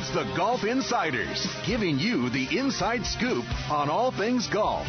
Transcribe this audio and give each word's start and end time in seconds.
It's 0.00 0.14
the 0.14 0.32
Golf 0.36 0.62
Insiders, 0.62 1.44
giving 1.66 1.98
you 1.98 2.30
the 2.30 2.56
inside 2.56 3.04
scoop 3.04 3.44
on 3.68 3.90
all 3.90 4.12
things 4.12 4.46
golf. 4.46 4.86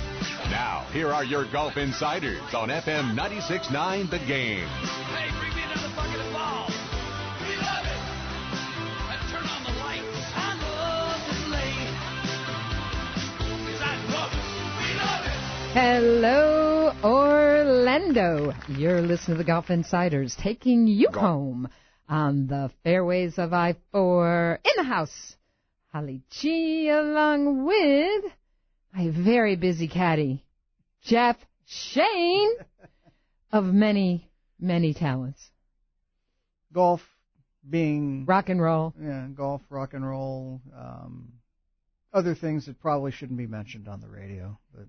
Now, 0.52 0.86
here 0.94 1.12
are 1.12 1.24
your 1.24 1.52
Golf 1.52 1.78
Insiders 1.78 2.54
on 2.54 2.70
FM 2.70 3.18
96.9 3.18 4.12
The 4.12 4.20
Game. 4.20 4.68
Hey, 4.68 5.32
bring 5.40 5.56
me 5.56 5.64
another 5.64 5.90
bucket 5.96 6.22
of 6.22 6.32
balls. 6.32 6.70
We 7.42 7.56
love 7.58 7.86
it. 7.90 7.98
And 9.10 9.22
turn 9.32 9.50
on 9.50 9.64
the 9.64 9.74
lights. 9.82 10.22
I 10.36 10.54
love 10.62 11.20
this 11.26 11.48
lane. 11.50 11.90
'Cause 13.66 13.82
I 13.82 13.98
love 14.14 14.32
it. 14.32 14.46
We 14.78 14.94
love 14.94 15.26
it. 15.26 15.40
Hello, 15.74 16.94
Orlando. 17.04 18.54
You're 18.68 19.02
listening 19.02 19.38
to 19.38 19.44
the 19.44 19.52
Golf 19.52 19.72
Insiders, 19.72 20.36
taking 20.36 20.86
you 20.86 21.10
home 21.12 21.68
on 22.10 22.48
the 22.48 22.72
fairways 22.84 23.38
of 23.38 23.54
I-4 23.54 24.58
in 24.66 24.72
the 24.78 24.84
house. 24.84 25.36
Holly 25.94 26.22
G 26.30 26.90
along 26.90 27.66
with 27.66 28.26
my 28.94 29.10
very 29.12 29.56
busy 29.56 29.88
caddy, 29.88 30.44
Jeff 31.04 31.38
Shain 31.68 32.50
of 33.52 33.66
many, 33.66 34.30
many 34.60 34.94
talents. 34.94 35.40
golf 36.74 37.02
being 37.68 38.26
Rock 38.26 38.50
and 38.50 38.62
roll. 38.62 38.94
yeah, 39.02 39.28
golf, 39.36 39.62
rock 39.70 39.94
and 39.94 40.08
roll, 40.08 40.62
um, 40.76 41.34
other 42.14 42.34
things 42.36 42.66
that 42.66 42.80
probably 42.80 43.12
shouldn't 43.12 43.38
be 43.38 43.46
mentioned 43.48 43.88
on 43.88 44.00
the 44.02 44.08
radio. 44.08 44.58
But 44.74 44.86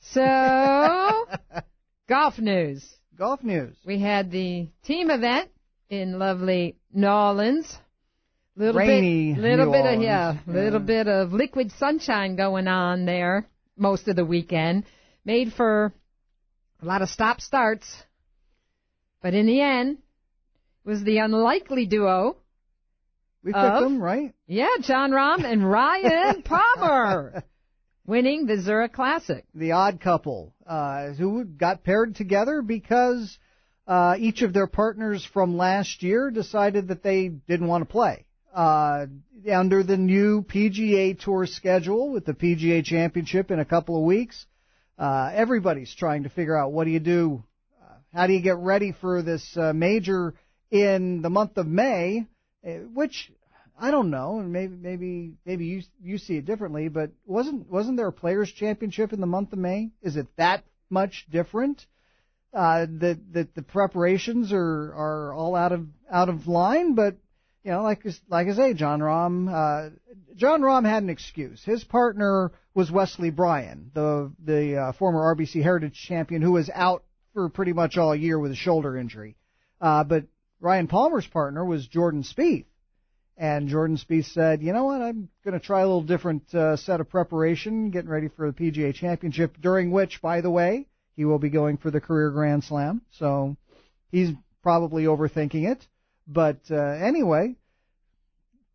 So, 0.00 1.26
golf 2.08 2.38
news. 2.38 2.86
golf 3.16 3.42
news. 3.42 3.74
We 3.86 3.98
had 4.00 4.30
the 4.30 4.68
team 4.84 5.10
event 5.10 5.50
in 5.92 6.18
lovely 6.18 6.76
New 6.92 7.06
Orleans. 7.06 7.78
Little 8.56 8.80
Rainy 8.80 9.34
bit, 9.34 9.42
little 9.42 9.66
New 9.66 9.72
bit 9.72 9.86
of 9.94 10.02
yeah, 10.02 10.38
yeah. 10.46 10.52
little 10.52 10.80
bit 10.80 11.06
of 11.06 11.32
liquid 11.32 11.70
sunshine 11.78 12.34
going 12.36 12.66
on 12.66 13.04
there 13.04 13.46
most 13.76 14.08
of 14.08 14.16
the 14.16 14.24
weekend. 14.24 14.84
Made 15.24 15.52
for 15.52 15.92
a 16.80 16.84
lot 16.84 17.02
of 17.02 17.08
stop 17.08 17.40
starts, 17.40 17.86
but 19.22 19.34
in 19.34 19.46
the 19.46 19.60
end, 19.60 19.98
it 20.84 20.88
was 20.88 21.02
the 21.04 21.18
unlikely 21.18 21.86
duo. 21.86 22.36
We 23.44 23.52
picked 23.52 23.64
Of? 23.64 23.82
them 23.82 24.02
right. 24.02 24.34
Yeah, 24.46 24.68
Jon 24.80 25.10
Rahm 25.10 25.44
and 25.44 25.68
Ryan 25.68 26.42
Palmer 26.44 27.44
winning 28.06 28.46
the 28.46 28.60
Zurich 28.60 28.92
Classic. 28.92 29.44
The 29.54 29.72
odd 29.72 30.00
couple 30.00 30.54
uh, 30.66 31.12
who 31.12 31.44
got 31.44 31.84
paired 31.84 32.16
together 32.16 32.62
because 32.62 33.38
uh, 33.92 34.16
each 34.18 34.40
of 34.40 34.54
their 34.54 34.66
partners 34.66 35.22
from 35.34 35.58
last 35.58 36.02
year 36.02 36.30
decided 36.30 36.88
that 36.88 37.02
they 37.02 37.28
didn't 37.28 37.66
want 37.66 37.82
to 37.82 37.92
play. 37.92 38.24
Uh, 38.54 39.04
under 39.52 39.82
the 39.82 39.98
new 39.98 40.42
PGA 40.42 41.18
Tour 41.18 41.46
schedule 41.46 42.10
with 42.10 42.24
the 42.24 42.32
PGA 42.32 42.82
Championship 42.82 43.50
in 43.50 43.58
a 43.58 43.66
couple 43.66 43.98
of 43.98 44.04
weeks, 44.04 44.46
uh, 44.98 45.30
everybody's 45.34 45.94
trying 45.94 46.22
to 46.22 46.30
figure 46.30 46.56
out 46.56 46.72
what 46.72 46.84
do 46.84 46.90
you 46.90 47.00
do, 47.00 47.44
uh, 47.82 47.94
how 48.14 48.26
do 48.26 48.32
you 48.32 48.40
get 48.40 48.56
ready 48.56 48.92
for 48.98 49.20
this 49.20 49.56
uh, 49.58 49.74
major 49.74 50.32
in 50.70 51.20
the 51.20 51.28
month 51.28 51.58
of 51.58 51.66
May, 51.66 52.26
uh, 52.66 52.70
which 52.94 53.30
I 53.78 53.90
don't 53.90 54.08
know, 54.08 54.38
and 54.38 54.54
maybe 54.54 54.74
maybe 54.74 55.32
maybe 55.44 55.66
you 55.66 55.82
you 56.02 56.16
see 56.16 56.38
it 56.38 56.46
differently, 56.46 56.88
but 56.88 57.10
wasn't 57.26 57.70
wasn't 57.70 57.98
there 57.98 58.08
a 58.08 58.12
Players 58.12 58.50
Championship 58.52 59.12
in 59.12 59.20
the 59.20 59.26
month 59.26 59.52
of 59.52 59.58
May? 59.58 59.90
Is 60.00 60.16
it 60.16 60.28
that 60.36 60.64
much 60.88 61.26
different? 61.30 61.84
Uh, 62.54 62.86
that 63.00 63.18
that 63.32 63.54
the 63.54 63.62
preparations 63.62 64.52
are 64.52 64.92
are 64.94 65.32
all 65.32 65.54
out 65.54 65.72
of 65.72 65.86
out 66.10 66.28
of 66.28 66.46
line, 66.46 66.94
but 66.94 67.16
you 67.64 67.70
know, 67.70 67.82
like 67.82 68.04
like 68.28 68.48
I 68.48 68.54
say, 68.54 68.74
Jon 68.74 69.00
Rahm, 69.00 69.48
uh, 69.48 69.90
Jon 70.34 70.60
Rahm 70.62 70.84
had 70.84 71.02
an 71.02 71.10
excuse. 71.10 71.64
His 71.64 71.84
partner 71.84 72.52
was 72.74 72.90
Wesley 72.90 73.30
Bryan, 73.30 73.90
the 73.94 74.32
the 74.44 74.76
uh, 74.76 74.92
former 74.92 75.34
RBC 75.34 75.62
Heritage 75.62 75.94
champion, 75.94 76.42
who 76.42 76.52
was 76.52 76.68
out 76.74 77.04
for 77.34 77.48
pretty 77.48 77.72
much 77.72 77.96
all 77.96 78.14
year 78.14 78.38
with 78.38 78.50
a 78.50 78.56
shoulder 78.56 78.96
injury. 78.96 79.36
Uh, 79.80 80.04
but 80.04 80.24
Ryan 80.60 80.88
Palmer's 80.88 81.26
partner 81.26 81.64
was 81.64 81.86
Jordan 81.86 82.24
Spieth, 82.24 82.66
and 83.36 83.68
Jordan 83.68 83.96
Spieth 83.96 84.32
said, 84.32 84.62
"You 84.62 84.72
know 84.72 84.84
what? 84.84 85.00
I'm 85.00 85.28
going 85.44 85.58
to 85.58 85.64
try 85.64 85.80
a 85.80 85.86
little 85.86 86.02
different 86.02 86.52
uh, 86.54 86.76
set 86.76 87.00
of 87.00 87.08
preparation, 87.08 87.90
getting 87.90 88.10
ready 88.10 88.28
for 88.28 88.50
the 88.50 88.52
PGA 88.52 88.92
Championship, 88.92 89.56
during 89.60 89.90
which, 89.90 90.20
by 90.20 90.40
the 90.40 90.50
way, 90.50 90.88
he 91.16 91.24
will 91.24 91.38
be 91.38 91.50
going 91.50 91.76
for 91.76 91.90
the 91.90 92.00
career 92.00 92.30
Grand 92.30 92.64
Slam. 92.64 93.02
So 93.12 93.56
he's 94.10 94.30
probably 94.62 95.04
overthinking 95.04 95.70
it. 95.70 95.86
But 96.26 96.60
uh, 96.70 96.76
anyway, 96.76 97.56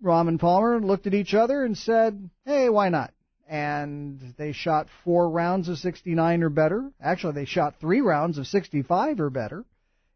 Rahm 0.04 0.28
and 0.28 0.40
Palmer 0.40 0.80
looked 0.80 1.08
at 1.08 1.14
each 1.14 1.34
other 1.34 1.64
and 1.64 1.78
said, 1.78 2.30
"Hey, 2.46 2.70
why 2.70 2.90
not?" 2.90 3.14
And 3.48 4.34
they 4.38 4.52
shot 4.52 4.88
four 5.04 5.30
rounds 5.30 5.70
of 5.70 5.78
69 5.78 6.44
or 6.44 6.50
better. 6.50 6.92
Actually, 7.02 7.34
they 7.34 7.46
shot 7.46 7.80
three 7.80 8.02
rounds 8.02 8.38
of 8.38 8.48
65 8.48 9.20
or 9.20 9.30
better. 9.30 9.64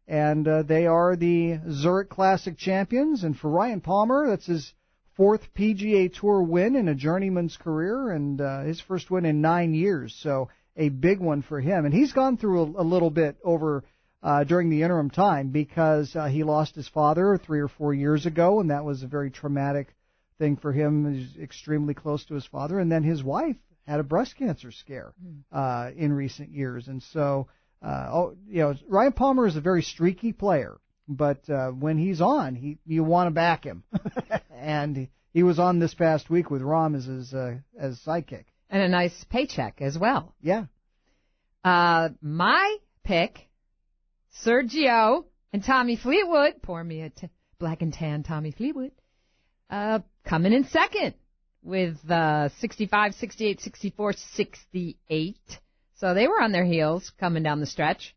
And 0.06 0.46
uh, 0.46 0.62
they 0.64 0.86
are 0.86 1.16
the 1.16 1.58
Zurich 1.70 2.10
Classic 2.10 2.58
champions. 2.58 3.24
And 3.24 3.36
for 3.36 3.48
Ryan 3.48 3.80
Palmer, 3.80 4.28
that's 4.28 4.46
his 4.46 4.74
fourth 5.16 5.54
PGA 5.54 6.12
Tour 6.12 6.42
win 6.42 6.76
in 6.76 6.88
a 6.88 6.94
journeyman's 6.94 7.56
career 7.56 8.10
and 8.10 8.40
uh, 8.40 8.62
his 8.62 8.80
first 8.80 9.10
win 9.10 9.24
in 9.24 9.40
nine 9.40 9.72
years. 9.72 10.14
So 10.20 10.48
a 10.76 10.88
big 10.88 11.20
one 11.20 11.42
for 11.42 11.60
him. 11.60 11.84
And 11.84 11.94
he's 11.94 12.12
gone 12.12 12.36
through 12.36 12.62
a, 12.62 12.82
a 12.82 12.84
little 12.84 13.10
bit 13.10 13.36
over 13.44 13.84
uh, 14.22 14.44
during 14.44 14.70
the 14.70 14.82
interim 14.82 15.10
time 15.10 15.48
because 15.48 16.14
uh, 16.14 16.26
he 16.26 16.44
lost 16.44 16.74
his 16.74 16.88
father 16.88 17.38
three 17.44 17.60
or 17.60 17.68
four 17.68 17.92
years 17.92 18.26
ago, 18.26 18.60
and 18.60 18.70
that 18.70 18.84
was 18.84 19.02
a 19.02 19.08
very 19.08 19.30
traumatic 19.30 19.94
thing 20.38 20.56
for 20.56 20.72
him. 20.72 21.14
He's 21.14 21.42
extremely 21.42 21.94
close 21.94 22.24
to 22.26 22.34
his 22.34 22.46
father, 22.46 22.78
and 22.78 22.90
then 22.90 23.02
his 23.02 23.22
wife 23.22 23.56
had 23.86 24.00
a 24.00 24.04
breast 24.04 24.36
cancer 24.36 24.70
scare 24.70 25.12
uh, 25.50 25.90
in 25.96 26.12
recent 26.12 26.50
years, 26.50 26.88
and 26.88 27.02
so. 27.02 27.48
Uh, 27.84 28.08
oh, 28.12 28.36
you 28.46 28.60
know, 28.60 28.76
Ryan 28.86 29.10
Palmer 29.10 29.44
is 29.44 29.56
a 29.56 29.60
very 29.60 29.82
streaky 29.82 30.32
player, 30.32 30.78
but 31.08 31.50
uh, 31.50 31.70
when 31.70 31.98
he's 31.98 32.20
on, 32.20 32.54
he 32.54 32.78
you 32.86 33.02
want 33.02 33.26
to 33.26 33.32
back 33.32 33.64
him, 33.64 33.82
and 34.56 35.08
he 35.34 35.42
was 35.42 35.58
on 35.58 35.80
this 35.80 35.92
past 35.92 36.30
week 36.30 36.48
with 36.48 36.62
Rahm 36.62 36.96
as 36.96 37.06
his 37.06 37.34
uh, 37.34 37.56
as 37.76 37.98
sidekick. 38.06 38.44
And 38.72 38.82
a 38.82 38.88
nice 38.88 39.12
paycheck 39.30 39.80
as 39.82 39.96
well. 39.98 40.34
Yeah, 40.40 40.64
Uh, 41.62 42.08
my 42.20 42.78
pick, 43.04 43.48
Sergio 44.44 45.26
and 45.52 45.62
Tommy 45.62 45.96
Fleetwood. 45.96 46.62
Pour 46.62 46.82
me 46.82 47.02
a 47.02 47.10
t- 47.10 47.28
black 47.58 47.82
and 47.82 47.92
tan 47.92 48.22
Tommy 48.22 48.50
Fleetwood. 48.50 48.92
Uh, 49.70 50.00
coming 50.24 50.52
in 50.52 50.64
second 50.64 51.14
with 51.62 51.98
uh, 52.10 52.48
65, 52.60 53.14
68, 53.14 53.60
64, 53.60 54.12
68. 54.34 55.36
So 55.94 56.14
they 56.14 56.26
were 56.26 56.40
on 56.42 56.52
their 56.52 56.64
heels 56.64 57.12
coming 57.20 57.42
down 57.42 57.60
the 57.60 57.66
stretch. 57.66 58.14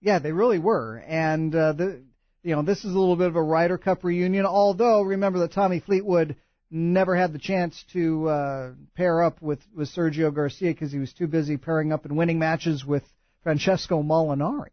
Yeah, 0.00 0.18
they 0.18 0.32
really 0.32 0.58
were. 0.58 0.98
And 1.06 1.54
uh, 1.54 1.72
the 1.72 2.02
you 2.42 2.54
know 2.54 2.62
this 2.62 2.78
is 2.84 2.92
a 2.94 2.98
little 2.98 3.16
bit 3.16 3.28
of 3.28 3.36
a 3.36 3.42
Ryder 3.42 3.78
Cup 3.78 4.04
reunion. 4.04 4.46
Although 4.46 5.02
remember 5.02 5.38
that 5.40 5.52
Tommy 5.52 5.80
Fleetwood 5.80 6.36
never 6.70 7.16
had 7.16 7.32
the 7.32 7.38
chance 7.38 7.84
to 7.92 8.28
uh, 8.28 8.70
pair 8.94 9.22
up 9.22 9.40
with 9.40 9.60
with 9.74 9.88
Sergio 9.88 10.34
Garcia 10.34 10.72
because 10.72 10.92
he 10.92 10.98
was 10.98 11.12
too 11.12 11.26
busy 11.26 11.56
pairing 11.56 11.92
up 11.92 12.04
and 12.04 12.16
winning 12.16 12.38
matches 12.38 12.84
with 12.84 13.04
Francesco 13.42 14.02
Molinari. 14.02 14.70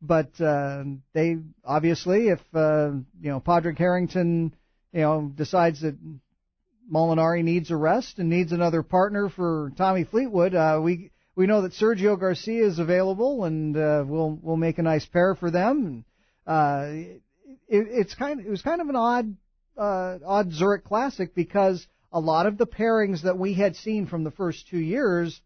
But 0.00 0.40
uh, 0.40 0.84
they 1.12 1.38
obviously, 1.64 2.28
if 2.28 2.40
uh, 2.54 2.90
you 3.20 3.30
know 3.30 3.40
Padraig 3.40 3.78
Harrington, 3.78 4.54
you 4.92 5.00
know 5.00 5.32
decides 5.34 5.80
that 5.82 5.96
Molinari 6.92 7.42
needs 7.42 7.70
a 7.70 7.76
rest 7.76 8.18
and 8.18 8.30
needs 8.30 8.52
another 8.52 8.82
partner 8.82 9.28
for 9.28 9.72
Tommy 9.76 10.04
Fleetwood, 10.04 10.54
uh, 10.54 10.80
we 10.82 11.10
we 11.34 11.46
know 11.46 11.62
that 11.62 11.72
Sergio 11.72 12.18
Garcia 12.18 12.66
is 12.66 12.78
available, 12.78 13.44
and 13.44 13.76
uh, 13.76 14.04
we'll 14.06 14.38
we'll 14.42 14.56
make 14.56 14.78
a 14.78 14.82
nice 14.82 15.06
pair 15.06 15.34
for 15.34 15.50
them. 15.50 16.04
Uh, 16.46 16.86
it, 16.90 17.18
it's 17.68 18.14
kind 18.14 18.40
it 18.40 18.48
was 18.48 18.62
kind 18.62 18.80
of 18.80 18.88
an 18.88 18.96
odd 18.96 19.36
uh, 19.78 20.18
odd 20.26 20.52
Zurich 20.52 20.84
Classic 20.84 21.34
because 21.34 21.86
a 22.12 22.20
lot 22.20 22.46
of 22.46 22.58
the 22.58 22.66
pairings 22.66 23.22
that 23.22 23.38
we 23.38 23.54
had 23.54 23.76
seen 23.76 24.06
from 24.06 24.24
the 24.24 24.30
first 24.30 24.66
two 24.68 24.78
years, 24.78 25.40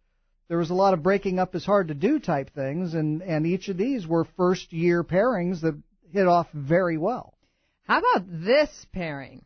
there 0.49 0.59
was 0.59 0.71
a 0.71 0.75
lot 0.75 0.95
of 0.95 1.03
breaking 1.03 1.39
up 1.39 1.55
is 1.55 1.65
hard 1.65 1.89
to 1.89 1.95
do 1.95 2.19
type 2.19 2.51
things, 2.55 2.95
and 2.95 3.23
and 3.23 3.47
each 3.47 3.69
of 3.69 3.77
these 3.77 4.07
were 4.07 4.25
first 4.37 4.73
year 4.73 5.03
pairings 5.05 5.61
that 5.63 5.79
hit 6.13 6.27
off 6.27 6.47
very 6.53 6.99
well. 6.99 7.35
How 7.87 7.99
about 7.99 8.25
this 8.29 8.71
pairing? 8.93 9.45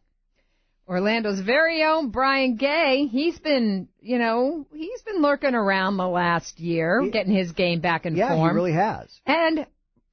Orlando's 0.89 1.41
very 1.41 1.83
own 1.83 2.11
Brian 2.11 2.55
Gay, 2.57 3.07
he's 3.11 3.37
been, 3.41 3.89
you 4.01 4.19
know, 4.19 4.67
he's 4.73 5.03
been 5.03 5.21
lurking 5.21 5.55
around 5.55 5.97
the 5.97 6.07
last 6.07 6.61
year, 6.61 7.03
He- 7.03 7.11
getting 7.11 7.35
his 7.35 7.51
game 7.53 7.81
back 7.81 8.07
in 8.07 8.15
Yeah, 8.15 8.29
form. 8.37 8.51
he 8.51 8.55
really 8.55 8.73
has. 8.73 9.09
and 9.27 9.67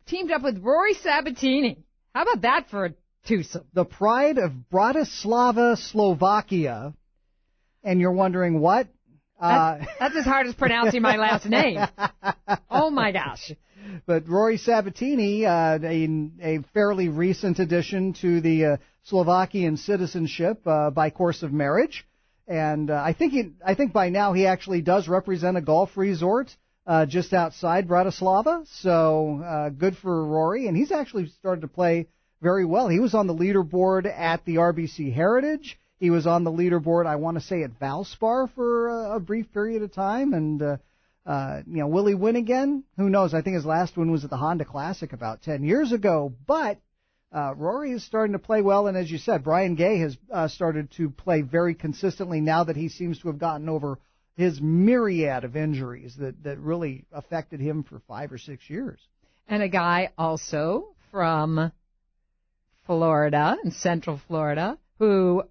teamed 0.07 0.31
up 0.31 0.41
with 0.41 0.57
Rory 0.63 0.95
Sabatini. 0.95 1.83
How 2.15 2.23
about 2.23 2.41
that 2.41 2.69
for 2.71 2.85
a 2.85 2.93
twosome? 3.27 3.65
The 3.73 3.85
pride 3.85 4.37
of 4.37 4.51
Bratislava, 4.71 5.77
Slovakia. 5.77 6.93
And 7.83 7.99
you're 7.99 8.11
wondering 8.13 8.59
what? 8.59 8.87
Uh, 9.39 9.77
That's, 9.79 9.91
that's 9.99 10.15
as 10.17 10.25
hard 10.25 10.47
as 10.47 10.55
pronouncing 10.55 11.01
my 11.01 11.17
last 11.17 11.45
name. 11.45 11.79
Oh 12.69 12.89
my 12.89 13.11
gosh. 13.11 13.51
but 14.05 14.27
Rory 14.27 14.57
Sabatini, 14.57 15.45
uh, 15.45 15.79
a, 15.81 16.29
a 16.41 16.59
fairly 16.73 17.07
recent 17.09 17.59
addition 17.59 18.13
to 18.21 18.41
the 18.41 18.65
uh, 18.65 18.77
Slovakian 19.03 19.77
citizenship 19.77 20.65
uh, 20.65 20.89
by 20.89 21.09
course 21.09 21.43
of 21.43 21.51
marriage, 21.53 22.05
and 22.47 22.89
uh, 22.89 22.95
I 22.95 23.13
think 23.13 23.33
he, 23.33 23.51
I 23.65 23.75
think 23.75 23.93
by 23.93 24.09
now 24.09 24.33
he 24.33 24.45
actually 24.47 24.81
does 24.81 25.07
represent 25.07 25.55
a 25.57 25.61
golf 25.61 25.95
resort 25.97 26.55
uh, 26.87 27.05
just 27.05 27.33
outside 27.33 27.87
Bratislava. 27.87 28.65
So 28.81 29.41
uh, 29.45 29.69
good 29.69 29.95
for 29.97 30.25
Rory, 30.25 30.67
and 30.67 30.75
he's 30.75 30.91
actually 30.91 31.27
started 31.27 31.61
to 31.61 31.67
play 31.67 32.07
very 32.43 32.65
well. 32.65 32.89
He 32.89 32.99
was 32.99 33.15
on 33.15 33.25
the 33.25 33.33
leaderboard 33.33 34.05
at 34.05 34.45
the 34.45 34.55
RBC 34.55 35.13
Heritage. 35.13 35.79
He 35.99 36.09
was 36.09 36.27
on 36.27 36.43
the 36.43 36.51
leaderboard, 36.51 37.07
I 37.07 37.15
want 37.15 37.37
to 37.37 37.43
say, 37.43 37.63
at 37.63 37.79
Valspar 37.79 38.53
for 38.53 38.89
a, 38.89 39.15
a 39.15 39.19
brief 39.19 39.51
period 39.53 39.81
of 39.81 39.93
time, 39.93 40.33
and 40.33 40.61
uh, 40.61 40.77
uh, 41.25 41.61
you 41.65 41.77
know, 41.77 41.87
will 41.87 42.05
he 42.05 42.13
win 42.13 42.35
again? 42.35 42.83
Who 42.97 43.09
knows? 43.09 43.33
I 43.33 43.41
think 43.41 43.55
his 43.55 43.65
last 43.65 43.95
win 43.95 44.11
was 44.11 44.25
at 44.25 44.29
the 44.29 44.37
Honda 44.37 44.65
Classic 44.65 45.13
about 45.13 45.41
10 45.43 45.63
years 45.63 45.93
ago. 45.93 46.33
But 46.45 46.79
uh, 47.31 47.53
Rory 47.55 47.93
is 47.93 48.03
starting 48.03 48.33
to 48.33 48.39
play 48.39 48.61
well, 48.61 48.87
and 48.87 48.97
as 48.97 49.09
you 49.09 49.17
said, 49.17 49.43
Brian 49.45 49.75
Gay 49.75 49.99
has 49.99 50.17
uh, 50.31 50.49
started 50.49 50.91
to 50.97 51.09
play 51.09 51.41
very 51.41 51.73
consistently 51.73 52.41
now 52.41 52.65
that 52.65 52.75
he 52.75 52.89
seems 52.89 53.19
to 53.19 53.29
have 53.29 53.39
gotten 53.39 53.69
over 53.69 53.97
his 54.35 54.59
myriad 54.59 55.45
of 55.45 55.55
injuries 55.55 56.15
that 56.17 56.43
that 56.43 56.59
really 56.59 57.05
affected 57.13 57.61
him 57.61 57.83
for 57.83 58.01
five 58.07 58.31
or 58.31 58.37
six 58.37 58.69
years. 58.69 58.99
And 59.47 59.63
a 59.63 59.69
guy 59.69 60.09
also 60.17 60.95
from 61.11 61.71
Florida, 62.85 63.57
in 63.63 63.71
Central 63.71 64.19
Florida, 64.27 64.77
who 65.00 65.44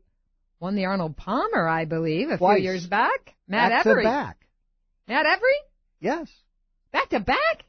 won 0.61 0.75
the 0.77 0.85
Arnold 0.85 1.17
Palmer, 1.17 1.67
I 1.67 1.85
believe, 1.85 2.31
a 2.31 2.39
Twice. 2.39 2.59
few 2.59 2.65
years 2.65 2.87
back. 2.87 3.35
Matt 3.49 3.71
back 3.71 3.87
Every. 3.87 4.05
to 4.05 4.09
back. 4.09 4.47
Matt 5.09 5.27
Every? 5.27 5.49
Yes. 6.01 6.31
Back 6.93 7.09
to 7.11 7.21
back? 7.21 7.65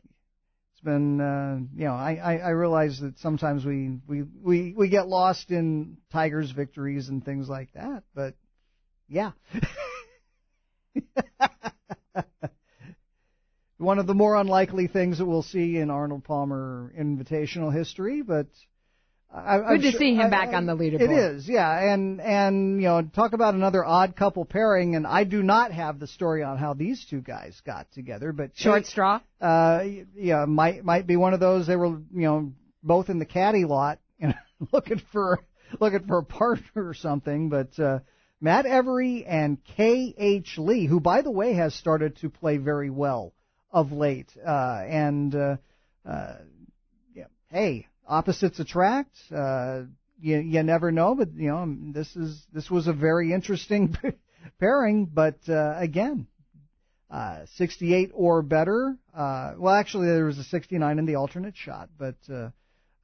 It's 0.73 0.81
been, 0.83 1.19
uh, 1.21 1.59
you 1.75 1.85
know, 1.85 1.93
I, 1.93 2.15
I, 2.15 2.37
I 2.37 2.49
realize 2.49 2.99
that 2.99 3.17
sometimes 3.19 3.65
we, 3.65 3.99
we, 4.07 4.23
we, 4.41 4.73
we 4.75 4.89
get 4.89 5.07
lost 5.07 5.49
in 5.49 5.97
Tigers 6.11 6.51
victories 6.51 7.09
and 7.09 7.23
things 7.23 7.47
like 7.49 7.71
that, 7.73 8.03
but 8.13 8.35
yeah. 9.07 9.31
One 13.77 13.99
of 13.99 14.07
the 14.07 14.13
more 14.13 14.35
unlikely 14.35 14.87
things 14.87 15.17
that 15.17 15.25
we'll 15.25 15.41
see 15.41 15.77
in 15.77 15.89
Arnold 15.89 16.23
Palmer 16.23 16.93
invitational 16.97 17.73
history, 17.73 18.21
but 18.21 18.47
I, 19.33 19.55
I'm 19.59 19.77
Good 19.77 19.81
to 19.83 19.91
sure- 19.91 19.99
see 19.99 20.13
him 20.13 20.27
I- 20.27 20.29
back 20.29 20.49
I- 20.49 20.53
on 20.57 20.65
the 20.67 20.75
leaderboard. 20.75 21.01
It 21.01 21.11
is, 21.11 21.49
yeah, 21.49 21.91
and 21.93 22.21
and 22.21 22.75
you 22.81 22.87
know, 22.87 23.01
talk 23.01 23.33
about 23.33 23.55
another 23.55 23.83
odd 23.83 24.15
couple 24.15 24.45
pairing, 24.45 24.95
and 24.95 25.07
I 25.07 25.23
do 25.23 25.41
not 25.41 25.71
have 25.71 25.99
the 25.99 26.05
story 26.07 26.43
on 26.43 26.57
how 26.57 26.73
these 26.75 27.03
two 27.09 27.19
guys 27.21 27.59
got 27.65 27.91
together, 27.93 28.31
but 28.31 28.51
Short 28.55 28.85
straw? 28.85 29.21
uh, 29.41 29.83
yeah, 30.15 30.45
might 30.45 30.85
might 30.85 31.07
be 31.07 31.15
one 31.15 31.33
of 31.33 31.39
those. 31.39 31.65
They 31.65 31.75
were, 31.75 31.87
you 31.87 32.03
know, 32.13 32.53
both 32.83 33.09
in 33.09 33.17
the 33.17 33.25
caddy 33.25 33.65
lot, 33.65 33.99
and 34.19 34.35
looking 34.71 35.01
for 35.11 35.39
looking 35.79 36.05
for 36.05 36.19
a 36.19 36.23
partner 36.23 36.87
or 36.87 36.93
something. 36.93 37.49
But 37.49 37.79
uh, 37.79 37.99
Matt 38.39 38.67
Every 38.67 39.25
and 39.25 39.57
K. 39.77 40.13
H. 40.15 40.59
Lee, 40.59 40.85
who 40.85 40.99
by 40.99 41.23
the 41.23 41.31
way 41.31 41.53
has 41.53 41.73
started 41.73 42.17
to 42.17 42.29
play 42.29 42.57
very 42.57 42.91
well 42.91 43.33
of 43.71 43.91
late, 43.91 44.31
uh, 44.45 44.83
and 44.87 45.33
uh, 45.33 45.55
uh, 46.07 46.35
yeah, 47.15 47.25
hey, 47.49 47.87
opposites 48.07 48.59
attract. 48.59 49.15
Uh, 49.33 49.83
you 50.19 50.37
you 50.39 50.63
never 50.63 50.91
know, 50.91 51.15
but 51.15 51.33
you 51.35 51.49
know 51.49 51.75
this 51.91 52.15
is 52.15 52.45
this 52.53 52.69
was 52.69 52.87
a 52.87 52.93
very 52.93 53.33
interesting 53.33 53.95
pairing. 54.59 55.05
But 55.05 55.37
uh, 55.49 55.75
again, 55.77 56.27
uh, 57.13 57.45
68 57.55 58.11
or 58.13 58.41
better. 58.41 58.97
Uh, 59.15 59.53
well, 59.57 59.75
actually, 59.75 60.07
there 60.07 60.25
was 60.25 60.39
a 60.39 60.43
69 60.43 60.99
in 60.99 61.05
the 61.05 61.15
alternate 61.15 61.55
shot, 61.55 61.89
but 61.97 62.15
uh, 62.31 62.49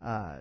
uh, 0.04 0.38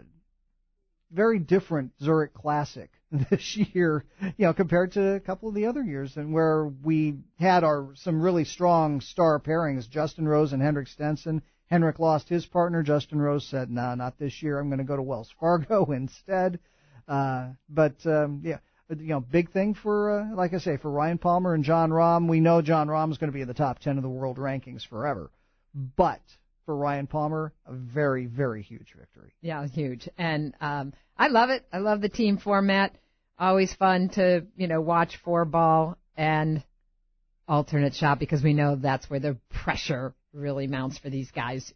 very 1.11 1.39
different 1.39 1.93
Zurich 2.01 2.33
Classic 2.33 2.91
this 3.31 3.57
year, 3.57 4.05
you 4.37 4.47
know, 4.47 4.55
compared 4.55 4.93
to 4.93 5.15
a 5.15 5.21
couple 5.21 5.49
of 5.49 5.55
the 5.55 5.67
other 5.67 5.83
years, 5.83 6.17
and 6.17 6.33
where 6.33 6.67
we 6.67 7.17
had 7.39 7.65
our 7.65 7.91
some 7.97 8.21
really 8.21 8.45
strong 8.45 9.01
star 9.01 9.41
pairings, 9.41 9.89
Justin 9.89 10.27
Rose 10.27 10.53
and 10.53 10.63
Henrik 10.63 10.89
Stenson. 10.89 11.43
Henrik 11.69 11.99
lost 11.99 12.29
his 12.29 12.47
partner. 12.47 12.83
Justin 12.83 13.21
Rose 13.21 13.47
said, 13.47 13.71
"No, 13.71 13.95
not 13.95 14.19
this 14.19 14.43
year. 14.43 14.59
I'm 14.59 14.69
going 14.69 14.79
to 14.79 14.85
go 14.85 14.97
to 14.97 15.03
Wells 15.03 15.33
Fargo 15.39 15.85
instead." 15.93 16.59
Uh, 17.07 17.51
but 17.69 18.05
um, 18.07 18.43
yeah, 18.45 18.59
you 18.91 19.09
know, 19.09 19.21
big 19.21 19.51
thing 19.51 19.75
for, 19.75 20.21
uh, 20.21 20.35
like 20.35 20.55
I 20.55 20.59
say, 20.59 20.77
for 20.77 20.91
Ryan 20.91 21.19
Palmer 21.19 21.55
and 21.55 21.65
Jon 21.65 21.91
Rahm. 21.91 22.29
We 22.29 22.41
know 22.41 22.63
Jon 22.63 22.89
Rahm 22.89 23.11
is 23.11 23.19
going 23.19 23.31
to 23.31 23.35
be 23.35 23.43
in 23.43 23.49
the 23.49 23.55
top 23.55 23.79
10 23.81 23.97
of 23.97 24.03
the 24.03 24.09
world 24.09 24.39
rankings 24.39 24.87
forever. 24.87 25.31
But 25.75 26.21
for 26.65 26.77
Ryan 26.77 27.07
Palmer, 27.07 27.53
a 27.67 27.73
very, 27.73 28.27
very 28.27 28.63
huge 28.63 28.95
victory. 28.99 29.33
Yeah, 29.41 29.67
huge. 29.67 30.09
And 30.17 30.55
um, 30.61 30.93
I 31.17 31.29
love 31.29 31.51
it. 31.51 31.65
I 31.73 31.79
love 31.79 32.01
the 32.01 32.09
team 32.09 32.39
format. 32.39 32.97
Always 33.39 33.73
fun 33.75 34.09
to, 34.11 34.47
you 34.57 34.67
know, 34.67 34.81
watch 34.81 35.17
four 35.25 35.45
ball 35.45 35.97
and 36.17 36.63
alternate 37.47 37.95
shot 37.95 38.19
because 38.19 38.43
we 38.43 38.53
know 38.53 38.77
that's 38.77 39.09
where 39.09 39.21
the 39.21 39.39
pressure 39.51 40.15
really 40.39 40.67
mounts 40.67 40.99
for 40.99 41.11
these 41.11 41.31
guys. 41.31 41.73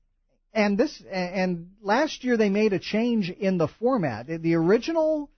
And 0.55 0.76
this, 0.76 1.03
and 1.11 1.70
last 1.81 2.25
year 2.25 2.37
they 2.37 2.50
made 2.50 2.73
a 2.73 2.79
change 2.79 3.31
in 3.31 3.59
the 3.59 3.69
format. 3.69 4.26
The 4.26 4.55
original 4.55 5.31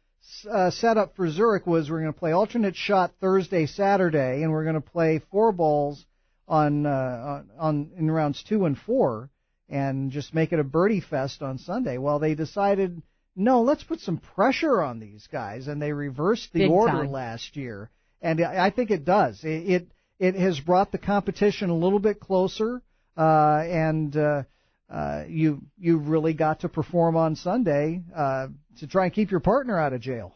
uh, 0.50 0.70
setup 0.70 1.14
for 1.16 1.30
Zurich 1.30 1.66
was 1.66 1.90
we're 1.90 2.00
going 2.00 2.12
to 2.12 2.18
play 2.18 2.32
alternate 2.32 2.74
shot 2.74 3.12
Thursday, 3.20 3.66
Saturday, 3.66 4.42
and 4.42 4.50
we're 4.50 4.64
going 4.64 4.74
to 4.74 4.80
play 4.80 5.20
four 5.30 5.52
balls 5.52 6.04
on, 6.48 6.84
uh, 6.84 7.42
on, 7.58 7.90
in 7.96 8.10
rounds 8.10 8.42
two 8.42 8.64
and 8.64 8.76
four, 8.76 9.30
and 9.68 10.10
just 10.10 10.34
make 10.34 10.52
it 10.52 10.58
a 10.58 10.64
birdie 10.64 11.00
fest 11.00 11.42
on 11.42 11.58
Sunday. 11.58 11.98
Well, 11.98 12.18
they 12.18 12.34
decided 12.34 13.02
no, 13.36 13.62
let's 13.62 13.82
put 13.82 14.00
some 14.00 14.18
pressure 14.18 14.82
on 14.82 15.00
these 15.00 15.26
guys, 15.26 15.66
and 15.66 15.82
they 15.82 15.92
reversed 15.92 16.52
the 16.52 16.60
Big 16.60 16.70
order 16.70 17.02
time. 17.02 17.10
last 17.10 17.56
year, 17.56 17.90
and 18.22 18.40
I 18.40 18.66
I 18.66 18.70
think 18.70 18.90
it 18.90 19.04
does. 19.04 19.42
It 19.42 19.48
it, 19.48 19.88
it 20.18 20.34
has 20.36 20.60
brought 20.60 20.92
the 20.92 20.98
competition 20.98 21.70
a 21.70 21.76
little 21.76 21.98
bit 21.98 22.20
closer, 22.20 22.80
uh, 23.16 23.62
and 23.64 24.16
uh, 24.16 24.42
uh, 24.90 25.24
you 25.28 25.62
you 25.78 25.98
really 25.98 26.34
got 26.34 26.60
to 26.60 26.68
perform 26.68 27.16
on 27.16 27.36
Sunday 27.36 28.02
uh, 28.14 28.48
to 28.78 28.86
try 28.86 29.04
and 29.04 29.14
keep 29.14 29.30
your 29.30 29.40
partner 29.40 29.78
out 29.78 29.92
of 29.92 30.00
jail. 30.00 30.32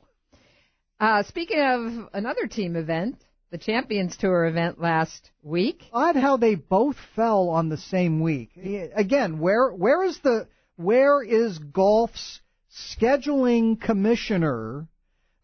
Uh, 1.01 1.23
speaking 1.23 1.61
of 1.61 2.09
another 2.13 2.47
team 2.47 2.75
event, 2.75 3.17
the 3.51 3.59
Champions 3.59 4.17
Tour 4.17 4.47
event 4.47 4.81
last 4.81 5.31
week. 5.43 5.83
Odd 5.93 6.17
how 6.17 6.37
they 6.37 6.55
both 6.55 6.97
fell 7.15 7.51
on 7.51 7.69
the 7.69 7.77
same 7.77 8.21
week. 8.21 8.51
Again, 8.95 9.39
where 9.39 9.71
where 9.71 10.05
is 10.05 10.19
the 10.21 10.49
where 10.77 11.23
is 11.23 11.59
golf's 11.59 12.41
scheduling 12.71 13.81
commissioner 13.81 14.87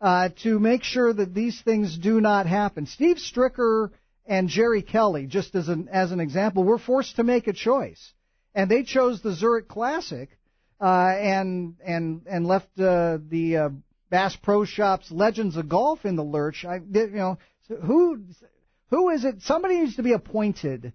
uh, 0.00 0.28
to 0.42 0.58
make 0.58 0.82
sure 0.82 1.12
that 1.12 1.34
these 1.34 1.60
things 1.62 1.96
do 1.96 2.20
not 2.20 2.46
happen? 2.46 2.86
Steve 2.86 3.16
Stricker 3.16 3.90
and 4.26 4.48
Jerry 4.48 4.82
Kelly, 4.82 5.26
just 5.26 5.54
as 5.54 5.68
an 5.68 5.88
as 5.90 6.12
an 6.12 6.20
example, 6.20 6.64
were 6.64 6.78
forced 6.78 7.16
to 7.16 7.24
make 7.24 7.46
a 7.46 7.52
choice, 7.52 8.12
and 8.54 8.70
they 8.70 8.82
chose 8.82 9.20
the 9.20 9.32
Zurich 9.32 9.68
Classic, 9.68 10.30
uh, 10.80 10.84
and 10.84 11.76
and 11.84 12.22
and 12.26 12.46
left 12.46 12.68
uh, 12.78 13.18
the 13.28 13.56
uh, 13.56 13.68
Bass 14.10 14.36
Pro 14.36 14.64
Shops 14.64 15.10
Legends 15.10 15.56
of 15.56 15.68
Golf 15.68 16.04
in 16.04 16.16
the 16.16 16.24
lurch. 16.24 16.64
I, 16.64 16.76
you 16.76 17.10
know, 17.10 17.38
who 17.68 18.24
who 18.90 19.10
is 19.10 19.24
it? 19.24 19.42
Somebody 19.42 19.80
needs 19.80 19.96
to 19.96 20.02
be 20.02 20.12
appointed. 20.12 20.92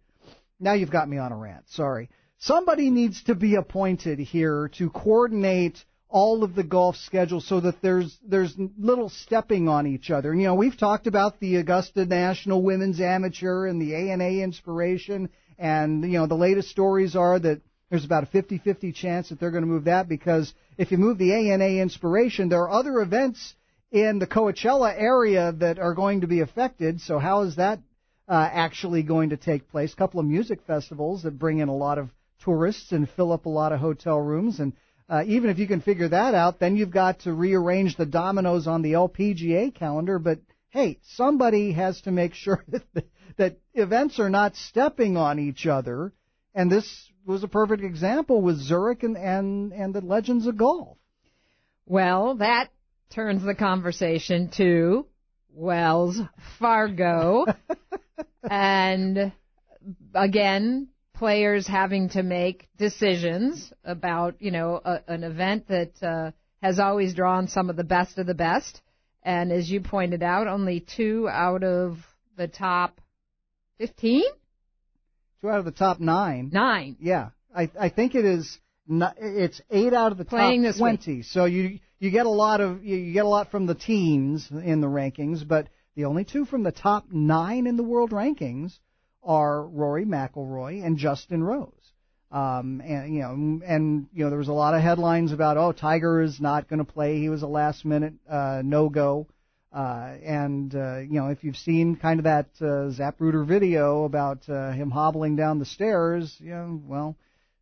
Now 0.59 0.73
you've 0.73 0.91
got 0.91 1.07
me 1.07 1.17
on 1.17 1.31
a 1.31 1.37
rant. 1.37 1.69
Sorry. 1.69 2.09
Somebody 2.39 2.89
needs 2.89 3.23
to 3.23 3.35
be 3.35 3.55
appointed 3.55 4.19
here 4.19 4.69
to 4.77 4.89
coordinate 4.89 5.83
all 6.09 6.43
of 6.43 6.55
the 6.55 6.63
golf 6.63 6.95
schedules 6.95 7.47
so 7.47 7.59
that 7.59 7.81
there's 7.81 8.17
there's 8.23 8.55
little 8.77 9.09
stepping 9.09 9.67
on 9.67 9.85
each 9.85 10.09
other. 10.09 10.33
You 10.33 10.43
know, 10.43 10.55
we've 10.55 10.77
talked 10.77 11.05
about 11.05 11.39
the 11.39 11.57
Augusta 11.57 12.05
National 12.05 12.63
Women's 12.63 12.99
Amateur 12.99 13.67
and 13.67 13.81
the 13.81 13.95
ANA 13.95 14.41
Inspiration 14.43 15.29
and 15.59 16.03
you 16.03 16.17
know, 16.17 16.25
the 16.25 16.35
latest 16.35 16.69
stories 16.69 17.15
are 17.15 17.37
that 17.37 17.61
there's 17.89 18.05
about 18.05 18.23
a 18.23 18.27
50-50 18.27 18.93
chance 18.95 19.29
that 19.29 19.39
they're 19.39 19.51
going 19.51 19.63
to 19.63 19.69
move 19.69 19.85
that 19.85 20.07
because 20.07 20.53
if 20.77 20.91
you 20.91 20.97
move 20.97 21.17
the 21.17 21.33
ANA 21.33 21.81
Inspiration, 21.81 22.49
there 22.49 22.61
are 22.61 22.71
other 22.71 23.01
events 23.01 23.55
in 23.91 24.19
the 24.19 24.27
Coachella 24.27 24.93
area 24.95 25.51
that 25.53 25.79
are 25.79 25.93
going 25.93 26.21
to 26.21 26.27
be 26.27 26.39
affected. 26.39 27.01
So 27.01 27.19
how 27.19 27.41
is 27.41 27.57
that 27.57 27.79
uh, 28.27 28.49
actually 28.51 29.03
going 29.03 29.31
to 29.31 29.37
take 29.37 29.69
place? 29.69 29.91
A 29.91 29.95
couple 29.95 30.19
of 30.19 30.25
music 30.25 30.61
festivals 30.65 31.23
that 31.23 31.37
bring 31.37 31.59
in 31.59 31.67
a 31.67 31.75
lot 31.75 31.97
of 31.97 32.09
tourists 32.43 32.91
and 32.91 33.09
fill 33.09 33.31
up 33.33 33.45
a 33.45 33.49
lot 33.49 33.73
of 33.73 33.79
hotel 33.79 34.19
rooms 34.19 34.59
and 34.59 34.73
uh, 35.09 35.23
even 35.25 35.49
if 35.49 35.57
you 35.57 35.67
can 35.67 35.81
figure 35.81 36.07
that 36.07 36.35
out, 36.35 36.59
then 36.59 36.75
you've 36.75 36.91
got 36.91 37.21
to 37.21 37.33
rearrange 37.33 37.97
the 37.97 38.05
dominoes 38.05 38.67
on 38.67 38.81
the 38.81 38.93
LPGA 38.93 39.73
calendar. 39.73 40.19
But 40.19 40.39
hey, 40.69 40.99
somebody 41.03 41.71
has 41.73 41.99
to 42.01 42.11
make 42.11 42.33
sure 42.35 42.63
that 42.67 42.83
that 43.37 43.57
events 43.73 44.19
are 44.19 44.29
not 44.29 44.55
stepping 44.55 45.17
on 45.17 45.39
each 45.39 45.65
other. 45.65 46.13
And 46.53 46.71
this 46.71 47.09
was 47.25 47.43
a 47.43 47.47
perfect 47.47 47.83
example 47.83 48.41
with 48.41 48.57
Zurich 48.57 49.03
and 49.03 49.17
and, 49.17 49.73
and 49.73 49.93
the 49.93 50.01
Legends 50.01 50.45
of 50.45 50.57
Golf. 50.57 50.97
Well, 51.85 52.35
that 52.35 52.69
turns 53.09 53.43
the 53.43 53.55
conversation 53.55 54.51
to 54.57 55.07
Wells 55.51 56.19
Fargo. 56.59 57.45
and 58.49 59.31
again, 60.13 60.89
players 61.19 61.67
having 61.67 62.07
to 62.09 62.23
make 62.23 62.69
decisions 62.77 63.73
about, 63.83 64.35
you 64.39 64.51
know, 64.51 64.79
a, 64.83 65.01
an 65.07 65.25
event 65.25 65.67
that 65.67 65.91
uh, 66.01 66.31
has 66.63 66.79
always 66.79 67.13
drawn 67.13 67.49
some 67.49 67.69
of 67.69 67.75
the 67.75 67.83
best 67.83 68.17
of 68.17 68.25
the 68.25 68.33
best. 68.33 68.81
And 69.21 69.51
as 69.51 69.69
you 69.69 69.81
pointed 69.81 70.23
out, 70.23 70.47
only 70.47 70.79
two 70.79 71.27
out 71.29 71.61
of 71.61 71.97
the 72.37 72.47
top 72.47 73.01
15? 73.79 74.23
Two 75.41 75.49
out 75.49 75.59
of 75.59 75.65
the 75.65 75.71
top 75.71 75.99
nine. 75.99 76.51
Nine. 76.53 76.95
Yeah. 77.01 77.31
I, 77.53 77.69
I 77.77 77.89
think 77.89 78.15
it 78.15 78.23
is, 78.23 78.57
not, 78.87 79.15
it's 79.19 79.59
eight 79.69 79.93
out 79.93 80.13
of 80.13 80.17
the 80.17 80.25
Playing 80.25 80.63
top 80.63 80.69
this 80.69 80.77
20. 80.77 81.15
week. 81.17 81.25
So 81.25 81.43
you, 81.43 81.79
you 81.99 82.11
get 82.11 82.27
a 82.27 82.29
lot 82.29 82.61
of, 82.61 82.85
you, 82.85 82.95
you 82.95 83.11
get 83.11 83.25
a 83.25 83.29
lot 83.29 83.51
from 83.51 83.65
the 83.65 83.75
teams 83.75 84.49
in 84.49 84.79
the 84.79 84.87
rankings, 84.87 85.45
but 85.45 85.67
the 85.95 86.05
only 86.05 86.23
two 86.23 86.45
from 86.45 86.63
the 86.63 86.71
top 86.71 87.07
nine 87.11 87.67
in 87.67 87.75
the 87.75 87.83
world 87.83 88.11
rankings 88.11 88.79
are 89.23 89.61
Rory 89.63 90.05
McIlroy 90.05 90.83
and 90.83 90.97
Justin 90.97 91.43
Rose. 91.43 91.73
Um, 92.31 92.81
and 92.85 93.13
you 93.13 93.21
know, 93.21 93.61
and 93.65 94.07
you 94.13 94.23
know, 94.23 94.29
there 94.29 94.37
was 94.37 94.49
a 94.49 94.53
lot 94.53 94.75
of 94.75 94.81
headlines 94.81 95.31
about, 95.31 95.57
oh, 95.57 95.71
Tiger 95.71 96.21
is 96.21 96.39
not 96.39 96.67
going 96.67 96.77
to 96.77 96.85
play. 96.85 97.19
He 97.19 97.29
was 97.29 97.41
a 97.41 97.47
last 97.47 97.85
minute 97.85 98.13
uh, 98.29 98.61
no 98.63 98.89
go. 98.89 99.27
Uh, 99.71 100.15
and 100.23 100.73
uh, 100.73 100.99
you 100.99 101.19
know, 101.19 101.27
if 101.27 101.43
you've 101.43 101.57
seen 101.57 101.95
kind 101.95 102.19
of 102.19 102.23
that 102.23 102.49
uh, 102.59 102.91
Zapruder 102.91 103.45
video 103.45 104.03
about 104.03 104.47
uh, 104.49 104.71
him 104.71 104.89
hobbling 104.89 105.35
down 105.35 105.59
the 105.59 105.65
stairs, 105.65 106.35
you 106.39 106.51
know, 106.51 106.81
well, 106.85 107.15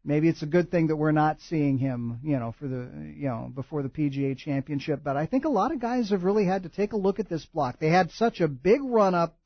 maybe 0.05 0.29
it's 0.29 0.41
a 0.41 0.47
good 0.47 0.71
thing 0.71 0.87
that 0.87 0.95
we're 0.95 1.11
not 1.11 1.41
seeing 1.41 1.77
him, 1.77 2.19
you 2.23 2.39
know, 2.39 2.55
for 2.57 2.67
the, 2.67 2.89
you 3.15 3.27
know, 3.27 3.51
before 3.53 3.83
the 3.83 3.89
PGA 3.89 4.37
Championship. 4.37 5.01
But 5.03 5.17
I 5.17 5.25
think 5.25 5.43
a 5.43 5.49
lot 5.49 5.73
of 5.73 5.79
guys 5.79 6.11
have 6.11 6.23
really 6.23 6.45
had 6.45 6.63
to 6.63 6.69
take 6.69 6.93
a 6.93 6.97
look 6.97 7.19
at 7.19 7.29
this 7.29 7.45
block. 7.45 7.79
They 7.79 7.89
had 7.89 8.11
such 8.11 8.39
a 8.39 8.47
big 8.47 8.79
run 8.81 9.13
up 9.13 9.37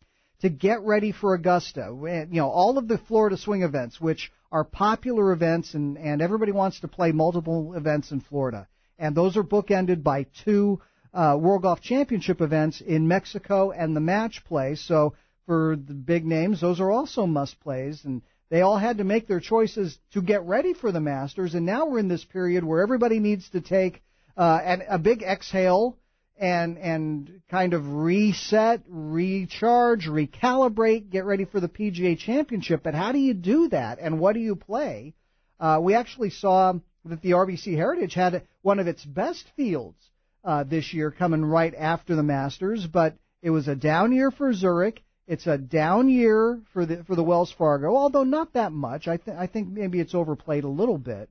to 0.41 0.50
get 0.50 0.81
ready 0.81 1.12
for 1.12 1.33
Augusta. 1.33 1.95
You 2.31 2.41
know, 2.41 2.50
all 2.50 2.77
of 2.77 2.88
the 2.88 2.98
Florida 2.98 3.38
swing 3.38 3.63
events, 3.63 4.01
which 4.01 4.31
are 4.51 4.63
popular 4.63 5.31
events, 5.31 5.74
and 5.74 5.98
and 5.98 6.21
everybody 6.21 6.51
wants 6.51 6.81
to 6.81 6.88
play 6.88 7.12
multiple 7.12 7.74
events 7.74 8.12
in 8.12 8.21
Florida, 8.21 8.67
and 9.00 9.15
those 9.15 9.38
are 9.38 9.43
bookended 9.43 10.03
by 10.03 10.25
two 10.43 10.81
uh, 11.13 11.38
World 11.39 11.63
Golf 11.63 11.81
Championship 11.81 12.41
events 12.41 12.81
in 12.81 13.07
Mexico 13.07 13.71
and 13.71 13.95
the 13.95 14.01
match 14.01 14.43
play. 14.45 14.75
So 14.75 15.13
for 15.45 15.75
the 15.75 15.93
big 15.93 16.25
names, 16.25 16.62
those 16.62 16.79
are 16.79 16.91
also 16.91 17.25
must 17.25 17.60
plays, 17.60 18.05
and 18.05 18.21
they 18.50 18.62
all 18.62 18.77
had 18.77 18.98
to 18.98 19.03
make 19.03 19.27
their 19.27 19.39
choices 19.39 19.98
to 20.13 20.21
get 20.21 20.43
ready 20.43 20.74
for 20.74 20.91
the 20.91 21.00
Masters. 21.00 21.53
And 21.53 21.65
now 21.65 21.86
we're 21.86 22.00
in 22.00 22.07
this 22.07 22.25
period 22.25 22.63
where 22.63 22.81
everybody 22.81 23.19
needs 23.19 23.50
to 23.50 23.62
take 23.62 24.01
uh, 24.38 24.60
an, 24.63 24.83
a 24.89 25.00
big 25.00 25.24
exhale 25.24 25.98
and 26.41 26.79
and 26.79 27.41
kind 27.50 27.75
of 27.75 27.88
reset, 27.93 28.81
recharge, 28.88 30.07
recalibrate, 30.07 31.12
get 31.12 31.24
ready 31.24 31.45
for 31.45 31.60
the 31.60 31.69
PGA 31.69 32.17
Championship. 32.17 32.81
But 32.83 32.95
how 32.95 33.12
do 33.12 33.19
you 33.19 33.36
do 33.36 33.69
that, 33.69 34.00
and 34.01 34.19
what 34.19 34.33
do 34.33 34.39
you 34.39 34.55
play? 34.55 35.13
Uh, 35.60 35.79
we 35.81 35.93
actually 35.93 36.31
saw 36.31 36.74
that 37.05 37.21
the 37.21 37.31
RBC 37.31 37.75
Heritage 37.75 38.15
had 38.15 38.41
one 38.63 38.79
of 38.79 38.88
its 38.88 39.05
best 39.05 39.45
fields 39.55 39.98
uh, 40.43 40.63
this 40.63 40.93
year 40.93 41.12
coming 41.12 41.45
right 41.45 41.75
after 41.77 42.15
the 42.15 42.24
Masters, 42.24 42.88
but 42.88 43.15
it 43.43 43.51
was 43.51 43.67
a 43.67 43.75
down 43.75 44.12
year 44.12 44.31
for 44.31 44.51
Zurich. 44.51 45.03
It's 45.27 45.45
a 45.45 45.60
down 45.60 46.10
year 46.10 46.60
for 46.74 46.88
the 46.88 47.03
for 47.03 47.15
the 47.15 47.24
Wells 47.24 47.53
Fargo, 47.55 47.95
although 47.95 48.24
not 48.24 48.53
that 48.53 48.71
much. 48.71 49.07
I 49.07 49.17
th- 49.17 49.38
I 49.38 49.45
think 49.45 49.69
maybe 49.69 50.00
it's 50.00 50.15
overplayed 50.15 50.63
a 50.63 50.69
little 50.69 50.98
bit. 50.98 51.29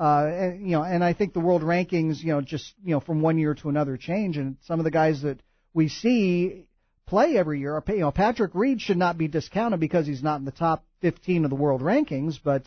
Uh, 0.00 0.24
and, 0.32 0.62
you 0.62 0.72
know, 0.72 0.82
and 0.82 1.04
I 1.04 1.12
think 1.12 1.34
the 1.34 1.40
world 1.40 1.60
rankings, 1.60 2.22
you 2.22 2.32
know, 2.32 2.40
just 2.40 2.72
you 2.82 2.92
know 2.92 3.00
from 3.00 3.20
one 3.20 3.36
year 3.36 3.54
to 3.56 3.68
another 3.68 3.98
change, 3.98 4.38
and 4.38 4.56
some 4.62 4.80
of 4.80 4.84
the 4.84 4.90
guys 4.90 5.20
that 5.22 5.42
we 5.74 5.88
see 5.88 6.64
play 7.06 7.36
every 7.36 7.60
year, 7.60 7.82
you 7.88 7.98
know, 7.98 8.10
Patrick 8.10 8.54
Reed 8.54 8.80
should 8.80 8.96
not 8.96 9.18
be 9.18 9.28
discounted 9.28 9.78
because 9.78 10.06
he's 10.06 10.22
not 10.22 10.38
in 10.38 10.46
the 10.46 10.52
top 10.52 10.86
15 11.02 11.44
of 11.44 11.50
the 11.50 11.56
world 11.56 11.82
rankings, 11.82 12.38
but 12.42 12.62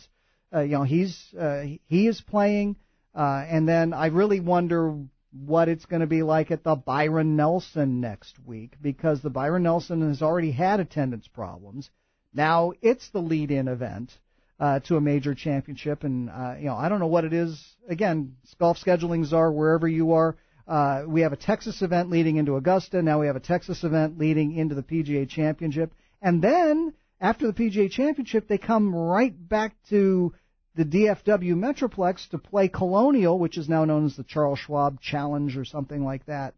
uh, 0.54 0.60
you 0.60 0.72
know 0.72 0.84
he's 0.84 1.34
uh, 1.36 1.64
he 1.86 2.06
is 2.06 2.20
playing, 2.20 2.76
uh, 3.16 3.44
and 3.48 3.66
then 3.66 3.92
I 3.92 4.06
really 4.06 4.38
wonder 4.38 4.96
what 5.32 5.68
it's 5.68 5.86
going 5.86 6.02
to 6.02 6.06
be 6.06 6.22
like 6.22 6.52
at 6.52 6.62
the 6.62 6.76
Byron 6.76 7.34
Nelson 7.34 8.00
next 8.00 8.38
week 8.46 8.76
because 8.80 9.22
the 9.22 9.30
Byron 9.30 9.64
Nelson 9.64 10.08
has 10.08 10.22
already 10.22 10.52
had 10.52 10.78
attendance 10.78 11.26
problems. 11.26 11.90
Now 12.32 12.74
it's 12.80 13.10
the 13.10 13.18
lead-in 13.20 13.66
event 13.66 14.12
uh, 14.60 14.80
to 14.80 14.96
a 14.96 15.00
major 15.00 15.34
championship, 15.34 16.04
and 16.04 16.30
uh, 16.30 16.54
you 16.58 16.66
know 16.66 16.76
I 16.76 16.88
don't 16.88 17.00
know 17.00 17.06
what 17.06 17.24
it 17.24 17.32
is. 17.32 17.62
Again, 17.88 18.36
golf 18.58 18.78
schedulings 18.78 19.32
are 19.32 19.50
wherever 19.52 19.88
you 19.88 20.12
are. 20.12 20.36
Uh, 20.66 21.04
we 21.06 21.20
have 21.20 21.32
a 21.32 21.36
Texas 21.36 21.82
event 21.82 22.08
leading 22.10 22.36
into 22.36 22.56
Augusta. 22.56 23.02
Now 23.02 23.20
we 23.20 23.26
have 23.26 23.36
a 23.36 23.40
Texas 23.40 23.84
event 23.84 24.18
leading 24.18 24.56
into 24.56 24.74
the 24.74 24.82
PGA 24.82 25.28
Championship, 25.28 25.92
and 26.22 26.42
then 26.42 26.94
after 27.20 27.46
the 27.46 27.52
PGA 27.52 27.90
Championship, 27.90 28.48
they 28.48 28.58
come 28.58 28.94
right 28.94 29.34
back 29.48 29.74
to 29.90 30.34
the 30.76 30.84
DFW 30.84 31.54
Metroplex 31.54 32.28
to 32.30 32.38
play 32.38 32.68
Colonial, 32.68 33.38
which 33.38 33.56
is 33.56 33.68
now 33.68 33.84
known 33.84 34.06
as 34.06 34.16
the 34.16 34.24
Charles 34.24 34.58
Schwab 34.58 35.00
Challenge 35.00 35.56
or 35.56 35.64
something 35.64 36.04
like 36.04 36.26
that. 36.26 36.54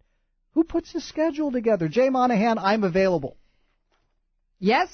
Who 0.54 0.64
puts 0.64 0.92
the 0.92 1.00
schedule 1.00 1.52
together? 1.52 1.86
Jay 1.86 2.08
Monahan, 2.08 2.58
I'm 2.58 2.82
available. 2.82 3.36
Yes, 4.58 4.88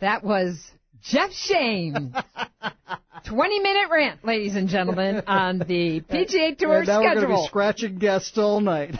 that 0.00 0.24
was 0.24 0.58
Jeff 1.02 1.30
Shain. 1.30 2.12
20 3.24 3.60
minute 3.60 3.88
rant, 3.90 4.24
ladies 4.24 4.56
and 4.56 4.68
gentlemen, 4.68 5.22
on 5.26 5.58
the 5.60 6.00
PGA 6.00 6.58
Tour 6.58 6.78
and 6.78 6.88
now 6.88 7.00
schedule. 7.00 7.04
we're 7.04 7.14
going 7.14 7.20
to 7.20 7.42
be 7.42 7.46
scratching 7.46 7.98
guests 7.98 8.36
all 8.36 8.60
night. 8.60 8.96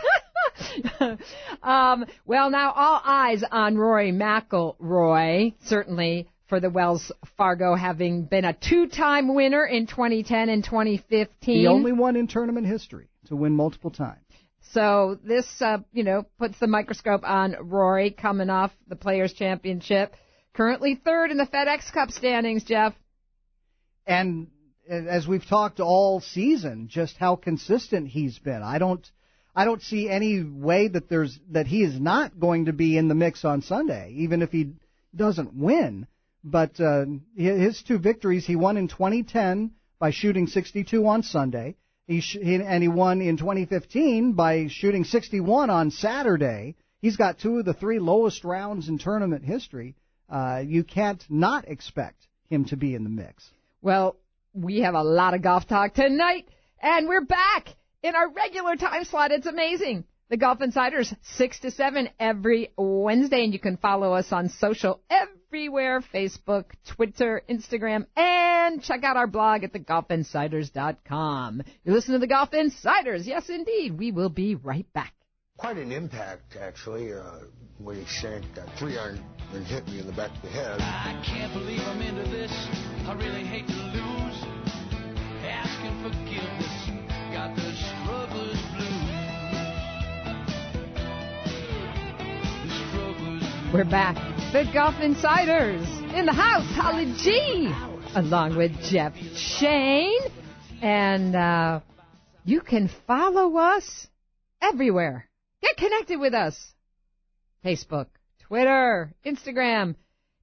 um, 1.62 2.04
well, 2.24 2.50
now 2.50 2.72
all 2.72 3.00
eyes 3.04 3.42
on 3.50 3.76
Rory 3.76 4.12
McIlroy, 4.12 5.54
certainly 5.64 6.28
for 6.48 6.60
the 6.60 6.70
Wells 6.70 7.10
Fargo, 7.36 7.74
having 7.74 8.24
been 8.24 8.44
a 8.44 8.52
two-time 8.52 9.34
winner 9.34 9.64
in 9.64 9.86
2010 9.86 10.48
and 10.50 10.64
2015. 10.64 11.64
The 11.64 11.68
only 11.68 11.92
one 11.92 12.14
in 12.16 12.26
tournament 12.26 12.66
history 12.66 13.08
to 13.26 13.36
win 13.36 13.54
multiple 13.54 13.90
times. 13.90 14.18
So 14.72 15.18
this, 15.24 15.46
uh, 15.60 15.78
you 15.92 16.04
know, 16.04 16.26
puts 16.38 16.58
the 16.58 16.66
microscope 16.66 17.22
on 17.24 17.56
Rory 17.60 18.10
coming 18.10 18.50
off 18.50 18.72
the 18.88 18.96
Players 18.96 19.32
Championship, 19.32 20.14
currently 20.54 21.00
third 21.02 21.30
in 21.30 21.36
the 21.36 21.46
FedEx 21.46 21.92
Cup 21.92 22.10
standings. 22.10 22.64
Jeff. 22.64 22.94
And 24.06 24.48
as 24.88 25.26
we've 25.26 25.46
talked 25.46 25.80
all 25.80 26.20
season, 26.20 26.88
just 26.88 27.16
how 27.16 27.36
consistent 27.36 28.08
he's 28.08 28.38
been. 28.38 28.62
I 28.62 28.78
don't, 28.78 29.08
I 29.54 29.64
don't 29.64 29.82
see 29.82 30.08
any 30.08 30.42
way 30.42 30.88
that 30.88 31.08
there's 31.08 31.38
that 31.50 31.66
he 31.66 31.82
is 31.82 31.98
not 31.98 32.38
going 32.38 32.66
to 32.66 32.72
be 32.72 32.96
in 32.96 33.08
the 33.08 33.14
mix 33.14 33.44
on 33.44 33.62
Sunday, 33.62 34.14
even 34.18 34.42
if 34.42 34.50
he 34.50 34.72
doesn't 35.14 35.54
win. 35.54 36.06
But 36.44 36.80
uh, 36.80 37.04
his 37.36 37.82
two 37.82 37.98
victories, 37.98 38.46
he 38.46 38.56
won 38.56 38.76
in 38.76 38.88
2010 38.88 39.70
by 40.00 40.10
shooting 40.10 40.48
62 40.48 41.06
on 41.06 41.22
Sunday. 41.22 41.76
He, 42.08 42.20
sh- 42.20 42.38
and 42.42 42.82
he 42.82 42.88
won 42.88 43.20
in 43.20 43.36
2015 43.36 44.32
by 44.32 44.66
shooting 44.68 45.04
61 45.04 45.70
on 45.70 45.92
Saturday. 45.92 46.74
He's 47.00 47.16
got 47.16 47.38
two 47.38 47.58
of 47.58 47.64
the 47.64 47.74
three 47.74 48.00
lowest 48.00 48.42
rounds 48.42 48.88
in 48.88 48.98
tournament 48.98 49.44
history. 49.44 49.94
Uh, 50.32 50.62
you 50.66 50.82
can't 50.82 51.22
not 51.28 51.68
expect 51.68 52.26
him 52.48 52.64
to 52.64 52.76
be 52.76 52.94
in 52.94 53.04
the 53.04 53.10
mix. 53.10 53.50
Well, 53.82 54.16
we 54.54 54.80
have 54.80 54.94
a 54.94 55.02
lot 55.02 55.34
of 55.34 55.42
golf 55.42 55.68
talk 55.68 55.92
tonight, 55.92 56.48
and 56.80 57.06
we're 57.06 57.26
back 57.26 57.68
in 58.02 58.14
our 58.14 58.30
regular 58.30 58.76
time 58.76 59.04
slot. 59.04 59.30
It's 59.30 59.46
amazing. 59.46 60.04
The 60.30 60.38
Golf 60.38 60.62
Insiders, 60.62 61.12
6 61.36 61.60
to 61.60 61.70
7 61.70 62.08
every 62.18 62.72
Wednesday, 62.78 63.44
and 63.44 63.52
you 63.52 63.58
can 63.58 63.76
follow 63.76 64.14
us 64.14 64.32
on 64.32 64.48
social 64.48 65.02
everywhere 65.10 66.00
Facebook, 66.14 66.64
Twitter, 66.86 67.42
Instagram, 67.50 68.06
and 68.16 68.82
check 68.82 69.04
out 69.04 69.18
our 69.18 69.26
blog 69.26 69.64
at 69.64 69.74
thegolfinsiders.com. 69.74 71.62
You 71.84 71.92
listen 71.92 72.14
to 72.14 72.18
the 72.18 72.26
Golf 72.26 72.54
Insiders. 72.54 73.26
Yes, 73.26 73.50
indeed. 73.50 73.98
We 73.98 74.12
will 74.12 74.30
be 74.30 74.54
right 74.54 74.90
back. 74.94 75.12
Quite 75.58 75.76
an 75.76 75.92
impact, 75.92 76.56
actually, 76.58 77.12
uh, 77.12 77.40
when 77.76 77.96
he 77.96 78.06
shanked 78.06 78.54
that 78.54 78.74
three 78.78 78.96
iron 78.96 79.22
and 79.54 79.66
hit 79.66 79.86
me 79.88 80.00
in 80.00 80.06
the 80.06 80.12
back 80.12 80.34
of 80.34 80.42
the 80.42 80.48
head. 80.48 80.80
I 80.80 81.20
can't 81.26 81.52
believe 81.52 81.80
I'm 81.80 82.00
into 82.00 82.22
this. 82.30 82.50
I 83.06 83.12
really 83.14 83.44
hate 83.44 83.66
to 83.66 83.72
lose. 83.72 84.44
Asking 85.44 86.02
forgiveness. 86.02 86.90
Got 87.32 87.56
the 87.56 87.72
struggler's 87.76 88.62
blues. 88.76 89.10
The 92.64 92.70
struggler's 92.88 93.42
blues. 93.42 93.74
We're 93.74 93.84
back. 93.84 94.16
The 94.52 94.64
Golf 94.72 94.94
Insiders 95.00 95.86
in 96.14 96.26
the 96.26 96.32
house. 96.32 96.66
Holly 96.74 97.14
G. 97.18 97.72
Along 98.14 98.56
with 98.56 98.72
Jeff 98.82 99.14
Shain. 99.14 100.18
And 100.80 101.36
uh, 101.36 101.80
You 102.44 102.60
can 102.60 102.90
follow 103.06 103.56
us 103.56 104.06
everywhere. 104.60 105.28
Get 105.60 105.76
connected 105.76 106.18
with 106.18 106.34
us. 106.34 106.56
Facebook, 107.64 108.06
Twitter, 108.52 109.14
Instagram. 109.24 109.94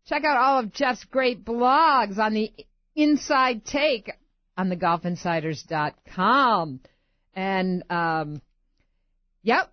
Check 0.08 0.24
out 0.24 0.36
all 0.36 0.58
of 0.58 0.74
Jeff's 0.74 1.04
great 1.04 1.46
blogs 1.46 2.18
on 2.18 2.34
the 2.34 2.52
Inside 2.96 3.64
Take 3.66 4.12
on 4.58 4.72
thegolfinsiders.com. 4.72 6.80
And, 7.36 7.84
um, 7.92 8.42
yep, 9.44 9.72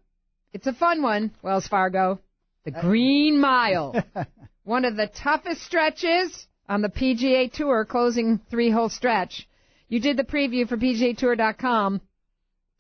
it's 0.53 0.67
a 0.67 0.75
fun 0.75 1.01
one, 1.01 1.31
Wells 1.41 1.67
Fargo. 1.67 2.21
The 2.67 2.73
Green 2.73 3.41
Mile. 3.41 4.05
one 4.65 4.85
of 4.85 4.97
the 4.97 5.07
toughest 5.07 5.63
stretches 5.63 6.47
on 6.69 6.83
the 6.83 6.91
PGA 6.91 7.51
Tour, 7.51 7.87
closing 7.87 8.39
three 8.51 8.71
hole 8.71 8.91
stretch. 8.91 9.49
You 9.89 9.99
did 9.99 10.19
the 10.19 10.25
preview 10.25 10.69
for 10.69 10.77
PGAtour.com. 10.77 12.03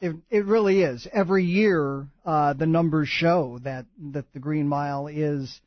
It, 0.00 0.15
it 0.29 0.45
really 0.45 0.83
is. 0.83 1.09
Every 1.11 1.45
year, 1.45 2.07
uh, 2.25 2.53
the 2.53 2.67
numbers 2.67 3.09
show 3.09 3.59
that, 3.65 3.87
that 4.12 4.31
the 4.35 4.41
Green 4.41 4.69
Mile 4.69 5.07
is. 5.07 5.61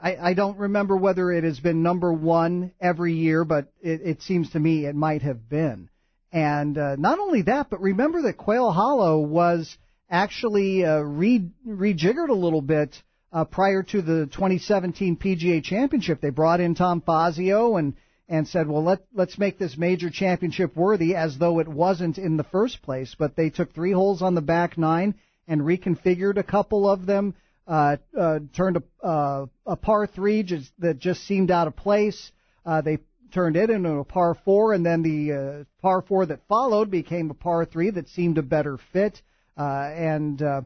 I, 0.00 0.16
I 0.16 0.34
don't 0.34 0.58
remember 0.58 0.96
whether 0.96 1.30
it 1.30 1.44
has 1.44 1.60
been 1.60 1.82
number 1.82 2.12
one 2.12 2.72
every 2.80 3.14
year, 3.14 3.44
but 3.44 3.72
it, 3.80 4.00
it 4.02 4.22
seems 4.22 4.50
to 4.50 4.60
me 4.60 4.86
it 4.86 4.96
might 4.96 5.22
have 5.22 5.48
been. 5.48 5.88
And 6.32 6.76
uh, 6.76 6.96
not 6.96 7.20
only 7.20 7.42
that, 7.42 7.70
but 7.70 7.80
remember 7.80 8.22
that 8.22 8.36
Quail 8.36 8.72
Hollow 8.72 9.20
was 9.20 9.78
actually 10.10 10.84
uh, 10.84 10.98
re, 10.98 11.48
rejiggered 11.66 12.28
a 12.28 12.34
little 12.34 12.60
bit 12.60 13.00
uh, 13.32 13.44
prior 13.44 13.84
to 13.84 14.02
the 14.02 14.26
2017 14.32 15.16
PGA 15.16 15.62
Championship. 15.62 16.20
They 16.20 16.30
brought 16.30 16.58
in 16.58 16.74
Tom 16.74 17.00
Fazio 17.00 17.76
and 17.76 17.94
and 18.28 18.48
said, 18.48 18.68
well, 18.68 18.82
let, 18.82 19.00
let's 19.12 19.38
make 19.38 19.58
this 19.58 19.76
major 19.76 20.08
championship 20.10 20.76
worthy 20.76 21.14
as 21.14 21.36
though 21.36 21.58
it 21.58 21.68
wasn't 21.68 22.18
in 22.18 22.36
the 22.36 22.44
first 22.44 22.82
place. 22.82 23.14
But 23.18 23.36
they 23.36 23.50
took 23.50 23.74
three 23.74 23.92
holes 23.92 24.22
on 24.22 24.34
the 24.34 24.40
back 24.40 24.78
nine 24.78 25.14
and 25.46 25.60
reconfigured 25.60 26.38
a 26.38 26.42
couple 26.42 26.88
of 26.88 27.04
them, 27.04 27.34
uh, 27.66 27.96
uh, 28.18 28.38
turned 28.56 28.78
a, 28.78 29.06
uh, 29.06 29.46
a 29.66 29.76
par 29.76 30.06
three 30.06 30.42
just, 30.42 30.72
that 30.78 30.98
just 30.98 31.26
seemed 31.26 31.50
out 31.50 31.66
of 31.66 31.76
place. 31.76 32.32
Uh, 32.64 32.80
they 32.80 32.98
turned 33.32 33.56
it 33.56 33.68
into 33.68 33.90
a 33.90 34.04
par 34.04 34.36
four, 34.44 34.72
and 34.72 34.86
then 34.86 35.02
the 35.02 35.32
uh, 35.32 35.64
par 35.82 36.02
four 36.02 36.24
that 36.24 36.40
followed 36.48 36.90
became 36.90 37.30
a 37.30 37.34
par 37.34 37.66
three 37.66 37.90
that 37.90 38.08
seemed 38.08 38.38
a 38.38 38.42
better 38.42 38.78
fit. 38.92 39.20
Uh, 39.58 39.90
and 39.94 40.40
uh, 40.40 40.62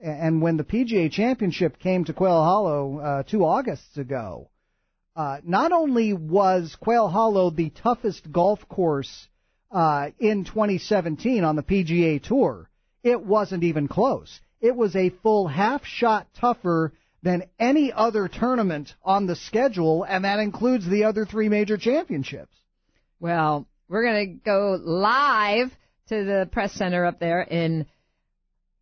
and 0.00 0.40
when 0.40 0.56
the 0.56 0.64
PGA 0.64 1.10
Championship 1.10 1.78
came 1.78 2.04
to 2.04 2.12
Quail 2.12 2.42
Hollow 2.42 2.98
uh, 2.98 3.22
two 3.22 3.44
Augusts 3.44 3.96
ago, 3.96 4.48
uh, 5.14 5.38
not 5.44 5.72
only 5.72 6.12
was 6.12 6.76
Quail 6.80 7.08
Hollow 7.08 7.50
the 7.50 7.70
toughest 7.70 8.30
golf 8.30 8.66
course 8.68 9.28
uh, 9.70 10.10
in 10.18 10.44
2017 10.44 11.44
on 11.44 11.56
the 11.56 11.62
PGA 11.62 12.22
Tour, 12.22 12.68
it 13.02 13.20
wasn't 13.20 13.64
even 13.64 13.88
close. 13.88 14.40
It 14.60 14.76
was 14.76 14.94
a 14.96 15.10
full 15.22 15.48
half 15.48 15.84
shot 15.84 16.28
tougher 16.38 16.92
than 17.22 17.44
any 17.58 17.92
other 17.92 18.28
tournament 18.28 18.94
on 19.04 19.26
the 19.26 19.36
schedule, 19.36 20.04
and 20.04 20.24
that 20.24 20.40
includes 20.40 20.88
the 20.88 21.04
other 21.04 21.24
three 21.24 21.48
major 21.48 21.76
championships. 21.76 22.54
Well, 23.20 23.66
we're 23.88 24.04
going 24.04 24.26
to 24.26 24.44
go 24.44 24.78
live 24.82 25.70
to 26.08 26.24
the 26.24 26.48
press 26.50 26.72
center 26.72 27.04
up 27.04 27.20
there 27.20 27.42
in 27.42 27.86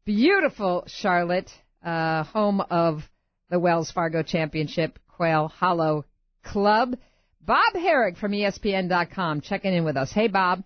beautiful 0.04 0.84
Charlotte, 0.86 1.50
uh, 1.84 2.24
home 2.24 2.60
of 2.60 3.02
the 3.50 3.58
Wells 3.58 3.90
Fargo 3.90 4.22
Championship, 4.22 4.98
Quail 5.08 5.48
Hollow 5.48 6.04
Club. 6.42 6.96
Bob 7.44 7.74
Harig 7.74 8.16
from 8.16 8.32
ESPN.com 8.32 9.40
checking 9.40 9.74
in 9.74 9.84
with 9.84 9.96
us. 9.96 10.12
Hey, 10.12 10.28
Bob. 10.28 10.62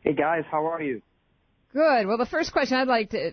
Hey, 0.00 0.14
guys. 0.14 0.44
How 0.50 0.66
are 0.66 0.82
you? 0.82 1.02
Good. 1.72 2.06
Well, 2.06 2.18
the 2.18 2.26
first 2.26 2.52
question 2.52 2.78
I'd 2.78 2.88
like 2.88 3.10
to 3.10 3.32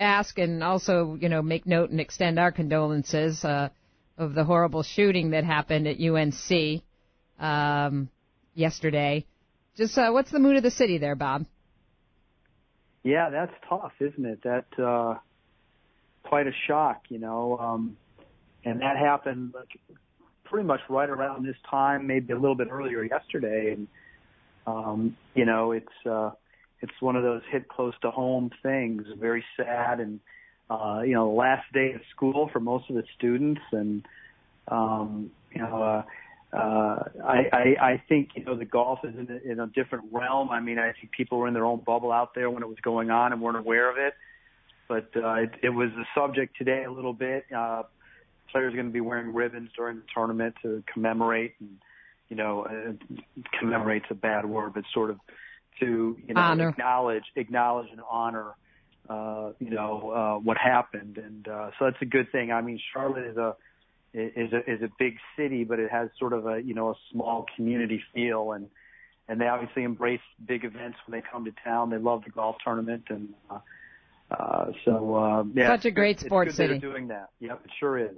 ask 0.00 0.38
and 0.38 0.62
also, 0.62 1.16
you 1.20 1.28
know, 1.28 1.42
make 1.42 1.66
note 1.66 1.90
and 1.90 2.00
extend 2.00 2.38
our 2.38 2.52
condolences 2.52 3.44
uh, 3.44 3.68
of 4.18 4.34
the 4.34 4.44
horrible 4.44 4.82
shooting 4.82 5.30
that 5.30 5.44
happened 5.44 5.86
at 5.86 6.00
UNC 6.00 6.82
um, 7.38 8.08
yesterday. 8.54 9.24
Just 9.76 9.96
uh, 9.96 10.10
what's 10.10 10.30
the 10.30 10.38
mood 10.38 10.56
of 10.56 10.62
the 10.62 10.70
city 10.70 10.98
there, 10.98 11.14
Bob? 11.14 11.46
Yeah, 13.02 13.30
that's 13.30 13.52
tough, 13.68 13.92
isn't 14.00 14.24
it? 14.24 14.42
That 14.42 14.66
uh, 14.82 15.18
quite 16.24 16.46
a 16.46 16.52
shock, 16.66 17.02
you 17.08 17.18
know. 17.18 17.58
Um, 17.58 17.96
and 18.66 18.80
that 18.82 18.96
happened 18.96 19.54
like 19.54 19.78
pretty 20.44 20.66
much 20.66 20.80
right 20.88 21.08
around 21.08 21.46
this 21.46 21.56
time, 21.70 22.06
maybe 22.06 22.32
a 22.32 22.36
little 22.36 22.56
bit 22.56 22.68
earlier 22.70 23.04
yesterday. 23.04 23.72
And 23.72 23.88
um, 24.66 25.16
you 25.34 25.44
know, 25.44 25.72
it's 25.72 25.86
uh, 26.04 26.32
it's 26.80 26.92
one 27.00 27.16
of 27.16 27.22
those 27.22 27.42
hit 27.50 27.68
close 27.68 27.94
to 28.02 28.10
home 28.10 28.50
things. 28.62 29.04
Very 29.18 29.44
sad, 29.56 30.00
and 30.00 30.20
uh, 30.68 31.02
you 31.04 31.14
know, 31.14 31.32
last 31.32 31.64
day 31.72 31.92
of 31.94 32.00
school 32.14 32.50
for 32.52 32.58
most 32.58 32.90
of 32.90 32.96
the 32.96 33.04
students, 33.16 33.62
and 33.72 34.04
um, 34.68 35.30
you 35.54 35.62
know. 35.62 35.82
Uh, 35.82 36.02
uh, 36.52 37.02
I, 37.24 37.38
I, 37.52 37.84
I 37.84 38.02
think 38.08 38.30
you 38.34 38.44
know 38.44 38.56
the 38.56 38.64
golf 38.64 39.00
is 39.02 39.14
in 39.18 39.28
a, 39.28 39.52
in 39.52 39.60
a 39.60 39.66
different 39.66 40.06
realm. 40.12 40.48
I 40.48 40.60
mean, 40.60 40.78
I 40.78 40.92
think 40.92 41.10
people 41.10 41.38
were 41.38 41.48
in 41.48 41.54
their 41.54 41.66
own 41.66 41.82
bubble 41.84 42.12
out 42.12 42.34
there 42.34 42.48
when 42.48 42.62
it 42.62 42.66
was 42.66 42.78
going 42.82 43.10
on 43.10 43.32
and 43.32 43.42
weren't 43.42 43.58
aware 43.58 43.90
of 43.90 43.98
it. 43.98 44.14
But 44.88 45.10
uh, 45.16 45.34
it, 45.34 45.50
it 45.64 45.68
was 45.70 45.90
the 45.96 46.04
subject 46.14 46.56
today 46.56 46.84
a 46.84 46.90
little 46.90 47.12
bit. 47.12 47.44
Uh, 47.54 47.82
players 48.50 48.72
are 48.72 48.76
going 48.76 48.86
to 48.86 48.92
be 48.92 49.00
wearing 49.00 49.32
ribbons 49.34 49.70
during 49.76 49.96
the 49.96 50.04
tournament 50.14 50.54
to 50.62 50.82
commemorate 50.92 51.54
and 51.60 51.78
you 52.28 52.36
know 52.36 52.64
uh, 52.64 52.92
commemorate's 53.58 54.06
a 54.10 54.14
bad 54.14 54.44
word 54.44 54.72
but 54.74 54.84
sort 54.92 55.10
of 55.10 55.18
to 55.80 56.16
you 56.26 56.34
know 56.34 56.40
honor. 56.40 56.68
acknowledge 56.70 57.24
acknowledge 57.36 57.88
and 57.90 58.00
honor 58.10 58.52
uh 59.08 59.50
you 59.58 59.70
know 59.70 60.10
uh 60.10 60.38
what 60.40 60.56
happened. 60.56 61.18
And 61.18 61.46
uh 61.46 61.70
so 61.78 61.84
that's 61.86 62.00
a 62.02 62.06
good 62.06 62.30
thing. 62.32 62.50
I 62.50 62.60
mean 62.60 62.80
charlotte 62.92 63.26
is 63.26 63.36
a 63.36 63.56
is 64.14 64.52
a 64.52 64.70
is 64.70 64.82
a 64.82 64.88
big 64.98 65.16
city 65.36 65.64
but 65.64 65.78
it 65.78 65.90
has 65.90 66.08
sort 66.18 66.32
of 66.32 66.46
a 66.46 66.60
you 66.60 66.74
know 66.74 66.90
a 66.90 66.94
small 67.12 67.46
community 67.54 68.02
feel. 68.14 68.52
And 68.52 68.68
and 69.28 69.40
they 69.40 69.46
obviously 69.46 69.82
embrace 69.82 70.20
big 70.44 70.64
events 70.64 70.98
when 71.06 71.20
they 71.20 71.26
come 71.30 71.44
to 71.44 71.52
town. 71.64 71.90
They 71.90 71.98
love 71.98 72.24
the 72.24 72.30
golf 72.30 72.56
tournament. 72.64 73.04
And 73.10 73.34
uh 73.50 73.58
uh 74.30 74.72
so 74.84 75.14
uh 75.14 75.44
yeah. 75.54 75.68
Such 75.68 75.84
a 75.84 75.90
great 75.90 76.16
it's 76.16 76.24
sports 76.24 76.56
good 76.56 76.68
city. 76.68 76.78
doing 76.78 77.08
that. 77.08 77.30
Yep 77.40 77.60
it 77.64 77.70
sure 77.78 77.98
is 77.98 78.16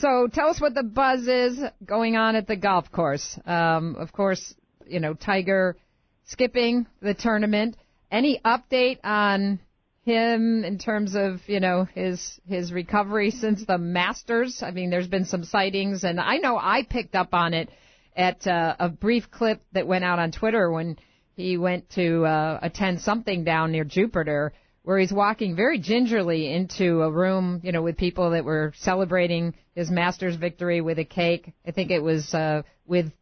So 0.00 0.28
tell 0.32 0.48
us 0.48 0.60
what 0.60 0.74
the 0.74 0.82
buzz 0.82 1.26
is 1.26 1.60
going 1.84 2.16
on 2.16 2.36
at 2.36 2.46
the 2.46 2.56
golf 2.56 2.90
course. 2.90 3.38
Um, 3.46 3.96
of 3.96 4.12
course, 4.12 4.54
you 4.86 5.00
know, 5.00 5.14
Tiger 5.14 5.76
skipping 6.24 6.86
the 7.00 7.14
tournament. 7.14 7.76
Any 8.10 8.40
update 8.44 8.98
on 9.02 9.60
him 10.04 10.64
in 10.64 10.78
terms 10.78 11.14
of, 11.14 11.40
you 11.46 11.60
know, 11.60 11.84
his 11.94 12.40
his 12.46 12.72
recovery 12.72 13.30
since 13.30 13.64
the 13.64 13.78
Masters? 13.78 14.62
I 14.62 14.70
mean, 14.70 14.90
there's 14.90 15.08
been 15.08 15.24
some 15.24 15.44
sightings 15.44 16.04
and 16.04 16.20
I 16.20 16.36
know 16.36 16.56
I 16.56 16.84
picked 16.88 17.14
up 17.14 17.34
on 17.34 17.54
it 17.54 17.68
at 18.16 18.46
uh, 18.46 18.76
a 18.78 18.88
brief 18.88 19.30
clip 19.30 19.62
that 19.72 19.86
went 19.86 20.04
out 20.04 20.18
on 20.18 20.32
Twitter 20.32 20.70
when 20.70 20.98
he 21.34 21.56
went 21.56 21.88
to 21.90 22.24
uh, 22.24 22.58
attend 22.62 23.00
something 23.00 23.44
down 23.44 23.72
near 23.72 23.84
Jupiter 23.84 24.52
where 24.84 24.98
he's 24.98 25.12
walking 25.12 25.54
very 25.54 25.78
gingerly 25.78 26.52
into 26.52 27.02
a 27.02 27.10
room, 27.10 27.60
you 27.62 27.72
know, 27.72 27.82
with 27.82 27.96
people 27.96 28.30
that 28.30 28.44
were 28.44 28.72
celebrating 28.76 29.54
his 29.74 29.90
Masters 29.90 30.36
victory 30.36 30.80
with 30.80 30.98
a 30.98 31.04
cake. 31.04 31.52
I 31.66 31.70
think 31.70 31.90
it 31.90 32.02
was 32.02 32.34
uh, 32.34 32.62
with 32.86 33.12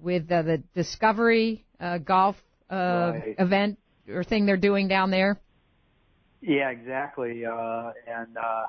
with 0.00 0.30
uh, 0.32 0.42
the 0.42 0.62
Discovery 0.74 1.64
uh, 1.78 1.98
golf 1.98 2.36
uh, 2.70 3.12
Right. 3.14 3.34
event 3.38 3.78
or 4.08 4.24
thing 4.24 4.46
they're 4.46 4.56
doing 4.56 4.88
down 4.88 5.10
there. 5.10 5.38
Yeah, 6.40 6.70
exactly. 6.70 7.44
Uh, 7.44 7.92
and, 8.06 8.36
uh, 8.36 8.64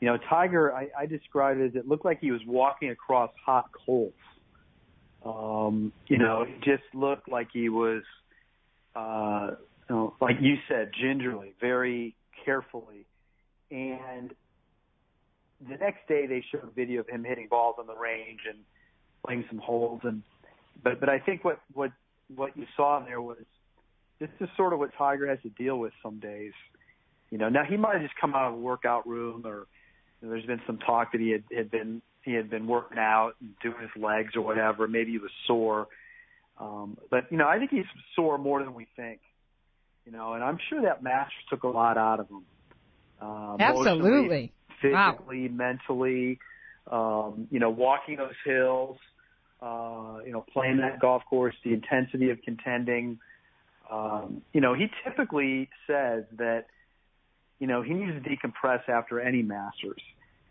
you 0.00 0.06
know, 0.06 0.18
Tiger, 0.30 0.72
I, 0.72 0.88
I 0.96 1.06
described 1.06 1.60
it 1.60 1.70
as 1.70 1.74
it 1.74 1.88
looked 1.88 2.04
like 2.04 2.20
he 2.20 2.30
was 2.30 2.40
walking 2.46 2.90
across 2.90 3.30
hot 3.44 3.70
coals. 3.72 4.12
Um, 5.24 5.92
you 6.06 6.16
know, 6.16 6.42
it 6.42 6.60
just 6.60 6.84
looked 6.94 7.28
like 7.28 7.48
he 7.52 7.68
was, 7.68 8.02
uh, 8.94 9.56
know, 9.94 10.14
like 10.20 10.36
you 10.40 10.56
said, 10.68 10.90
gingerly, 11.00 11.54
very 11.60 12.14
carefully. 12.44 13.06
And 13.70 14.32
the 15.66 15.76
next 15.76 16.06
day 16.08 16.26
they 16.26 16.44
showed 16.50 16.64
a 16.64 16.70
video 16.70 17.00
of 17.00 17.08
him 17.08 17.24
hitting 17.24 17.48
balls 17.48 17.76
on 17.78 17.86
the 17.86 17.96
range 17.96 18.40
and 18.48 18.58
playing 19.24 19.44
some 19.48 19.58
holes. 19.58 20.00
And, 20.04 20.22
but, 20.82 21.00
but 21.00 21.08
I 21.08 21.18
think 21.18 21.44
what, 21.44 21.60
what, 21.72 21.90
what 22.34 22.56
you 22.56 22.66
saw 22.76 23.04
there 23.04 23.20
was 23.20 23.38
this 24.20 24.28
is 24.40 24.48
sort 24.56 24.72
of 24.72 24.78
what 24.78 24.90
Tiger 24.96 25.28
has 25.28 25.38
to 25.42 25.48
deal 25.50 25.78
with 25.78 25.92
some 26.02 26.18
days. 26.18 26.52
You 27.30 27.38
know, 27.38 27.48
now 27.48 27.64
he 27.68 27.76
might 27.76 27.94
have 27.94 28.02
just 28.02 28.14
come 28.20 28.34
out 28.34 28.48
of 28.48 28.54
a 28.54 28.56
workout 28.56 29.06
room, 29.06 29.42
or 29.44 29.66
you 30.20 30.28
know, 30.28 30.30
there's 30.30 30.46
been 30.46 30.60
some 30.66 30.78
talk 30.78 31.12
that 31.12 31.20
he 31.20 31.30
had, 31.30 31.44
had 31.54 31.70
been 31.70 32.02
he 32.22 32.32
had 32.34 32.50
been 32.50 32.66
working 32.66 32.98
out 32.98 33.34
and 33.40 33.50
doing 33.62 33.76
his 33.80 34.02
legs 34.02 34.34
or 34.34 34.42
whatever. 34.42 34.88
Maybe 34.88 35.12
he 35.12 35.18
was 35.18 35.30
sore, 35.46 35.86
um, 36.58 36.98
but 37.10 37.30
you 37.30 37.36
know, 37.36 37.46
I 37.46 37.58
think 37.58 37.70
he's 37.70 37.84
sore 38.16 38.38
more 38.38 38.62
than 38.62 38.74
we 38.74 38.86
think. 38.96 39.20
You 40.08 40.16
know, 40.16 40.32
and 40.32 40.42
I'm 40.42 40.58
sure 40.70 40.80
that 40.82 41.02
match 41.02 41.30
took 41.50 41.64
a 41.64 41.68
lot 41.68 41.98
out 41.98 42.20
of 42.20 42.28
him. 42.28 42.44
Uh, 43.20 43.56
Absolutely. 43.60 44.06
emotionally, 44.06 44.52
Wow. 44.84 45.12
physically, 45.12 45.48
mentally. 45.48 46.38
Um, 46.90 47.48
you 47.50 47.60
know, 47.60 47.68
walking 47.68 48.16
those 48.16 48.38
hills. 48.44 48.96
Uh, 49.60 50.20
you 50.24 50.32
know, 50.32 50.44
playing 50.52 50.78
that 50.78 51.00
golf 51.00 51.24
course, 51.28 51.54
the 51.64 51.74
intensity 51.74 52.30
of 52.30 52.40
contending 52.42 53.18
um, 53.90 54.42
you 54.52 54.60
know, 54.60 54.74
he 54.74 54.86
typically 55.04 55.68
says 55.86 56.24
that, 56.36 56.66
you 57.58 57.66
know, 57.66 57.82
he 57.82 57.94
needs 57.94 58.12
to 58.22 58.30
decompress 58.30 58.88
after 58.88 59.20
any 59.20 59.42
Masters. 59.42 60.00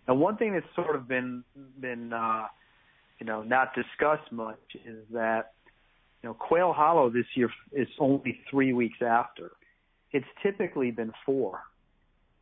And 0.07 0.19
one 0.19 0.37
thing 0.37 0.53
that's 0.53 0.65
sort 0.75 0.95
of 0.95 1.07
been 1.07 1.43
been 1.79 2.13
uh, 2.13 2.47
you 3.19 3.25
know 3.25 3.43
not 3.43 3.73
discussed 3.75 4.31
much 4.31 4.59
is 4.85 5.03
that 5.11 5.51
you 6.21 6.29
know 6.29 6.33
Quail 6.33 6.73
Hollow 6.73 7.09
this 7.09 7.25
year 7.35 7.49
is 7.71 7.87
only 7.99 8.39
three 8.49 8.73
weeks 8.73 9.01
after. 9.01 9.51
It's 10.11 10.27
typically 10.41 10.91
been 10.91 11.13
four, 11.25 11.61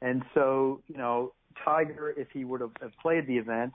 and 0.01 0.23
so 0.33 0.81
you 0.88 0.97
know 0.97 1.33
Tiger, 1.63 2.13
if 2.15 2.27
he 2.31 2.45
would 2.45 2.61
have 2.61 2.71
played 3.01 3.27
the 3.27 3.38
event, 3.38 3.73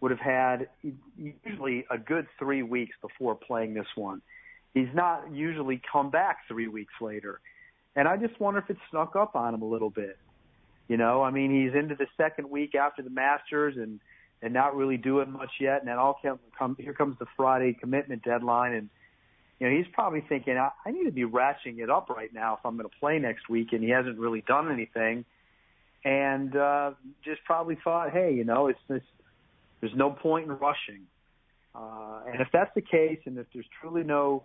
would 0.00 0.10
have 0.10 0.20
had 0.20 0.68
usually 1.16 1.84
a 1.90 1.98
good 1.98 2.26
three 2.38 2.62
weeks 2.62 2.96
before 3.00 3.34
playing 3.34 3.74
this 3.74 3.86
one. 3.94 4.22
He's 4.74 4.94
not 4.94 5.32
usually 5.32 5.80
come 5.90 6.10
back 6.10 6.40
three 6.48 6.68
weeks 6.68 6.92
later. 7.00 7.40
And 7.94 8.06
I 8.06 8.18
just 8.18 8.38
wonder 8.38 8.60
if 8.60 8.68
it 8.68 8.76
snuck 8.90 9.16
up 9.16 9.34
on 9.34 9.54
him 9.54 9.62
a 9.62 9.66
little 9.66 9.88
bit. 9.88 10.18
You 10.86 10.98
know, 10.98 11.22
I 11.22 11.30
mean, 11.30 11.50
he's 11.50 11.74
into 11.74 11.94
the 11.94 12.06
second 12.16 12.50
week 12.50 12.74
after 12.74 13.02
the 13.02 13.10
Masters 13.10 13.76
and 13.76 14.00
and 14.42 14.52
not 14.52 14.76
really 14.76 14.98
doing 14.98 15.32
much 15.32 15.50
yet. 15.58 15.80
And 15.80 15.88
then 15.88 15.96
all 15.96 16.20
come, 16.22 16.38
come 16.58 16.76
here 16.78 16.92
comes 16.92 17.16
the 17.18 17.26
Friday 17.36 17.72
commitment 17.72 18.22
deadline, 18.22 18.74
and 18.74 18.90
you 19.58 19.68
know 19.68 19.76
he's 19.76 19.86
probably 19.92 20.22
thinking, 20.28 20.56
I, 20.56 20.70
I 20.84 20.90
need 20.90 21.04
to 21.04 21.12
be 21.12 21.24
ratcheting 21.24 21.78
it 21.78 21.90
up 21.90 22.10
right 22.10 22.32
now 22.32 22.54
if 22.54 22.60
I'm 22.64 22.76
going 22.76 22.88
to 22.88 22.96
play 22.98 23.18
next 23.18 23.48
week, 23.48 23.68
and 23.72 23.82
he 23.82 23.90
hasn't 23.90 24.18
really 24.18 24.42
done 24.46 24.70
anything, 24.70 25.24
and 26.04 26.54
uh, 26.56 26.92
just 27.24 27.42
probably 27.44 27.78
thought, 27.82 28.10
hey, 28.12 28.32
you 28.34 28.44
know, 28.44 28.68
it's 28.68 28.80
this. 28.88 29.02
There's 29.80 29.94
no 29.94 30.10
point 30.10 30.46
in 30.46 30.52
rushing. 30.52 31.02
Uh, 31.74 32.20
and 32.26 32.40
if 32.40 32.48
that's 32.52 32.70
the 32.74 32.80
case, 32.80 33.18
and 33.26 33.36
if 33.38 33.46
there's 33.52 33.66
truly 33.80 34.02
no 34.02 34.44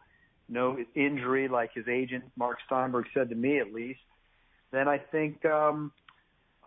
no 0.50 0.78
injury, 0.96 1.48
like 1.48 1.74
his 1.74 1.88
agent 1.88 2.26
Mark 2.36 2.58
Steinberg 2.66 3.06
said 3.14 3.30
to 3.30 3.36
me 3.36 3.60
at 3.60 3.74
least, 3.74 4.02
then 4.72 4.88
I 4.88 4.98
think 4.98 5.46
um, 5.46 5.92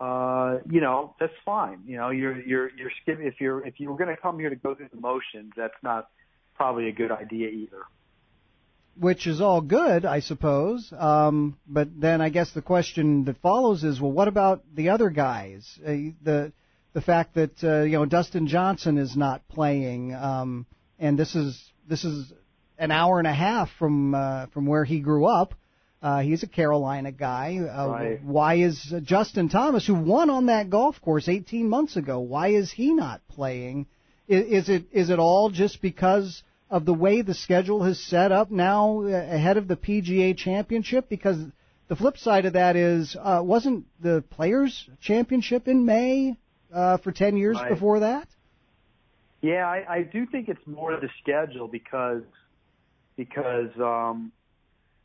uh, 0.01 0.59
you 0.69 0.81
know, 0.81 1.15
that's 1.21 1.33
fine. 1.45 1.81
You 1.87 1.97
know, 1.97 2.11
you're 2.11 2.41
you're 2.41 2.71
you're 2.77 2.91
skipping 3.03 3.27
if 3.27 3.35
you're 3.41 3.65
if 3.67 3.75
you 3.79 3.91
were 3.91 3.97
going 3.97 4.15
to 4.15 4.21
come 4.21 4.39
here 4.39 4.51
to 4.51 4.57
go 4.57 4.75
through 4.75 4.89
the 4.93 5.01
motions, 5.01 5.53
that's 5.57 5.75
not 5.83 6.09
probably 6.57 6.89
a 6.89 6.93
good 6.93 7.13
idea 7.13 7.49
either. 7.49 7.83
Which 8.99 9.27
is 9.27 9.41
all 9.41 9.61
good, 9.61 10.05
I 10.05 10.21
suppose. 10.21 10.93
Um, 10.97 11.59
but 11.67 11.89
then 12.01 12.21
I 12.21 12.29
guess 12.29 12.53
the 12.53 12.63
question 12.63 13.25
that 13.25 13.39
follows 13.39 13.83
is, 13.83 14.01
well, 14.01 14.13
what 14.13 14.29
about 14.29 14.63
the 14.75 14.91
other 14.91 15.11
guys? 15.11 15.67
Uh, 15.85 16.13
the 16.23 16.53
the 16.93 17.01
fact 17.01 17.35
that 17.35 17.63
uh, 17.63 17.83
you 17.83 17.93
know 17.93 18.07
Dustin 18.07 18.47
Johnson 18.47 18.99
is 18.99 19.17
not 19.17 19.47
playing, 19.49 20.15
um, 20.15 20.67
and 20.99 21.19
this 21.19 21.35
is 21.35 21.61
this 21.89 22.05
is 22.05 22.33
an 22.79 22.91
hour 22.91 23.19
and 23.19 23.27
a 23.27 23.35
half 23.35 23.69
from 23.79 24.15
uh, 24.15 24.47
from 24.47 24.67
where 24.67 24.85
he 24.85 25.01
grew 25.01 25.27
up. 25.27 25.55
Uh, 26.01 26.21
he's 26.21 26.43
a 26.43 26.47
Carolina 26.47 27.11
guy. 27.11 27.59
Uh, 27.59 27.89
right. 27.89 28.23
Why 28.23 28.57
is 28.57 28.93
uh, 28.95 29.01
Justin 29.01 29.49
Thomas, 29.49 29.87
who 29.87 29.95
won 29.95 30.29
on 30.29 30.47
that 30.47 30.69
golf 30.69 31.01
course 31.01 31.29
18 31.29 31.67
months 31.69 31.97
ago, 31.97 32.21
why 32.21 32.49
is 32.49 32.71
he 32.71 32.93
not 32.93 33.23
playing? 33.29 33.87
Is, 34.29 34.65
is 34.65 34.69
it 34.69 34.85
is 34.93 35.11
it 35.11 35.19
all 35.19 35.51
just 35.51 35.81
because 35.81 36.43
of 36.75 36.85
the 36.85 36.93
way 36.93 37.23
the 37.23 37.35
schedule 37.35 37.85
is 37.85 38.05
set 38.05 38.33
up 38.33 38.51
now 38.51 39.03
uh, 39.03 39.07
ahead 39.07 39.57
of 39.57 39.69
the 39.69 39.77
PGA 39.77 40.37
Championship? 40.37 41.09
Because 41.09 41.39
the 41.87 41.95
flip 41.95 42.19
side 42.19 42.47
of 42.47 42.55
that 42.55 42.75
is, 42.75 43.17
uh, 43.21 43.43
wasn't 43.45 43.87
the 44.03 44.25
Players 44.31 44.91
Championship 45.01 45.69
in 45.69 45.87
May 45.87 46.37
uh, 46.75 46.97
for 46.97 47.13
10 47.13 47.37
years 47.37 47.57
right. 47.57 47.69
before 47.71 48.01
that? 48.01 48.27
Yeah, 49.41 49.69
I, 49.69 49.85
I 49.89 50.03
do 50.03 50.27
think 50.27 50.49
it's 50.49 50.67
more 50.67 50.99
the 50.99 51.11
schedule 51.23 51.69
because 51.69 52.23
because 53.17 53.71
um, 53.79 54.33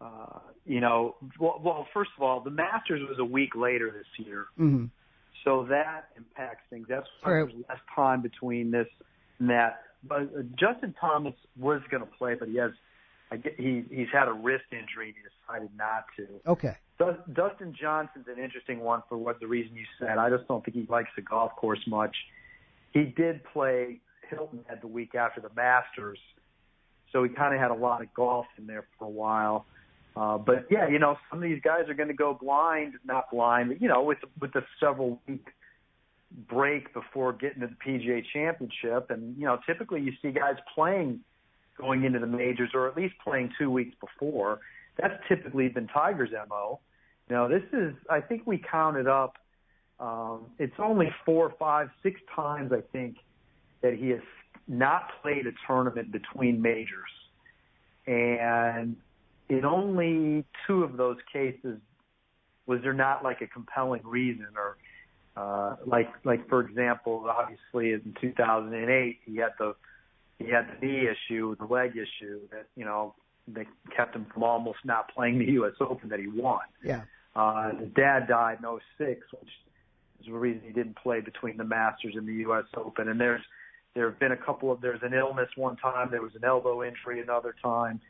uh, 0.01 0.39
you 0.65 0.79
know, 0.79 1.17
well, 1.39 1.62
well, 1.63 1.88
first 1.93 2.10
of 2.17 2.23
all, 2.23 2.39
the 2.39 2.49
Masters 2.49 3.01
was 3.08 3.19
a 3.19 3.25
week 3.25 3.55
later 3.55 3.91
this 3.91 4.25
year, 4.25 4.45
mm-hmm. 4.58 4.86
so 5.43 5.67
that 5.69 6.05
impacts 6.17 6.63
things. 6.71 6.88
That's 6.89 7.05
why 7.21 7.32
True. 7.32 7.45
there's 7.45 7.65
less 7.69 7.79
time 7.95 8.21
between 8.23 8.71
this 8.71 8.88
and 9.38 9.51
that. 9.51 9.82
But 10.03 10.21
uh, 10.21 10.41
Justin 10.55 10.95
Thomas 10.99 11.33
was 11.57 11.81
going 11.91 12.03
to 12.03 12.09
play, 12.17 12.35
but 12.35 12.47
he 12.47 12.57
has, 12.57 12.71
I 13.31 13.38
get, 13.38 13.55
he 13.57 13.83
he's 13.89 14.07
had 14.13 14.27
a 14.27 14.33
wrist 14.33 14.65
injury 14.71 15.09
and 15.09 15.15
he 15.15 15.21
decided 15.23 15.69
not 15.77 16.05
to. 16.17 16.27
Okay. 16.49 16.77
Dus- 16.97 17.17
Dustin 17.33 17.75
Johnson's 17.79 18.27
an 18.27 18.41
interesting 18.41 18.79
one 18.79 19.03
for 19.09 19.17
what 19.17 19.39
the 19.39 19.47
reason 19.47 19.75
you 19.75 19.85
said. 19.99 20.17
I 20.17 20.29
just 20.29 20.47
don't 20.47 20.63
think 20.63 20.75
he 20.75 20.85
likes 20.89 21.09
the 21.15 21.21
golf 21.21 21.55
course 21.55 21.81
much. 21.88 22.15
He 22.91 23.03
did 23.03 23.43
play 23.43 23.99
Hilton 24.29 24.63
Head 24.67 24.79
the 24.81 24.88
week 24.88 25.15
after 25.15 25.41
the 25.41 25.49
Masters, 25.55 26.19
so 27.12 27.23
he 27.23 27.29
kind 27.29 27.53
of 27.53 27.59
had 27.59 27.71
a 27.71 27.75
lot 27.75 28.01
of 28.01 28.13
golf 28.13 28.45
in 28.57 28.67
there 28.67 28.85
for 28.97 29.05
a 29.05 29.09
while. 29.09 29.65
Uh, 30.15 30.38
but 30.38 30.65
yeah, 30.69 30.88
you 30.88 30.99
know, 30.99 31.17
some 31.29 31.41
of 31.41 31.43
these 31.43 31.62
guys 31.63 31.88
are 31.88 31.93
going 31.93 32.09
to 32.09 32.15
go 32.15 32.33
blind, 32.33 32.93
not 33.05 33.29
blind, 33.31 33.69
but 33.69 33.81
you 33.81 33.88
know, 33.88 34.03
with 34.03 34.17
with 34.39 34.51
the 34.53 34.63
several 34.79 35.21
week 35.27 35.45
break 36.47 36.93
before 36.93 37.33
getting 37.33 37.61
to 37.61 37.67
the 37.67 37.75
PGA 37.75 38.23
Championship, 38.33 39.09
and 39.09 39.35
you 39.37 39.45
know, 39.45 39.59
typically 39.65 40.01
you 40.01 40.13
see 40.21 40.31
guys 40.31 40.55
playing 40.75 41.21
going 41.77 42.03
into 42.03 42.19
the 42.19 42.27
majors, 42.27 42.71
or 42.73 42.87
at 42.87 42.95
least 42.95 43.15
playing 43.23 43.51
two 43.57 43.71
weeks 43.71 43.95
before. 43.99 44.59
That's 44.97 45.15
typically 45.27 45.69
been 45.69 45.87
Tiger's 45.87 46.31
mo. 46.49 46.79
Now 47.29 47.47
this 47.47 47.63
is 47.73 47.93
I 48.09 48.21
think 48.21 48.43
we 48.45 48.57
counted 48.57 49.07
up. 49.07 49.37
Um, 49.99 50.45
it's 50.57 50.75
only 50.79 51.09
four, 51.25 51.53
five, 51.59 51.89
six 52.03 52.21
times 52.33 52.71
I 52.71 52.81
think 52.93 53.17
that 53.81 53.95
he 53.95 54.09
has 54.09 54.21
not 54.67 55.09
played 55.21 55.45
a 55.45 55.51
tournament 55.67 56.11
between 56.11 56.61
majors, 56.61 57.09
and 58.07 58.95
in 59.49 59.65
only 59.65 60.45
two 60.67 60.83
of 60.83 60.95
those 60.95 61.17
cases 61.33 61.79
was 62.67 62.81
there 62.83 62.93
not 62.93 63.23
like 63.23 63.41
a 63.41 63.47
compelling 63.47 64.01
reason 64.05 64.47
or 64.55 64.77
uh 65.35 65.75
like 65.85 66.09
like 66.23 66.47
for 66.49 66.61
example 66.61 67.25
obviously 67.29 67.93
in 67.93 68.15
2008 68.19 69.19
he 69.25 69.37
had 69.37 69.51
the 69.59 69.75
he 70.39 70.49
had 70.49 70.67
the 70.67 70.85
knee 70.85 71.07
issue 71.07 71.55
the 71.57 71.65
leg 71.65 71.91
issue 71.91 72.39
that 72.51 72.67
you 72.75 72.85
know 72.85 73.13
that 73.47 73.65
kept 73.95 74.15
him 74.15 74.25
from 74.33 74.43
almost 74.43 74.79
not 74.83 75.13
playing 75.13 75.39
the 75.39 75.51
US 75.63 75.73
Open 75.79 76.09
that 76.09 76.19
he 76.19 76.27
won 76.27 76.61
Yeah. 76.83 77.01
uh 77.35 77.71
his 77.75 77.89
dad 77.95 78.27
died 78.27 78.59
in 78.63 78.79
06 78.97 79.21
which 79.31 79.49
is 80.21 80.25
the 80.25 80.33
reason 80.33 80.61
he 80.65 80.73
didn't 80.73 80.97
play 80.97 81.21
between 81.21 81.57
the 81.57 81.63
Masters 81.63 82.15
and 82.15 82.27
the 82.27 82.49
US 82.49 82.65
Open 82.75 83.07
and 83.09 83.19
there's 83.19 83.41
there 83.95 84.09
have 84.09 84.19
been 84.19 84.31
a 84.31 84.37
couple 84.37 84.71
of 84.71 84.81
there's 84.81 85.03
an 85.03 85.13
illness 85.13 85.49
one 85.55 85.75
time 85.77 86.09
there 86.11 86.21
was 86.21 86.35
an 86.35 86.43
elbow 86.43 86.83
injury 86.83 87.21
another 87.21 87.55
time 87.61 88.01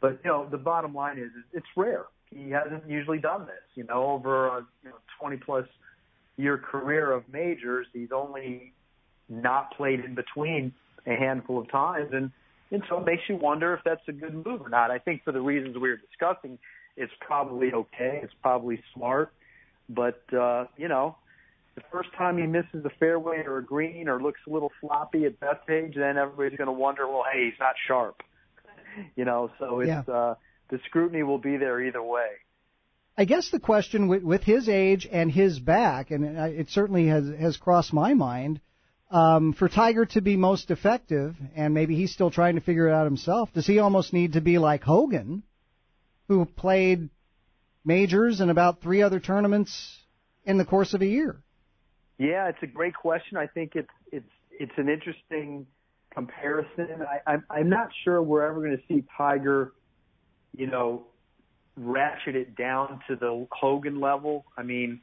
but 0.00 0.18
you 0.24 0.30
know, 0.30 0.48
the 0.50 0.56
bottom 0.56 0.94
line 0.94 1.18
is, 1.18 1.26
is 1.26 1.44
it's 1.52 1.66
rare. 1.76 2.06
He 2.30 2.50
hasn't 2.50 2.88
usually 2.88 3.18
done 3.18 3.46
this. 3.46 3.62
You 3.74 3.84
know, 3.84 4.04
over 4.10 4.46
a 4.48 4.66
you 4.82 4.88
know, 4.88 4.96
20 5.20 5.36
plus 5.38 5.66
year 6.36 6.58
career 6.58 7.12
of 7.12 7.24
majors, 7.32 7.86
he's 7.92 8.12
only 8.12 8.72
not 9.28 9.76
played 9.76 10.00
in 10.04 10.14
between 10.14 10.72
a 11.06 11.14
handful 11.14 11.58
of 11.58 11.70
times, 11.70 12.10
and 12.12 12.30
and 12.72 12.82
so 12.88 12.98
it 13.00 13.06
makes 13.06 13.22
you 13.28 13.36
wonder 13.36 13.74
if 13.74 13.80
that's 13.84 14.06
a 14.08 14.12
good 14.12 14.34
move 14.34 14.62
or 14.62 14.68
not. 14.68 14.90
I 14.90 14.98
think 14.98 15.24
for 15.24 15.32
the 15.32 15.40
reasons 15.40 15.76
we 15.76 15.88
were 15.88 15.96
discussing, 15.96 16.58
it's 16.96 17.12
probably 17.20 17.72
okay. 17.72 18.20
It's 18.22 18.32
probably 18.42 18.80
smart, 18.94 19.32
but 19.88 20.22
uh, 20.32 20.66
you 20.76 20.88
know, 20.88 21.16
the 21.74 21.82
first 21.90 22.10
time 22.16 22.38
he 22.38 22.46
misses 22.46 22.84
a 22.84 22.90
fairway 22.98 23.42
or 23.46 23.58
a 23.58 23.64
green 23.64 24.08
or 24.08 24.22
looks 24.22 24.40
a 24.46 24.50
little 24.50 24.70
floppy 24.80 25.24
at 25.24 25.40
Bethpage, 25.40 25.96
then 25.96 26.16
everybody's 26.16 26.56
going 26.56 26.66
to 26.66 26.72
wonder, 26.72 27.08
well, 27.08 27.24
hey, 27.32 27.46
he's 27.46 27.58
not 27.58 27.74
sharp 27.86 28.22
you 29.16 29.24
know, 29.24 29.50
so 29.58 29.80
it's 29.80 29.88
Yeah. 29.88 30.00
uh, 30.12 30.34
the 30.68 30.78
scrutiny 30.86 31.22
will 31.22 31.38
be 31.38 31.56
there 31.56 31.80
either 31.80 32.02
way. 32.02 32.28
I 33.20 33.26
guess 33.26 33.50
the 33.50 33.60
question 33.60 34.08
with, 34.08 34.22
with 34.22 34.42
his 34.44 34.66
age 34.66 35.06
and 35.12 35.30
his 35.30 35.58
back, 35.58 36.10
and 36.10 36.24
it 36.24 36.70
certainly 36.70 37.08
has 37.08 37.28
has 37.38 37.58
crossed 37.58 37.92
my 37.92 38.14
mind, 38.14 38.62
um, 39.10 39.52
for 39.52 39.68
Tiger 39.68 40.06
to 40.06 40.22
be 40.22 40.38
most 40.38 40.70
effective, 40.70 41.36
and 41.54 41.74
maybe 41.74 41.94
he's 41.94 42.14
still 42.14 42.30
trying 42.30 42.54
to 42.54 42.62
figure 42.62 42.88
it 42.88 42.94
out 42.94 43.04
himself. 43.04 43.52
Does 43.52 43.66
he 43.66 43.78
almost 43.78 44.14
need 44.14 44.32
to 44.32 44.40
be 44.40 44.56
like 44.56 44.82
Hogan, 44.82 45.42
who 46.28 46.46
played 46.46 47.10
majors 47.84 48.40
and 48.40 48.50
about 48.50 48.80
three 48.80 49.02
other 49.02 49.20
tournaments 49.20 49.98
in 50.46 50.56
the 50.56 50.64
course 50.64 50.94
of 50.94 51.02
a 51.02 51.06
year? 51.06 51.42
Yeah, 52.16 52.48
it's 52.48 52.62
a 52.62 52.66
great 52.66 52.94
question. 52.94 53.36
I 53.36 53.48
think 53.48 53.72
it's 53.74 53.92
it's 54.10 54.32
it's 54.50 54.78
an 54.78 54.88
interesting 54.88 55.66
comparison. 56.08 57.02
I, 57.06 57.30
I'm 57.30 57.44
I'm 57.50 57.68
not 57.68 57.90
sure 58.02 58.22
we're 58.22 58.46
ever 58.46 58.60
going 58.62 58.78
to 58.78 58.82
see 58.88 59.04
Tiger, 59.14 59.74
you 60.56 60.68
know, 60.68 61.04
ratchet 61.80 62.36
it 62.36 62.56
down 62.56 63.00
to 63.08 63.16
the 63.16 63.46
Hogan 63.50 64.00
level. 64.00 64.44
I 64.56 64.62
mean, 64.62 65.00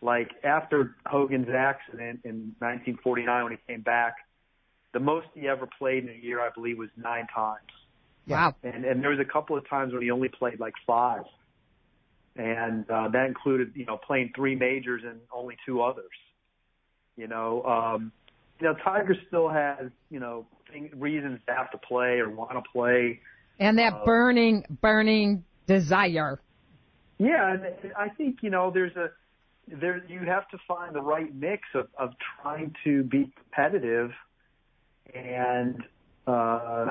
like 0.00 0.30
after 0.44 0.96
Hogan's 1.06 1.48
accident 1.48 2.20
in 2.24 2.54
1949 2.58 3.44
when 3.44 3.52
he 3.52 3.58
came 3.66 3.82
back, 3.82 4.16
the 4.92 5.00
most 5.00 5.26
he 5.34 5.48
ever 5.48 5.68
played 5.78 6.04
in 6.04 6.10
a 6.10 6.24
year, 6.24 6.40
I 6.40 6.50
believe, 6.54 6.78
was 6.78 6.90
nine 6.96 7.26
times. 7.34 7.60
Wow. 8.26 8.54
And 8.62 8.84
and 8.84 9.02
there 9.02 9.10
was 9.10 9.18
a 9.18 9.30
couple 9.30 9.56
of 9.56 9.68
times 9.68 9.92
when 9.92 10.02
he 10.02 10.10
only 10.10 10.28
played 10.28 10.60
like 10.60 10.74
five, 10.86 11.24
and 12.36 12.88
uh, 12.90 13.08
that 13.08 13.26
included 13.26 13.72
you 13.74 13.84
know 13.84 13.98
playing 13.98 14.32
three 14.34 14.54
majors 14.54 15.02
and 15.04 15.20
only 15.32 15.56
two 15.66 15.82
others. 15.82 16.04
You 17.16 17.28
know, 17.28 17.62
um, 17.64 18.12
you 18.60 18.66
know 18.66 18.74
Tiger 18.82 19.14
still 19.28 19.48
has 19.48 19.90
you 20.10 20.20
know 20.20 20.46
thing, 20.70 20.90
reasons 20.94 21.40
to 21.46 21.54
have 21.54 21.70
to 21.72 21.78
play 21.78 22.18
or 22.18 22.30
want 22.30 22.52
to 22.52 22.62
play. 22.72 23.20
And 23.58 23.78
that 23.78 23.92
Uh, 23.92 24.04
burning, 24.04 24.64
burning 24.80 25.44
desire. 25.66 26.40
Yeah, 27.18 27.54
and 27.54 27.92
I 27.96 28.08
think 28.08 28.38
you 28.42 28.50
know 28.50 28.70
there's 28.72 28.96
a 28.96 29.10
there 29.68 30.02
you 30.08 30.20
have 30.20 30.48
to 30.48 30.58
find 30.66 30.94
the 30.94 31.00
right 31.00 31.34
mix 31.34 31.62
of 31.74 31.88
of 31.98 32.10
trying 32.42 32.74
to 32.84 33.02
be 33.04 33.32
competitive 33.36 34.10
and 35.14 35.82
uh 36.26 36.88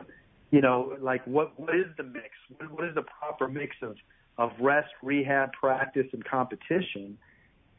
you 0.51 0.61
know 0.61 0.95
like 1.01 1.25
what 1.27 1.59
what 1.59 1.75
is 1.75 1.85
the 1.97 2.03
mix 2.03 2.29
what, 2.57 2.71
what 2.71 2.85
is 2.85 2.95
the 2.95 3.03
proper 3.03 3.47
mix 3.47 3.75
of 3.81 3.95
of 4.37 4.51
rest 4.59 4.89
rehab 5.03 5.51
practice 5.53 6.07
and 6.13 6.25
competition 6.25 7.17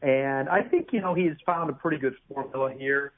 and 0.01 0.47
I 0.47 0.61
think 0.61 0.89
you 0.93 1.01
know 1.01 1.13
he's 1.13 1.35
found 1.45 1.69
a 1.69 1.73
pretty 1.73 1.97
good 1.97 2.15
formula 2.33 2.73
here 2.77 3.11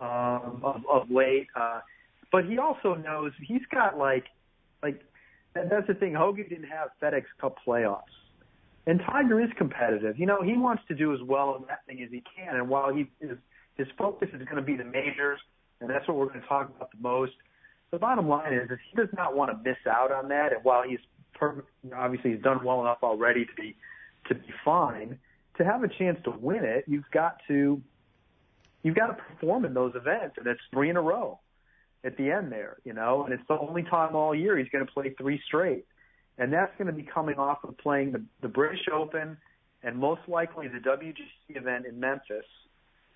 um 0.00 0.60
of, 0.62 0.82
of 0.90 1.10
late 1.10 1.48
uh 1.56 1.80
but 2.30 2.44
he 2.44 2.58
also 2.58 2.94
knows 2.94 3.32
he's 3.42 3.62
got 3.72 3.98
like 3.98 4.24
like 4.82 5.00
and 5.54 5.70
that's 5.70 5.86
the 5.86 5.94
thing 5.94 6.14
Hogan 6.14 6.48
didn't 6.48 6.68
have 6.68 6.90
FedEx 7.00 7.24
Cup 7.40 7.56
playoffs 7.66 8.02
and 8.86 9.00
Tiger 9.00 9.40
is 9.40 9.50
competitive. 9.56 10.18
You 10.18 10.26
know, 10.26 10.42
he 10.42 10.56
wants 10.56 10.82
to 10.88 10.94
do 10.94 11.14
as 11.14 11.20
well 11.22 11.56
in 11.56 11.66
that 11.68 11.86
thing 11.86 12.02
as 12.02 12.10
he 12.10 12.22
can. 12.36 12.56
And 12.56 12.68
while 12.68 12.94
he 12.94 13.06
his 13.20 13.38
his 13.76 13.86
focus 13.98 14.28
is 14.32 14.44
going 14.44 14.56
to 14.56 14.62
be 14.62 14.76
the 14.76 14.84
majors, 14.84 15.40
and 15.80 15.88
that's 15.90 16.06
what 16.06 16.16
we're 16.16 16.26
going 16.26 16.40
to 16.40 16.46
talk 16.46 16.68
about 16.68 16.90
the 16.90 16.98
most. 17.00 17.32
The 17.90 17.98
bottom 17.98 18.28
line 18.28 18.52
is, 18.52 18.70
is 18.70 18.78
he 18.90 18.96
does 18.96 19.08
not 19.16 19.36
want 19.36 19.50
to 19.50 19.68
miss 19.68 19.78
out 19.88 20.12
on 20.12 20.28
that. 20.28 20.52
And 20.52 20.64
while 20.64 20.82
he's 20.82 21.00
per- 21.34 21.64
obviously 21.96 22.32
he's 22.32 22.42
done 22.42 22.62
well 22.64 22.80
enough 22.80 22.98
already 23.02 23.44
to 23.44 23.54
be 23.56 23.76
to 24.28 24.34
be 24.34 24.52
fine, 24.64 25.18
to 25.58 25.64
have 25.64 25.82
a 25.82 25.88
chance 25.88 26.18
to 26.24 26.30
win 26.30 26.64
it, 26.64 26.84
you've 26.86 27.10
got 27.12 27.40
to 27.48 27.80
you've 28.82 28.96
got 28.96 29.06
to 29.06 29.14
perform 29.14 29.64
in 29.64 29.72
those 29.72 29.94
events, 29.94 30.36
and 30.36 30.46
it's 30.46 30.60
three 30.72 30.90
in 30.90 30.96
a 30.96 31.02
row 31.02 31.38
at 32.04 32.16
the 32.16 32.30
end 32.30 32.52
there, 32.52 32.76
you 32.84 32.92
know. 32.92 33.24
And 33.24 33.32
it's 33.32 33.42
the 33.48 33.58
only 33.58 33.82
time 33.82 34.14
all 34.14 34.34
year 34.34 34.58
he's 34.58 34.68
going 34.68 34.84
to 34.84 34.92
play 34.92 35.14
three 35.18 35.40
straight 35.46 35.86
and 36.38 36.52
that's 36.52 36.72
going 36.78 36.86
to 36.86 36.92
be 36.92 37.02
coming 37.02 37.36
off 37.36 37.58
of 37.64 37.76
playing 37.78 38.12
the, 38.12 38.22
the 38.42 38.48
British 38.48 38.86
Open 38.92 39.36
and 39.82 39.96
most 39.96 40.22
likely 40.26 40.66
the 40.68 40.78
WGC 40.78 41.56
event 41.56 41.86
in 41.86 42.00
Memphis, 42.00 42.46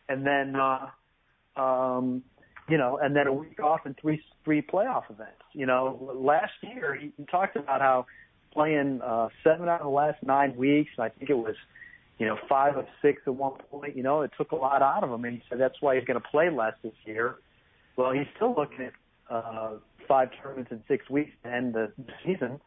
and 0.09 0.27
then 0.27 0.55
uh, 0.55 1.61
um, 1.61 2.22
you 2.68 2.77
know, 2.77 2.98
and 3.03 3.16
then 3.16 3.27
a 3.27 3.33
week 3.33 3.59
off 3.61 3.81
and 3.87 3.96
three 4.01 4.22
three 4.44 4.62
playoff 4.62 5.05
events. 5.11 5.42
You 5.55 5.66
know, 5.66 6.12
last 6.14 6.53
year 6.62 6.94
he, 6.94 7.11
talked 7.24 7.57
about 7.57 7.81
how 7.81 8.07
playing 8.53 9.01
uh, 9.03 9.29
seven 9.42 9.68
out 9.68 9.81
of 9.81 9.87
the 9.87 9.90
last 9.90 10.22
nine 10.22 10.57
weeks. 10.57 10.90
And 10.98 11.05
I 11.05 11.09
think 11.09 11.31
it 11.31 11.38
was 11.38 11.57
you 12.18 12.27
know 12.27 12.37
five 12.48 12.77
of 12.77 12.85
six 13.01 13.22
at 13.27 13.35
one 13.35 13.55
point. 13.70 13.96
You 13.96 14.03
know, 14.03 14.20
it 14.20 14.31
took 14.37 14.53
a 14.53 14.57
lot 14.57 14.83
out 14.83 15.03
of 15.03 15.11
him, 15.11 15.24
and 15.24 15.37
he 15.37 15.42
said 15.48 15.59
that's 15.59 15.81
why 15.81 15.96
he's 15.96 16.05
going 16.05 16.20
to 16.20 16.29
play 16.29 16.51
less 16.51 16.74
this 16.83 16.92
year. 17.07 17.37
Well, 17.98 18.12
he's 18.12 18.26
still 18.37 18.54
looking 18.56 18.87
at 18.87 18.92
uh, 19.28 19.72
five 20.06 20.30
tournaments 20.42 20.72
in 20.72 20.82
six 20.88 21.11
weeks 21.11 21.32
to 21.42 21.52
end 21.52 21.74
the 21.74 21.92
season 22.24 22.61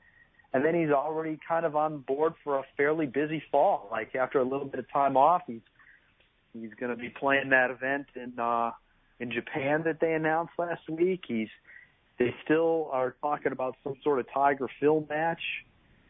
and 0.54 0.66
then 0.66 0.76
he's 0.76 0.92
already 0.92 1.40
kind 1.48 1.66
of 1.66 1.76
on 1.76 2.00
board 2.00 2.34
for 2.44 2.58
a 2.58 2.64
fairly 2.76 3.06
busy 3.06 3.42
fall. 3.52 3.88
Like 3.92 4.16
after 4.16 4.40
a 4.40 4.44
little 4.44 4.66
bit 4.66 4.80
of 4.80 4.92
time 4.92 5.16
off, 5.16 5.44
he's 5.48 5.62
he's 6.54 6.72
going 6.80 6.96
to 6.96 7.02
be 7.02 7.10
playing 7.10 7.50
that 7.50 7.72
event 7.72 8.08
in 8.16 8.38
uh, 8.38 8.72
in 9.20 9.32
Japan 9.32 9.84
that 9.86 10.00
they 10.02 10.14
announced 10.14 10.54
last 10.58 10.90
week. 10.90 11.24
He's 11.28 11.48
they 12.20 12.36
still 12.44 12.90
are 12.92 13.16
talking 13.22 13.52
about 13.52 13.76
some 13.84 13.96
sort 14.04 14.20
of 14.20 14.26
Tiger 14.34 14.68
Phil 14.80 15.06
match. 15.10 15.42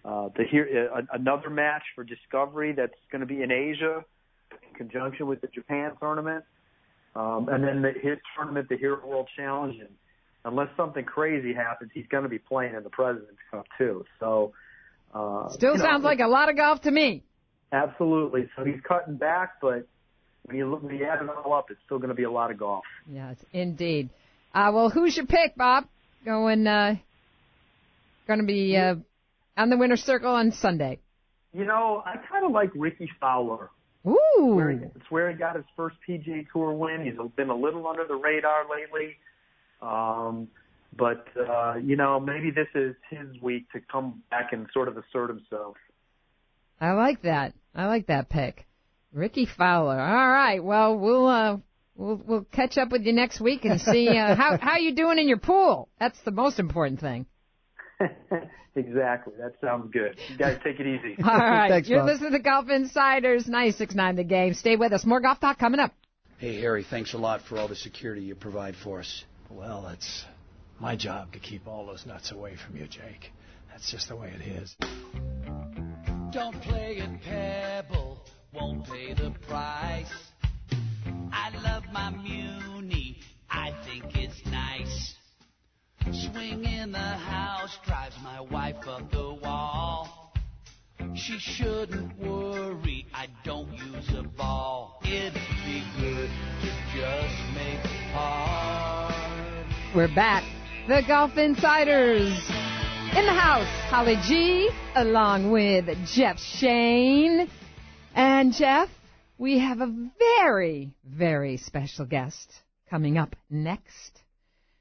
Uh, 0.03 0.29
the 0.35 0.43
here 0.49 0.89
uh, 0.93 1.01
another 1.13 1.51
match 1.51 1.83
for 1.93 2.03
Discovery 2.03 2.71
that's 2.71 2.93
going 3.11 3.19
to 3.19 3.27
be 3.27 3.43
in 3.43 3.51
Asia 3.51 4.03
in 4.51 4.75
conjunction 4.75 5.27
with 5.27 5.41
the 5.41 5.47
Japan 5.47 5.91
tournament, 5.99 6.43
um, 7.15 7.49
and 7.49 7.63
then 7.63 7.81
the, 7.81 7.91
his 7.91 8.17
tournament, 8.35 8.69
the 8.69 8.77
Hero 8.77 9.05
World 9.05 9.29
Challenge, 9.35 9.75
and 9.79 9.89
unless 10.45 10.69
something 10.77 11.03
crazy 11.03 11.53
happens, 11.53 11.91
he's 11.93 12.07
going 12.07 12.23
to 12.23 12.29
be 12.29 12.39
playing 12.39 12.75
in 12.75 12.83
the 12.83 12.89
President's 12.89 13.41
Cup 13.49 13.65
too. 13.77 14.05
So, 14.19 14.53
uh, 15.13 15.49
still 15.49 15.77
sounds 15.77 16.03
know, 16.03 16.09
like 16.09 16.19
a 16.19 16.27
lot 16.27 16.49
of 16.49 16.55
golf 16.55 16.81
to 16.81 16.91
me. 16.91 17.23
Absolutely. 17.71 18.49
So 18.55 18.63
he's 18.63 18.79
cutting 18.87 19.15
back, 19.17 19.55
but 19.61 19.87
when 20.43 20.57
you 20.57 20.69
look, 20.69 20.83
when 20.83 20.95
you 20.95 21.05
add 21.05 21.21
it 21.21 21.29
all 21.29 21.53
up, 21.53 21.69
it's 21.69 21.79
still 21.85 21.97
going 21.97 22.09
to 22.09 22.15
be 22.15 22.23
a 22.23 22.31
lot 22.31 22.51
of 22.51 22.57
golf. 22.57 22.83
Yes, 23.07 23.37
indeed. 23.53 24.09
Uh, 24.53 24.71
well, 24.73 24.89
who's 24.89 25.15
your 25.15 25.25
pick, 25.25 25.55
Bob? 25.55 25.85
Going, 26.25 26.67
uh, 26.67 26.95
going 28.27 28.39
to 28.39 28.45
be 28.45 28.75
uh, 28.77 28.95
on 29.57 29.69
the 29.69 29.77
winner's 29.77 30.03
circle 30.03 30.33
on 30.33 30.51
Sunday. 30.51 30.99
You 31.53 31.65
know, 31.65 32.01
I 32.05 32.17
kind 32.29 32.45
of 32.45 32.51
like 32.51 32.69
Rickie 32.75 33.09
Fowler. 33.19 33.69
Ooh. 34.07 34.55
Where 34.55 34.71
he, 34.71 34.77
it's 34.77 35.09
where 35.09 35.31
he 35.31 35.37
got 35.37 35.55
his 35.55 35.65
first 35.75 35.95
PGA 36.07 36.45
Tour 36.51 36.73
win. 36.73 37.05
He's 37.05 37.13
been 37.35 37.49
a 37.49 37.55
little 37.55 37.87
under 37.87 38.05
the 38.05 38.15
radar 38.15 38.65
lately. 38.69 39.17
Um, 39.81 40.47
but 40.97 41.25
uh, 41.37 41.75
you 41.75 41.95
know, 41.95 42.19
maybe 42.19 42.51
this 42.51 42.67
is 42.75 42.95
his 43.09 43.41
week 43.41 43.71
to 43.71 43.79
come 43.91 44.23
back 44.29 44.53
and 44.53 44.67
sort 44.73 44.87
of 44.87 44.97
assert 44.97 45.29
himself. 45.29 45.77
I 46.79 46.91
like 46.91 47.21
that. 47.21 47.53
I 47.75 47.85
like 47.85 48.07
that 48.07 48.29
pick, 48.29 48.67
Rickie 49.13 49.47
Fowler. 49.57 49.99
All 49.99 50.29
right. 50.29 50.63
Well, 50.63 50.97
we'll 50.97 51.27
uh, 51.27 51.57
we'll 51.95 52.21
we'll 52.25 52.43
catch 52.51 52.77
up 52.77 52.91
with 52.91 53.03
you 53.03 53.13
next 53.13 53.39
week 53.39 53.65
and 53.65 53.79
see 53.79 54.07
uh, 54.09 54.35
how 54.35 54.57
how 54.59 54.77
you 54.77 54.95
doing 54.95 55.19
in 55.19 55.27
your 55.27 55.37
pool. 55.37 55.89
That's 55.99 56.19
the 56.25 56.31
most 56.31 56.59
important 56.59 56.99
thing. 56.99 57.25
exactly. 58.75 59.33
That 59.39 59.53
sounds 59.61 59.91
good. 59.91 60.17
You 60.29 60.37
guys 60.37 60.59
take 60.63 60.79
it 60.79 60.87
easy. 60.87 61.15
All 61.23 61.37
right. 61.37 61.69
Thanks, 61.71 61.89
You're 61.89 61.99
Bob. 61.99 62.07
listening 62.07 62.31
to 62.33 62.39
Golf 62.39 62.69
Insiders 62.69 63.45
96.9 63.45 64.15
The 64.15 64.23
Game. 64.23 64.53
Stay 64.53 64.75
with 64.75 64.93
us. 64.93 65.05
More 65.05 65.19
Golf 65.19 65.39
Talk 65.39 65.57
coming 65.59 65.79
up. 65.79 65.93
Hey, 66.37 66.59
Harry, 66.59 66.83
thanks 66.89 67.13
a 67.13 67.17
lot 67.19 67.41
for 67.41 67.59
all 67.59 67.67
the 67.67 67.75
security 67.75 68.23
you 68.23 68.33
provide 68.35 68.75
for 68.75 68.99
us. 68.99 69.23
Well, 69.49 69.87
it's 69.93 70.25
my 70.79 70.95
job 70.95 71.33
to 71.33 71.39
keep 71.39 71.67
all 71.67 71.85
those 71.85 72.05
nuts 72.05 72.31
away 72.31 72.55
from 72.55 72.77
you, 72.77 72.87
Jake. 72.87 73.31
That's 73.69 73.91
just 73.91 74.09
the 74.09 74.15
way 74.15 74.33
it 74.33 74.41
is. 74.41 74.75
Don't 76.31 76.59
play 76.61 76.97
at 76.99 77.21
Pebble, 77.21 78.23
won't 78.53 78.85
pay 78.85 79.13
the 79.13 79.31
price. 79.47 80.30
Swing 86.41 86.63
in 86.63 86.91
the 86.91 86.97
house 86.97 87.77
drives 87.85 88.15
my 88.23 88.41
wife 88.41 88.87
up 88.87 89.11
the 89.11 89.33
wall. 89.43 90.33
She 91.13 91.37
shouldn't 91.37 92.17
worry, 92.17 93.05
I 93.13 93.27
don't 93.43 93.71
use 93.71 94.09
a 94.17 94.23
ball. 94.23 94.99
It'd 95.03 95.35
be 95.35 95.83
good 95.99 96.31
to 96.61 96.71
just 96.95 97.35
make 97.53 97.83
par. 98.11 99.13
We're 99.95 100.15
back. 100.15 100.43
The 100.87 101.03
Golf 101.07 101.37
Insiders 101.37 102.33
in 103.15 103.25
the 103.27 103.37
house. 103.39 103.67
Holly 103.91 104.17
G, 104.27 104.71
along 104.95 105.51
with 105.51 105.85
Jeff 106.07 106.37
Shain. 106.37 107.47
And 108.15 108.51
Jeff, 108.51 108.89
we 109.37 109.59
have 109.59 109.79
a 109.79 110.09
very, 110.17 110.95
very 111.05 111.57
special 111.57 112.07
guest 112.07 112.51
coming 112.89 113.19
up 113.19 113.35
next. 113.51 114.23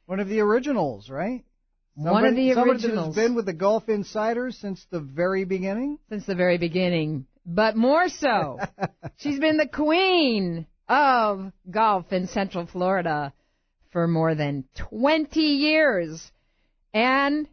One 0.07 0.21
of 0.21 0.29
the 0.29 0.41
originals, 0.41 1.11
right? 1.11 1.45
One 1.95 2.25
of 2.25 2.35
the 2.35 2.53
originals. 2.53 3.15
has 3.15 3.25
been 3.25 3.35
with 3.35 3.47
the 3.47 3.53
Golf 3.53 3.89
Insiders 3.89 4.57
since 4.57 4.85
the 4.91 5.01
very 5.01 5.45
beginning. 5.45 5.99
Since 6.09 6.27
the 6.27 6.35
very 6.35 6.59
beginning. 6.59 7.27
But 7.45 7.77
more 7.77 8.09
so, 8.09 8.59
she's 9.17 9.39
been 9.39 9.57
the 9.57 9.69
queen 9.69 10.67
of 10.89 11.53
golf 11.71 12.13
in 12.13 12.27
Central 12.27 12.67
Florida 12.67 13.33
for 13.93 14.07
more 14.07 14.35
than 14.35 14.65
20 14.91 15.41
years. 15.41 16.31
And 16.95 17.49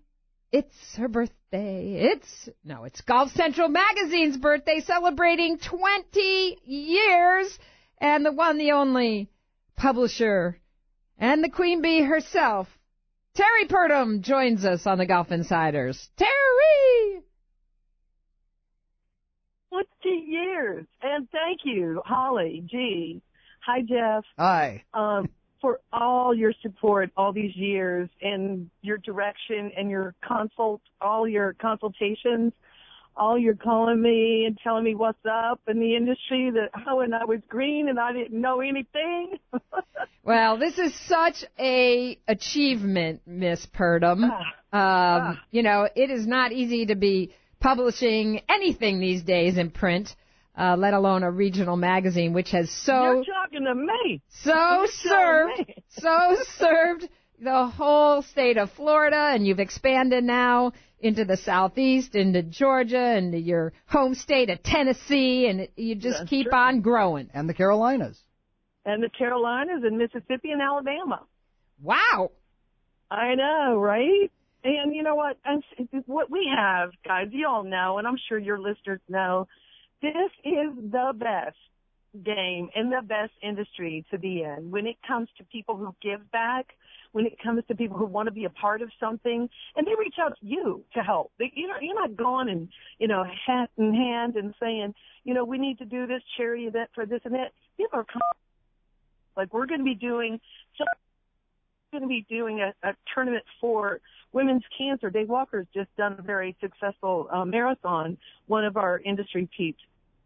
it's 0.52 0.96
her 0.98 1.08
birthday. 1.08 2.12
It's, 2.14 2.50
no, 2.64 2.84
it's 2.84 3.02
Golf 3.02 3.32
Central 3.32 3.70
Magazine's 3.70 4.38
birthday 4.38 4.82
celebrating 4.82 5.58
20 5.58 6.58
years. 6.66 7.60
And 8.00 8.26
the 8.26 8.32
one, 8.32 8.58
the 8.58 8.72
only 8.72 9.30
publisher 9.76 10.60
and 11.18 11.44
the 11.44 11.50
queen 11.50 11.82
bee 11.82 12.02
herself, 12.02 12.68
Terrie 13.38 13.70
Purdum, 13.70 14.22
joins 14.22 14.66
us 14.66 14.88
on 14.88 14.98
the 14.98 15.06
Golf 15.06 15.32
Insiders. 15.32 16.10
Terrie! 16.20 17.22
20 19.70 19.86
years. 20.26 20.88
And 21.04 21.30
thank 21.30 21.60
you, 21.64 22.02
Holly, 22.04 22.64
G. 22.66 23.22
Hi, 23.64 23.82
Jeff. 23.82 24.24
Hi. 24.40 24.84
Um, 24.96 25.30
for 25.62 25.80
all 25.94 26.34
your 26.34 26.52
support 26.64 27.12
all 27.16 27.32
these 27.32 27.56
years 27.56 28.10
and 28.24 28.72
your 28.82 28.98
direction 28.98 29.72
and 29.78 29.88
your 29.90 30.16
consult, 30.28 30.82
all 31.00 31.28
your 31.28 31.54
consultations, 31.54 32.54
all 33.18 33.38
your 33.38 33.56
calling 33.56 34.02
me 34.02 34.46
and 34.46 34.58
telling 34.64 34.84
me 34.84 34.96
what's 34.96 35.18
up 35.30 35.60
in 35.68 35.80
the 35.80 35.96
industry 35.96 36.52
that, 36.52 36.70
oh, 36.88 37.00
and 37.02 37.14
I 37.16 37.26
was 37.26 37.40
green 37.50 37.90
and 37.90 38.00
I 38.00 38.14
didn't 38.14 38.40
know 38.40 38.62
anything. 38.62 39.38
Well, 40.24 40.58
this 40.58 40.78
is 40.78 40.94
such 41.08 41.46
a 41.58 42.20
achievement, 42.28 43.22
Miss 43.26 43.66
Purdum. 43.68 44.26
Um, 44.26 44.32
Ah. 44.74 45.42
you 45.52 45.64
know, 45.64 45.88
it 45.96 46.10
is 46.12 46.28
not 46.28 46.52
easy 46.52 46.88
to 46.88 46.96
be 46.96 47.32
publishing 47.62 48.42
anything 48.50 49.00
these 49.00 49.24
days 49.24 49.58
in 49.58 49.70
print, 49.72 50.14
uh, 50.60 50.76
let 50.78 50.94
alone 50.94 51.24
a 51.24 51.32
regional 51.32 51.78
magazine, 51.78 52.34
which 52.34 52.52
has 52.52 52.70
so 52.70 52.94
You're 53.14 53.24
talking 53.24 53.64
to 53.64 53.74
me. 53.74 54.22
so 54.44 54.54
You're 54.54 54.88
served 54.88 55.60
me. 55.70 55.76
so 55.92 56.36
served 56.58 57.08
the 57.42 57.68
whole 57.68 58.22
state 58.22 58.58
of 58.58 58.70
Florida, 58.72 59.32
and 59.34 59.48
you've 59.48 59.62
expanded 59.62 60.26
now 60.26 60.74
into 61.00 61.26
the 61.26 61.38
southeast, 61.38 62.16
into 62.16 62.44
Georgia, 62.44 63.18
into 63.18 63.38
your 63.38 63.74
home 63.88 64.16
state 64.16 64.50
of 64.50 64.64
Tennessee, 64.64 65.48
and 65.48 65.68
you 65.76 65.96
just 65.96 66.20
That's 66.20 66.30
keep 66.30 66.48
true. 66.48 66.58
on 66.58 66.82
growing. 66.82 67.30
And 67.34 67.48
the 67.48 67.54
Carolinas. 67.54 68.20
And 68.86 69.04
the 69.04 69.10
Carolinas 69.10 69.84
and 69.84 69.98
Mississippi 69.98 70.52
and 70.52 70.62
Alabama. 70.62 71.24
Wow. 71.82 72.32
I 73.12 73.36
know, 73.36 73.78
right? 73.78 74.32
And 74.64 74.96
you 74.96 75.04
know 75.04 75.16
what? 75.16 75.38
And 75.46 75.64
what 76.08 76.30
we 76.32 76.50
have, 76.56 76.90
guys, 77.06 77.28
you 77.32 77.48
all 77.48 77.64
know, 77.64 77.98
and 78.00 78.08
I'm 78.08 78.18
sure 78.28 78.38
your 78.38 78.60
listeners 78.60 79.02
know, 79.08 79.48
this 80.02 80.12
is 80.44 80.76
the 80.92 81.14
best 81.16 81.58
game 82.24 82.70
and 82.76 82.92
the 82.92 83.02
best 83.06 83.34
industry 83.44 84.06
to 84.12 84.18
be 84.18 84.44
in 84.44 84.72
when 84.72 84.88
it 84.88 84.96
comes 85.08 85.30
to 85.38 85.44
people 85.46 85.78
who 85.78 85.96
give 86.02 86.30
back, 86.32 86.68
when 87.12 87.26
it 87.26 87.38
comes 87.42 87.64
to 87.68 87.76
people 87.76 87.98
who 87.98 88.06
want 88.06 88.28
to 88.28 88.34
be 88.34 88.46
a 88.46 88.50
part 88.50 88.82
of 88.82 88.90
something, 89.00 89.50
and 89.76 89.88
they 89.88 89.96
reach 89.98 90.16
out 90.20 90.34
to 90.40 90.46
you 90.46 90.84
to 90.94 91.02
help. 91.02 91.32
They, 91.40 91.52
you 91.56 91.68
know, 91.68 91.76
you're 91.82 91.96
not 91.96 92.16
going 92.16 92.50
and 92.50 92.70
you 93.00 93.08
know 93.08 93.24
hat 93.24 93.70
in 93.78 93.94
hand 93.94 94.36
and 94.36 94.54
saying, 94.60 94.94
you 95.24 95.34
know, 95.34 95.44
we 95.44 95.58
need 95.58 95.80
to 95.80 95.86
do 95.86 96.08
this 96.08 96.22
charity 96.38 96.66
event 96.66 96.90
for 96.94 97.06
this 97.06 97.22
and 97.26 97.34
that. 97.34 97.52
People 97.78 98.00
are 98.00 98.06
coming. 98.06 98.22
Like 99.36 99.54
we're 99.54 99.68
going 99.68 99.82
to 99.82 99.86
be 99.86 99.96
doing. 99.96 100.40
So 100.78 100.84
going 101.92 102.04
to 102.04 102.08
be 102.08 102.26
doing 102.30 102.60
a, 102.62 102.74
a 102.88 102.94
tournament 103.14 103.44
for 103.62 104.02
women's 104.34 104.64
cancer. 104.78 105.10
Dave 105.10 105.30
Walker's 105.30 105.68
just 105.74 105.96
done 105.96 106.16
a 106.20 106.22
very 106.22 106.56
successful 106.60 107.30
uh, 107.32 107.46
marathon, 107.46 108.18
one 108.48 108.66
of 108.66 108.78
our 108.78 109.00
industry 109.00 109.48
peeps. 109.56 109.80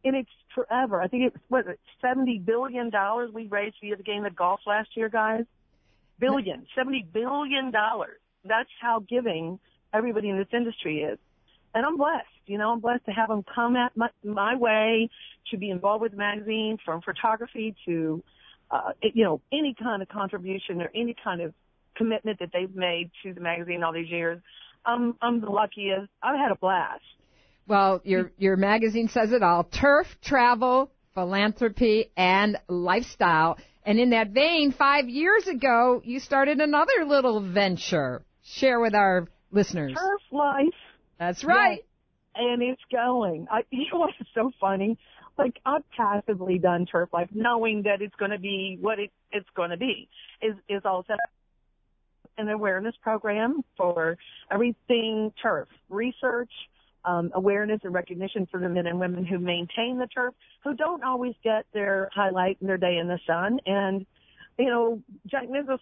And 0.03 0.15
it's 0.15 0.29
forever. 0.55 0.99
I 1.01 1.07
think 1.07 1.25
it 1.25 1.33
was 1.49 1.65
what 1.65 1.77
seventy 2.01 2.39
billion 2.39 2.89
dollars 2.89 3.29
we 3.31 3.47
raised 3.47 3.75
via 3.81 3.95
the 3.95 4.03
game 4.03 4.25
of 4.25 4.35
golf 4.35 4.61
last 4.65 4.89
year, 4.95 5.09
guys. 5.09 5.45
Billion, 6.21 6.65
seventy 6.75 7.05
billion 7.11 7.71
dollars. 7.71 8.19
That's 8.45 8.69
how 8.79 9.03
giving 9.07 9.59
everybody 9.93 10.29
in 10.29 10.37
this 10.37 10.47
industry 10.53 11.01
is. 11.01 11.19
And 11.73 11.85
I'm 11.85 11.97
blessed, 11.97 12.27
you 12.47 12.57
know, 12.57 12.71
I'm 12.71 12.79
blessed 12.79 13.05
to 13.05 13.11
have 13.11 13.29
them 13.29 13.43
come 13.53 13.75
at 13.75 13.95
my, 13.95 14.09
my 14.23 14.55
way 14.55 15.09
to 15.51 15.57
be 15.57 15.69
involved 15.69 16.01
with 16.01 16.11
the 16.11 16.17
magazine 16.17 16.77
from 16.85 17.01
photography 17.01 17.75
to 17.85 18.23
uh, 18.71 18.91
you 19.01 19.23
know, 19.23 19.41
any 19.51 19.75
kind 19.81 20.01
of 20.01 20.07
contribution 20.07 20.81
or 20.81 20.89
any 20.95 21.15
kind 21.23 21.41
of 21.41 21.53
commitment 21.95 22.39
that 22.39 22.49
they've 22.53 22.73
made 22.73 23.11
to 23.23 23.33
the 23.33 23.41
magazine 23.41 23.83
all 23.83 23.93
these 23.93 24.09
years. 24.09 24.41
I'm, 24.85 25.15
I'm 25.21 25.41
the 25.41 25.49
luckiest. 25.49 26.09
I've 26.23 26.39
had 26.39 26.51
a 26.51 26.55
blast. 26.55 27.01
Well, 27.67 28.01
your 28.03 28.31
your 28.37 28.57
magazine 28.57 29.07
says 29.07 29.31
it 29.31 29.43
all: 29.43 29.63
turf, 29.63 30.07
travel, 30.21 30.91
philanthropy, 31.13 32.11
and 32.17 32.57
lifestyle. 32.67 33.57
And 33.85 33.99
in 33.99 34.11
that 34.11 34.29
vein, 34.29 34.71
five 34.71 35.09
years 35.09 35.47
ago, 35.47 36.01
you 36.03 36.19
started 36.19 36.59
another 36.59 37.05
little 37.05 37.41
venture. 37.41 38.23
Share 38.43 38.79
with 38.79 38.93
our 38.93 39.27
listeners. 39.51 39.93
Turf 39.95 40.21
life. 40.31 40.67
That's 41.19 41.43
right. 41.43 41.83
And 42.35 42.61
it's 42.61 42.81
going. 42.91 43.47
I, 43.51 43.61
you 43.69 43.85
know 43.91 43.99
what's 43.99 44.13
so 44.33 44.51
funny? 44.59 44.97
Like 45.37 45.59
I've 45.65 45.83
passively 45.95 46.59
done 46.59 46.85
turf 46.85 47.09
life, 47.13 47.29
knowing 47.33 47.83
that 47.83 48.01
it's 48.01 48.15
going 48.15 48.31
to 48.31 48.39
be 48.39 48.77
what 48.79 48.99
it, 48.99 49.11
it's 49.31 49.49
going 49.55 49.71
to 49.71 49.77
be. 49.77 50.07
Is 50.41 50.55
is 50.69 50.81
all 50.85 51.03
set 51.07 51.17
an 52.37 52.49
awareness 52.49 52.95
program 53.01 53.61
for 53.77 54.17
everything 54.51 55.33
turf 55.41 55.67
research, 55.89 56.51
um, 57.05 57.31
awareness 57.33 57.81
and 57.83 57.93
recognition 57.93 58.47
for 58.49 58.59
the 58.59 58.69
men 58.69 58.87
and 58.87 58.99
women 58.99 59.25
who 59.25 59.39
maintain 59.39 59.97
the 59.97 60.07
turf, 60.07 60.33
who 60.63 60.73
don't 60.75 61.03
always 61.03 61.33
get 61.43 61.65
their 61.73 62.09
highlight 62.13 62.57
and 62.59 62.69
their 62.69 62.77
day 62.77 62.97
in 62.97 63.07
the 63.07 63.19
sun. 63.25 63.59
And 63.65 64.05
you 64.57 64.69
know, 64.69 65.01
Jack 65.27 65.49
Nicklaus 65.49 65.79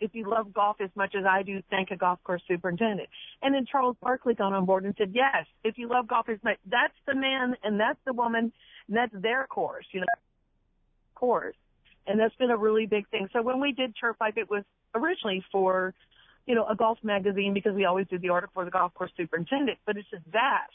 if 0.00 0.14
you 0.14 0.28
love 0.28 0.52
golf 0.52 0.76
as 0.80 0.90
much 0.94 1.14
as 1.18 1.24
I 1.24 1.42
do, 1.42 1.62
thank 1.70 1.90
a 1.90 1.96
golf 1.96 2.18
course 2.24 2.42
superintendent. 2.48 3.08
And 3.42 3.54
then 3.54 3.66
Charles 3.70 3.96
Barkley 4.02 4.34
got 4.34 4.52
on 4.52 4.64
board 4.64 4.84
and 4.84 4.94
said, 4.98 5.12
yes, 5.14 5.46
if 5.64 5.78
you 5.78 5.88
love 5.88 6.08
golf 6.08 6.28
as 6.28 6.38
much, 6.42 6.58
that's 6.70 6.94
the 7.06 7.14
man 7.14 7.56
and 7.62 7.78
that's 7.78 7.98
the 8.04 8.12
woman 8.12 8.52
and 8.88 8.96
that's 8.96 9.12
their 9.14 9.46
course, 9.46 9.86
you 9.92 10.00
know, 10.00 10.06
course. 11.14 11.56
And 12.06 12.18
that's 12.18 12.34
been 12.36 12.50
a 12.50 12.56
really 12.56 12.86
big 12.86 13.08
thing. 13.08 13.28
So 13.32 13.42
when 13.42 13.60
we 13.60 13.72
did 13.72 13.94
Turf 14.00 14.16
Life, 14.20 14.34
it 14.36 14.50
was 14.50 14.64
originally 14.94 15.44
for, 15.52 15.94
you 16.48 16.54
know, 16.54 16.66
a 16.66 16.74
golf 16.74 16.98
magazine 17.02 17.52
because 17.52 17.74
we 17.74 17.84
always 17.84 18.06
do 18.08 18.18
the 18.18 18.30
article 18.30 18.52
for 18.54 18.64
the 18.64 18.70
golf 18.70 18.94
course 18.94 19.10
superintendent, 19.16 19.78
but 19.86 19.98
it's 19.98 20.08
just 20.10 20.24
vast. 20.32 20.72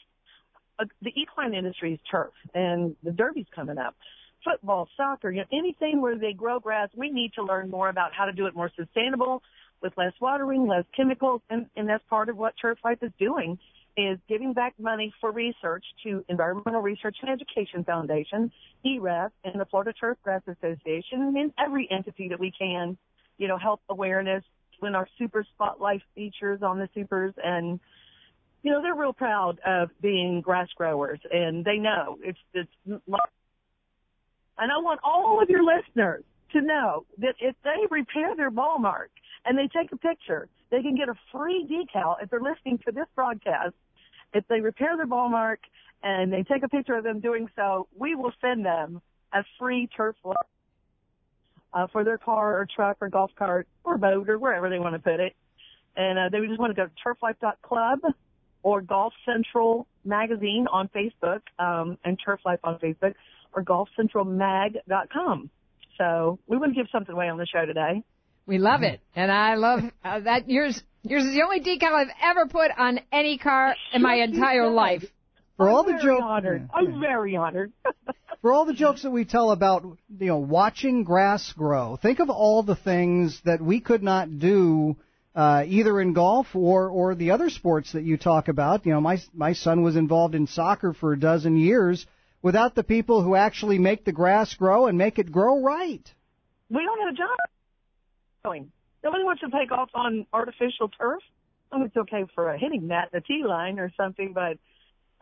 Uh, 0.79 0.85
the 1.01 1.11
equine 1.19 1.53
industry 1.53 1.93
is 1.93 1.99
turf 2.09 2.31
and 2.53 2.95
the 3.03 3.11
derby's 3.11 3.45
coming 3.53 3.77
up 3.77 3.95
football, 4.43 4.89
soccer, 4.97 5.31
you 5.31 5.39
know, 5.39 5.57
anything 5.57 6.01
where 6.01 6.17
they 6.17 6.33
grow 6.33 6.59
grass, 6.59 6.89
we 6.95 7.09
need 7.09 7.31
to 7.33 7.43
learn 7.43 7.69
more 7.69 7.87
about 7.87 8.11
how 8.13 8.25
to 8.25 8.33
do 8.33 8.45
it 8.45 8.53
more 8.53 8.69
sustainable 8.75 9.41
with 9.81 9.93
less 9.97 10.11
watering, 10.19 10.67
less 10.67 10.83
chemicals, 10.95 11.41
and, 11.49 11.65
and 11.77 11.87
that's 11.87 12.03
part 12.09 12.27
of 12.27 12.35
what 12.35 12.53
Turf 12.61 12.77
Life 12.83 12.97
is 13.01 13.11
doing 13.17 13.57
is 13.95 14.17
giving 14.27 14.53
back 14.53 14.73
money 14.79 15.13
for 15.21 15.31
research 15.31 15.85
to 16.03 16.25
Environmental 16.27 16.81
Research 16.81 17.15
and 17.21 17.29
Education 17.29 17.83
Foundation, 17.85 18.51
EREF, 18.85 19.29
and 19.43 19.61
the 19.61 19.65
Florida 19.65 19.93
Turf 19.93 20.17
Grass 20.23 20.41
Association, 20.47 21.35
and 21.37 21.53
every 21.63 21.87
entity 21.91 22.27
that 22.29 22.39
we 22.39 22.51
can, 22.57 22.97
you 23.37 23.47
know, 23.47 23.57
help 23.57 23.81
awareness 23.89 24.43
when 24.79 24.95
our 24.95 25.07
super 25.17 25.45
spotlight 25.53 26.01
features 26.15 26.61
on 26.61 26.79
the 26.79 26.89
supers 26.93 27.33
and 27.43 27.79
you 28.63 28.71
know, 28.71 28.81
they're 28.81 28.95
real 28.95 29.13
proud 29.13 29.59
of 29.65 29.89
being 30.01 30.39
grass 30.39 30.69
growers 30.75 31.19
and 31.31 31.65
they 31.65 31.77
know 31.77 32.17
it's, 32.21 32.39
it's 32.53 32.71
and 34.57 34.71
I 34.71 34.77
want 34.77 34.99
all 35.03 35.41
of 35.41 35.49
your 35.49 35.63
listeners 35.63 36.23
to 36.53 36.61
know 36.61 37.05
that 37.17 37.35
if 37.39 37.55
they 37.63 37.85
repair 37.89 38.35
their 38.35 38.51
ball 38.51 38.79
mark 38.79 39.11
and 39.45 39.57
they 39.57 39.67
take 39.67 39.91
a 39.91 39.97
picture, 39.97 40.47
they 40.71 40.81
can 40.81 40.95
get 40.95 41.09
a 41.09 41.15
free 41.31 41.67
decal 41.69 42.15
if 42.21 42.29
they're 42.29 42.39
listening 42.39 42.79
to 42.85 42.91
this 42.91 43.07
broadcast. 43.15 43.73
If 44.33 44.47
they 44.47 44.61
repair 44.61 44.95
their 44.95 45.05
ball 45.05 45.29
mark 45.29 45.59
and 46.01 46.31
they 46.31 46.43
take 46.43 46.63
a 46.63 46.69
picture 46.69 46.95
of 46.95 47.03
them 47.03 47.19
doing 47.19 47.49
so, 47.55 47.87
we 47.97 48.15
will 48.15 48.33
send 48.41 48.65
them 48.65 49.01
a 49.33 49.43
free 49.59 49.87
turf 49.95 50.15
uh, 51.73 51.87
for 51.91 52.03
their 52.03 52.17
car 52.17 52.59
or 52.59 52.67
truck 52.73 52.97
or 53.01 53.09
golf 53.09 53.31
cart 53.37 53.67
or 53.83 53.97
boat 53.97 54.29
or 54.29 54.37
wherever 54.37 54.69
they 54.69 54.79
want 54.79 54.93
to 54.95 54.99
put 54.99 55.19
it. 55.19 55.35
And 55.95 56.17
uh, 56.17 56.29
they 56.31 56.45
just 56.47 56.59
want 56.59 56.75
to 56.75 56.81
go 56.81 56.87
to 56.87 56.91
turflife.club 57.03 57.99
or 58.63 58.81
Golf 58.81 59.13
Central 59.25 59.87
Magazine 60.05 60.65
on 60.71 60.89
Facebook 60.89 61.41
um, 61.59 61.97
and 62.03 62.17
Turf 62.23 62.39
Life 62.45 62.59
on 62.63 62.79
Facebook 62.79 63.13
or 63.53 63.63
golfcentralmag.com. 63.63 65.49
So 65.97 66.39
we 66.47 66.57
want 66.57 66.73
to 66.73 66.75
give 66.75 66.89
something 66.91 67.13
away 67.13 67.29
on 67.29 67.37
the 67.37 67.45
show 67.45 67.65
today. 67.65 68.03
We 68.45 68.57
love 68.57 68.81
it, 68.81 68.99
and 69.15 69.31
I 69.31 69.55
love 69.55 69.79
uh, 70.03 70.19
that. 70.21 70.49
Yours, 70.49 70.81
yours 71.03 71.23
is 71.23 71.33
the 71.33 71.43
only 71.43 71.61
decal 71.61 71.93
I've 71.93 72.13
ever 72.21 72.47
put 72.47 72.71
on 72.77 72.99
any 73.11 73.37
car 73.37 73.75
in 73.93 74.01
my 74.01 74.15
entire 74.15 74.67
life. 74.69 75.05
For 75.55 75.69
all 75.69 75.81
I'm 75.81 75.85
the 75.85 75.91
very 75.93 76.03
jokes, 76.03 76.23
honored. 76.25 76.69
I'm 76.73 76.99
very 76.99 77.37
honored. 77.37 77.71
for 78.43 78.51
all 78.51 78.65
the 78.65 78.73
jokes 78.73 79.03
that 79.03 79.09
we 79.09 79.23
tell 79.23 79.51
about, 79.51 79.83
you 80.19 80.27
know, 80.27 80.37
watching 80.37 81.05
grass 81.05 81.53
grow, 81.53 81.95
think 81.95 82.19
of 82.19 82.29
all 82.29 82.61
the 82.61 82.75
things 82.75 83.39
that 83.45 83.61
we 83.61 83.79
could 83.79 84.03
not 84.03 84.37
do 84.37 84.97
uh, 85.33 85.63
either 85.65 86.01
in 86.01 86.11
golf 86.11 86.47
or 86.53 86.89
or 86.89 87.15
the 87.15 87.31
other 87.31 87.49
sports 87.49 87.93
that 87.93 88.03
you 88.03 88.17
talk 88.17 88.49
about. 88.49 88.85
You 88.85 88.91
know, 88.91 88.99
my 88.99 89.19
my 89.33 89.53
son 89.53 89.81
was 89.81 89.95
involved 89.95 90.35
in 90.35 90.47
soccer 90.47 90.93
for 90.93 91.13
a 91.13 91.19
dozen 91.19 91.55
years 91.55 92.05
without 92.41 92.75
the 92.75 92.83
people 92.83 93.23
who 93.23 93.33
actually 93.33 93.79
make 93.79 94.03
the 94.03 94.11
grass 94.11 94.53
grow 94.55 94.87
and 94.87 94.97
make 94.97 95.19
it 95.19 95.31
grow 95.31 95.61
right. 95.61 96.05
we 96.69 96.83
don't 96.83 96.99
have 96.99 97.13
a 97.13 97.17
job 97.17 97.37
going. 98.43 98.71
Nobody 99.05 99.23
wants 99.23 99.41
to 99.41 99.49
play 99.49 99.65
golf 99.69 99.89
on 99.93 100.27
artificial 100.33 100.89
turf. 100.89 101.21
I 101.71 101.77
mean, 101.77 101.85
it's 101.85 101.95
okay 101.95 102.25
for 102.35 102.49
a 102.49 102.59
hitting 102.59 102.87
net, 102.87 103.09
a 103.13 103.21
tee 103.21 103.43
line 103.45 103.79
or 103.79 103.89
something, 103.95 104.33
but 104.33 104.57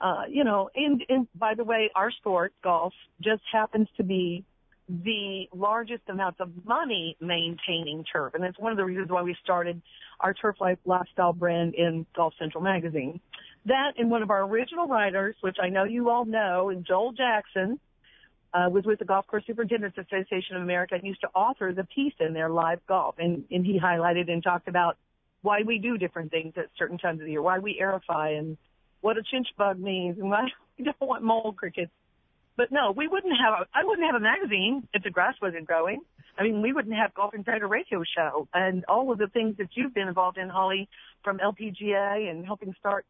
uh, 0.01 0.23
you 0.27 0.43
know, 0.43 0.69
and, 0.75 1.03
and 1.09 1.27
by 1.35 1.53
the 1.53 1.63
way, 1.63 1.91
our 1.95 2.11
sport, 2.11 2.53
golf, 2.63 2.93
just 3.21 3.43
happens 3.51 3.87
to 3.97 4.03
be 4.03 4.43
the 4.89 5.47
largest 5.53 6.01
amounts 6.09 6.39
of 6.39 6.49
money 6.65 7.15
maintaining 7.21 8.03
turf. 8.11 8.33
And 8.33 8.43
that's 8.43 8.57
one 8.59 8.71
of 8.71 8.77
the 8.77 8.83
reasons 8.83 9.09
why 9.09 9.21
we 9.21 9.37
started 9.43 9.81
our 10.19 10.33
Turf 10.33 10.57
Life 10.59 10.79
lifestyle 10.85 11.33
brand 11.33 11.75
in 11.75 12.05
Golf 12.15 12.33
Central 12.39 12.63
magazine. 12.63 13.21
That 13.65 13.93
and 13.97 14.09
one 14.09 14.23
of 14.23 14.31
our 14.31 14.43
original 14.43 14.87
writers, 14.87 15.35
which 15.41 15.57
I 15.61 15.69
know 15.69 15.83
you 15.83 16.09
all 16.09 16.25
know, 16.25 16.69
and 16.69 16.85
Joel 16.85 17.13
Jackson, 17.13 17.79
uh, 18.53 18.69
was 18.69 18.83
with 18.83 18.99
the 18.99 19.05
Golf 19.05 19.27
Course 19.27 19.43
Superintendents 19.45 19.97
Association 19.97 20.57
of 20.57 20.63
America 20.63 20.95
and 20.95 21.03
used 21.05 21.21
to 21.21 21.29
author 21.35 21.73
the 21.73 21.85
piece 21.85 22.15
in 22.19 22.33
their 22.33 22.49
live 22.49 22.79
golf. 22.87 23.15
And, 23.19 23.45
and 23.51 23.65
he 23.65 23.79
highlighted 23.79 24.29
and 24.29 24.43
talked 24.43 24.67
about 24.67 24.97
why 25.41 25.61
we 25.65 25.77
do 25.77 25.97
different 25.97 26.31
things 26.31 26.53
at 26.57 26.65
certain 26.77 26.97
times 26.97 27.19
of 27.19 27.25
the 27.25 27.31
year, 27.31 27.41
why 27.41 27.59
we 27.59 27.79
aerify 27.81 28.37
and 28.37 28.57
what 29.01 29.17
a 29.17 29.21
chinch 29.21 29.47
bug 29.57 29.79
means 29.79 30.17
and 30.17 30.29
why 30.29 30.47
we 30.77 30.85
don't 30.85 31.01
want 31.01 31.23
mole 31.23 31.53
crickets. 31.57 31.91
But 32.57 32.71
no, 32.71 32.91
we 32.91 33.07
wouldn't 33.07 33.33
have 33.33 33.61
a, 33.61 33.65
I 33.73 33.83
wouldn't 33.83 34.05
have 34.05 34.15
a 34.15 34.23
magazine 34.23 34.87
if 34.93 35.03
the 35.03 35.09
grass 35.09 35.35
wasn't 35.41 35.65
growing. 35.65 36.01
I 36.37 36.43
mean, 36.43 36.61
we 36.61 36.73
wouldn't 36.73 36.95
have 36.95 37.13
Golf 37.13 37.33
Insider 37.33 37.67
Radio 37.67 38.03
Show 38.15 38.47
and 38.53 38.85
all 38.85 39.11
of 39.11 39.17
the 39.17 39.27
things 39.27 39.57
that 39.57 39.69
you've 39.73 39.93
been 39.93 40.07
involved 40.07 40.37
in, 40.37 40.49
Holly, 40.49 40.87
from 41.23 41.39
LPGA 41.39 42.29
and 42.29 42.45
helping 42.45 42.73
start 42.79 43.05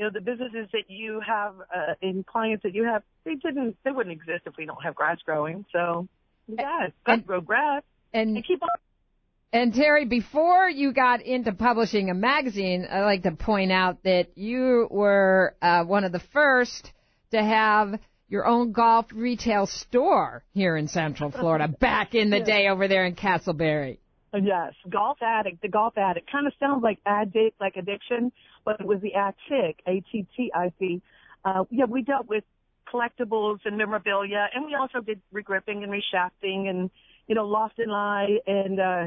you 0.00 0.06
know, 0.06 0.10
the 0.10 0.20
businesses 0.22 0.66
that 0.72 0.88
you 0.88 1.20
have 1.20 1.56
uh, 1.74 1.92
and 2.00 2.24
clients 2.24 2.62
that 2.62 2.74
you 2.74 2.84
have, 2.84 3.02
they 3.24 3.34
didn't, 3.34 3.76
they 3.84 3.90
wouldn't 3.90 4.14
exist 4.14 4.44
if 4.46 4.56
we 4.56 4.64
don't 4.64 4.82
have 4.82 4.94
grass 4.94 5.18
growing. 5.26 5.66
So, 5.72 6.08
yeah, 6.48 6.88
got 7.04 7.16
to 7.16 7.20
grow 7.22 7.42
grass 7.42 7.82
And 8.14 8.34
and 8.34 8.46
keep 8.46 8.62
on. 8.62 8.68
And 9.52 9.72
Terrie, 9.72 10.08
before 10.08 10.68
you 10.68 10.92
got 10.92 11.22
into 11.22 11.52
publishing 11.52 12.08
a 12.08 12.14
magazine, 12.14 12.86
I'd 12.88 13.02
like 13.02 13.24
to 13.24 13.32
point 13.32 13.72
out 13.72 14.04
that 14.04 14.38
you 14.38 14.86
were 14.90 15.56
uh, 15.60 15.82
one 15.84 16.04
of 16.04 16.12
the 16.12 16.20
first 16.32 16.92
to 17.32 17.42
have 17.42 17.98
your 18.28 18.46
own 18.46 18.70
golf 18.70 19.06
retail 19.12 19.66
store 19.66 20.44
here 20.52 20.76
in 20.76 20.86
Central 20.86 21.32
Florida 21.32 21.66
back 21.80 22.14
in 22.14 22.30
the 22.30 22.38
day 22.38 22.68
over 22.68 22.86
there 22.86 23.04
in 23.04 23.16
Casselberry. 23.16 23.98
Yes, 24.32 24.74
golf 24.88 25.18
addict. 25.20 25.60
The 25.62 25.68
golf 25.68 25.98
addict 25.98 26.30
kind 26.30 26.46
of 26.46 26.52
sounds 26.60 26.84
like 26.84 27.00
addict, 27.04 27.60
like 27.60 27.74
addiction, 27.76 28.30
but 28.64 28.78
it 28.78 28.86
was 28.86 29.00
the 29.00 29.14
attic, 29.14 29.82
A 29.88 30.00
T 30.12 30.26
T 30.36 30.52
I 30.54 30.72
C. 30.78 31.02
Uh, 31.44 31.64
yeah, 31.70 31.86
we 31.86 32.02
dealt 32.02 32.28
with 32.28 32.44
collectibles 32.92 33.58
and 33.64 33.76
memorabilia, 33.76 34.46
and 34.54 34.64
we 34.64 34.76
also 34.76 35.00
did 35.00 35.20
regripping 35.34 35.82
and 35.82 35.92
reshafting, 35.92 36.70
and 36.70 36.90
you 37.26 37.34
know, 37.34 37.44
loft 37.44 37.80
and 37.80 37.90
lie, 37.90 38.38
and 38.46 38.78
uh, 38.78 39.04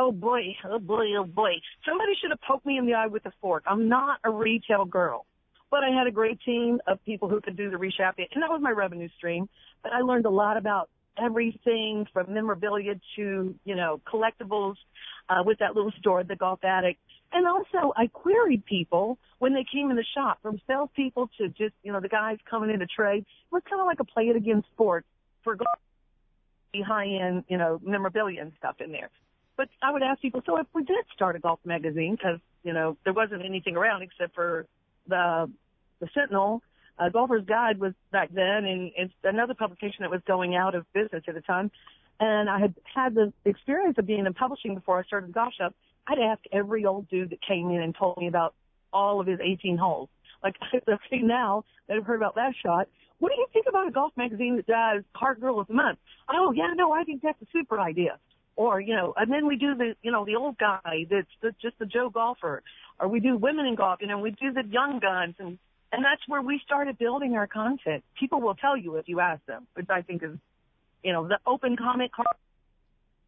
oh 0.00 0.10
boy, 0.10 0.56
oh 0.64 0.78
boy, 0.78 1.04
oh 1.18 1.24
boy, 1.24 1.52
somebody 1.86 2.12
should 2.20 2.30
have 2.30 2.40
poked 2.40 2.64
me 2.64 2.78
in 2.78 2.86
the 2.86 2.94
eye 2.94 3.06
with 3.06 3.26
a 3.26 3.32
fork. 3.40 3.62
I'm 3.66 3.88
not 3.88 4.18
a 4.24 4.30
retail 4.30 4.86
girl, 4.86 5.26
but 5.70 5.84
I 5.84 5.90
had 5.90 6.06
a 6.06 6.10
great 6.10 6.40
team 6.40 6.80
of 6.86 7.04
people 7.04 7.28
who 7.28 7.40
could 7.42 7.56
do 7.56 7.70
the 7.70 7.76
reshafting, 7.76 8.26
and 8.32 8.42
that 8.42 8.50
was 8.50 8.60
my 8.62 8.70
revenue 8.70 9.08
stream. 9.18 9.48
But 9.82 9.92
I 9.92 10.00
learned 10.00 10.24
a 10.24 10.30
lot 10.30 10.56
about 10.56 10.88
everything 11.22 12.06
from 12.14 12.32
memorabilia 12.32 12.94
to, 13.16 13.54
you 13.64 13.76
know, 13.76 14.00
collectibles 14.10 14.76
uh, 15.28 15.42
with 15.44 15.58
that 15.58 15.74
little 15.76 15.92
store, 15.98 16.24
the 16.24 16.36
Golf 16.36 16.64
Addict. 16.64 16.98
And 17.32 17.46
also, 17.46 17.92
I 17.94 18.06
queried 18.06 18.64
people 18.64 19.18
when 19.38 19.52
they 19.52 19.64
came 19.70 19.90
in 19.90 19.96
the 19.96 20.04
shop, 20.14 20.38
from 20.42 20.60
salespeople 20.66 21.30
to 21.38 21.48
just, 21.48 21.74
you 21.82 21.92
know, 21.92 22.00
the 22.00 22.08
guys 22.08 22.38
coming 22.48 22.70
in 22.70 22.80
to 22.80 22.86
trade. 22.86 23.20
It 23.20 23.52
was 23.52 23.62
kind 23.68 23.80
of 23.80 23.86
like 23.86 24.00
a 24.00 24.04
play 24.04 24.24
it 24.24 24.36
again 24.36 24.64
sport 24.72 25.04
for 25.44 25.56
golf, 25.56 25.68
high 26.86 27.06
end, 27.06 27.44
you 27.48 27.58
know, 27.58 27.78
memorabilia 27.84 28.40
and 28.40 28.52
stuff 28.58 28.76
in 28.80 28.92
there. 28.92 29.10
But 29.60 29.68
I 29.82 29.92
would 29.92 30.02
ask 30.02 30.22
people, 30.22 30.40
so 30.46 30.56
if 30.56 30.66
we 30.74 30.84
did 30.84 31.04
start 31.14 31.36
a 31.36 31.38
golf 31.38 31.60
magazine, 31.66 32.16
because, 32.16 32.38
you 32.64 32.72
know, 32.72 32.96
there 33.04 33.12
wasn't 33.12 33.44
anything 33.44 33.76
around 33.76 34.00
except 34.00 34.34
for 34.34 34.64
the, 35.06 35.50
the 36.00 36.08
Sentinel, 36.14 36.62
uh, 36.98 37.10
Golfer's 37.10 37.44
Guide 37.44 37.78
was 37.78 37.92
back 38.10 38.30
then, 38.32 38.64
and 38.64 38.90
it's 38.96 39.12
another 39.22 39.52
publication 39.52 39.98
that 40.00 40.10
was 40.10 40.22
going 40.26 40.56
out 40.56 40.74
of 40.74 40.90
business 40.94 41.24
at 41.28 41.34
the 41.34 41.42
time. 41.42 41.70
And 42.20 42.48
I 42.48 42.58
had 42.58 42.74
had 42.84 43.14
the 43.14 43.34
experience 43.44 43.96
of 43.98 44.06
being 44.06 44.24
in 44.24 44.32
publishing 44.32 44.74
before 44.74 44.98
I 44.98 45.02
started 45.02 45.30
golf 45.30 45.52
shop. 45.52 45.74
I'd 46.06 46.18
ask 46.18 46.40
every 46.50 46.86
old 46.86 47.10
dude 47.10 47.28
that 47.28 47.42
came 47.46 47.68
in 47.68 47.82
and 47.82 47.94
told 47.94 48.16
me 48.16 48.28
about 48.28 48.54
all 48.94 49.20
of 49.20 49.26
his 49.26 49.40
18 49.42 49.76
holes. 49.76 50.08
Like, 50.42 50.56
okay, 50.74 51.18
now 51.22 51.66
that 51.86 51.98
I've 51.98 52.06
heard 52.06 52.16
about 52.16 52.36
that 52.36 52.54
shot, 52.64 52.88
what 53.18 53.28
do 53.28 53.34
you 53.36 53.46
think 53.52 53.66
about 53.68 53.88
a 53.88 53.90
golf 53.90 54.14
magazine 54.16 54.56
that 54.56 54.66
does 54.66 55.04
Heart 55.14 55.42
Girl 55.42 55.60
of 55.60 55.66
the 55.66 55.74
Month? 55.74 55.98
Oh, 56.32 56.50
yeah, 56.52 56.72
no, 56.74 56.92
I 56.92 57.04
think 57.04 57.20
that's 57.20 57.42
a 57.42 57.46
super 57.52 57.78
idea. 57.78 58.18
Or, 58.56 58.80
you 58.80 58.94
know, 58.94 59.14
and 59.16 59.32
then 59.32 59.46
we 59.46 59.56
do 59.56 59.74
the, 59.74 59.94
you 60.02 60.12
know, 60.12 60.24
the 60.24 60.36
old 60.36 60.58
guy 60.58 61.06
that's 61.10 61.28
the, 61.40 61.54
just 61.62 61.78
the 61.78 61.86
Joe 61.86 62.10
golfer. 62.10 62.62
Or 62.98 63.08
we 63.08 63.20
do 63.20 63.36
women 63.36 63.64
in 63.64 63.74
golf, 63.74 64.00
you 64.00 64.06
know, 64.06 64.18
we 64.18 64.32
do 64.32 64.52
the 64.52 64.64
young 64.66 64.98
guns 64.98 65.36
and 65.38 65.58
and 65.92 66.04
that's 66.04 66.22
where 66.28 66.40
we 66.40 66.60
started 66.64 66.98
building 66.98 67.34
our 67.34 67.46
content. 67.46 68.04
People 68.18 68.40
will 68.40 68.54
tell 68.54 68.76
you 68.76 68.96
if 68.96 69.08
you 69.08 69.20
ask 69.20 69.44
them, 69.46 69.66
which 69.74 69.86
I 69.90 70.02
think 70.02 70.22
is, 70.22 70.36
you 71.02 71.12
know, 71.12 71.26
the 71.26 71.38
open 71.46 71.76
comment 71.76 72.12
card 72.12 72.28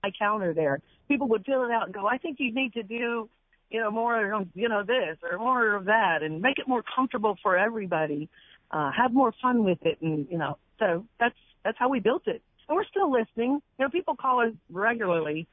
I 0.05 0.11
counter 0.17 0.55
there. 0.55 0.81
People 1.09 1.29
would 1.29 1.45
fill 1.45 1.65
it 1.65 1.71
out 1.71 1.87
and 1.87 1.95
go, 1.95 2.07
I 2.07 2.19
think 2.19 2.39
you 2.39 2.55
need 2.55 2.75
to 2.75 2.83
do, 2.83 3.29
you 3.71 3.81
know, 3.81 3.91
more, 3.91 4.33
of, 4.33 4.49
you 4.55 4.69
know, 4.69 4.85
this 4.85 5.19
or 5.29 5.39
more 5.39 5.75
of 5.75 5.87
that 5.87 6.23
and 6.23 6.41
make 6.41 6.59
it 6.59 6.69
more 6.69 6.85
comfortable 6.95 7.37
for 7.43 7.57
everybody. 7.57 8.29
Uh, 8.71 8.91
have 8.91 9.13
more 9.13 9.35
fun 9.43 9.65
with 9.65 9.79
it. 9.83 10.01
And, 10.01 10.29
you 10.31 10.39
know, 10.39 10.57
so 10.79 11.05
that's, 11.19 11.35
that's 11.65 11.79
how 11.79 11.89
we 11.89 12.01
built 12.01 12.27
it. 12.27 12.43
And 12.69 12.77
we're 12.77 12.85
still 12.85 13.11
listening. 13.11 13.61
You 13.79 13.85
know, 13.85 13.89
people 13.91 14.17
call 14.17 14.41
us 14.41 14.53
regularly 14.71 15.49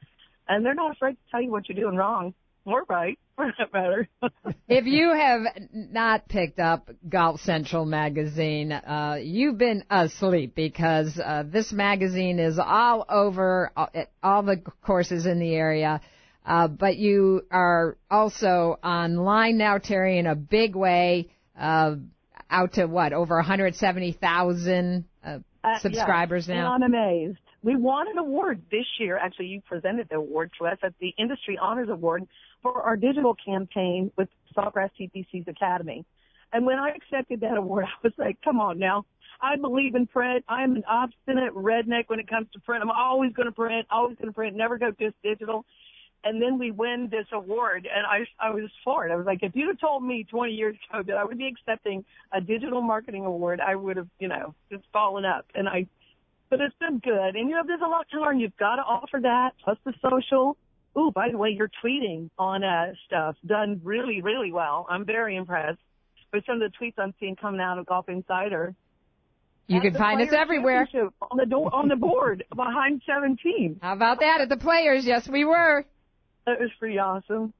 and 0.48 0.66
they're 0.66 0.74
not 0.74 0.92
afraid 0.92 1.12
to 1.12 1.30
tell 1.30 1.40
you 1.40 1.50
what 1.50 1.68
you're 1.68 1.76
doing 1.76 1.96
wrong 1.96 2.34
or 2.64 2.84
right 2.88 3.18
for 3.36 3.52
that 3.58 3.72
matter. 3.72 4.08
if 4.68 4.84
you 4.84 5.14
have 5.14 5.42
not 5.72 6.28
picked 6.28 6.58
up 6.58 6.90
Golf 7.08 7.40
Central 7.40 7.86
magazine, 7.86 8.72
uh, 8.72 9.16
you've 9.22 9.58
been 9.58 9.84
asleep 9.90 10.54
because 10.54 11.18
uh, 11.18 11.44
this 11.46 11.72
magazine 11.72 12.38
is 12.38 12.58
all 12.58 13.06
over 13.08 13.70
uh, 13.76 13.86
all 14.22 14.42
the 14.42 14.60
courses 14.82 15.24
in 15.24 15.38
the 15.38 15.54
area. 15.54 16.00
Uh, 16.44 16.68
but 16.68 16.96
you 16.96 17.42
are 17.50 17.96
also 18.10 18.78
online 18.82 19.56
now, 19.58 19.78
Terrie, 19.78 20.18
in 20.18 20.26
a 20.26 20.34
big 20.34 20.74
way. 20.74 21.30
Uh, 21.58 21.96
out 22.50 22.72
to 22.72 22.86
what 22.86 23.12
over 23.12 23.36
170,000 23.36 25.04
uh, 25.64 25.78
subscribers 25.78 26.48
yes. 26.48 26.54
now. 26.54 26.74
And 26.74 26.84
I'm 26.84 26.94
amazed. 26.94 27.38
We 27.62 27.76
won 27.76 28.08
an 28.08 28.18
award 28.18 28.62
this 28.70 28.86
year. 28.98 29.18
Actually, 29.18 29.46
you 29.46 29.60
presented 29.60 30.08
the 30.08 30.16
award 30.16 30.50
to 30.58 30.66
us 30.66 30.78
at 30.82 30.94
the 31.00 31.12
Industry 31.18 31.58
Honors 31.60 31.88
Award 31.90 32.26
for 32.62 32.82
our 32.82 32.96
digital 32.96 33.34
campaign 33.34 34.10
with 34.16 34.28
Sawgrass 34.56 34.90
TPC's 34.98 35.46
Academy. 35.48 36.04
And 36.52 36.66
when 36.66 36.78
I 36.78 36.90
accepted 36.90 37.40
that 37.40 37.56
award, 37.56 37.84
I 37.88 37.98
was 38.02 38.12
like, 38.18 38.38
come 38.42 38.60
on 38.60 38.78
now. 38.78 39.04
I 39.42 39.56
believe 39.56 39.94
in 39.94 40.06
print. 40.06 40.44
I'm 40.48 40.76
an 40.76 40.84
obstinate 40.88 41.54
redneck 41.54 42.04
when 42.08 42.20
it 42.20 42.28
comes 42.28 42.48
to 42.52 42.60
print. 42.60 42.82
I'm 42.82 42.90
always 42.90 43.32
going 43.32 43.46
to 43.46 43.52
print, 43.52 43.86
always 43.90 44.16
going 44.16 44.28
to 44.28 44.34
print, 44.34 44.54
never 44.54 44.76
go 44.76 44.90
just 44.90 45.14
digital. 45.22 45.64
And 46.22 46.40
then 46.40 46.58
we 46.58 46.70
win 46.70 47.08
this 47.10 47.26
award, 47.32 47.88
and 47.90 48.06
I, 48.06 48.26
I 48.38 48.50
was 48.50 48.70
floored. 48.84 49.10
I 49.10 49.16
was 49.16 49.24
like, 49.24 49.42
if 49.42 49.56
you'd 49.56 49.68
have 49.68 49.80
told 49.80 50.04
me 50.04 50.26
20 50.30 50.52
years 50.52 50.76
ago 50.90 51.02
that 51.06 51.16
I 51.16 51.24
would 51.24 51.38
be 51.38 51.46
accepting 51.46 52.04
a 52.32 52.40
digital 52.42 52.82
marketing 52.82 53.24
award, 53.24 53.60
I 53.66 53.74
would 53.74 53.96
have, 53.96 54.08
you 54.18 54.28
know, 54.28 54.54
just 54.70 54.84
fallen 54.92 55.24
up. 55.24 55.46
And 55.54 55.66
I, 55.66 55.86
but 56.50 56.60
it's 56.60 56.74
been 56.78 56.98
good. 56.98 57.36
And 57.36 57.48
you 57.48 57.54
know, 57.54 57.62
there's 57.66 57.80
a 57.80 57.88
lot 57.88 58.06
to 58.12 58.20
learn. 58.20 58.38
You've 58.38 58.56
got 58.58 58.76
to 58.76 58.82
offer 58.82 59.20
that, 59.22 59.52
plus 59.64 59.78
the 59.84 59.94
social. 60.02 60.58
Ooh, 60.98 61.10
by 61.14 61.30
the 61.30 61.38
way, 61.38 61.50
your 61.50 61.70
tweeting 61.82 62.28
on 62.38 62.64
uh, 62.64 62.92
stuff 63.06 63.36
done 63.46 63.80
really, 63.82 64.20
really 64.20 64.52
well. 64.52 64.86
I'm 64.90 65.06
very 65.06 65.36
impressed 65.36 65.78
with 66.32 66.44
some 66.44 66.60
of 66.60 66.70
the 66.70 66.76
tweets 66.76 66.94
I'm 66.98 67.14
seeing 67.18 67.36
coming 67.36 67.60
out 67.60 67.78
of 67.78 67.86
Golf 67.86 68.08
Insider. 68.08 68.74
You 69.68 69.80
can 69.80 69.94
find 69.94 70.20
us 70.20 70.32
everywhere. 70.32 70.88
On 71.30 71.36
the 71.36 71.46
door, 71.46 71.72
on 71.72 71.86
the 71.86 71.94
board 71.94 72.44
behind 72.54 73.02
17. 73.06 73.78
How 73.80 73.92
about 73.92 74.18
that 74.18 74.40
at 74.40 74.48
the 74.48 74.56
Players? 74.56 75.06
Yes, 75.06 75.28
we 75.28 75.44
were. 75.44 75.84
That 76.46 76.60
was 76.60 76.70
pretty 76.78 76.98
awesome. 76.98 77.52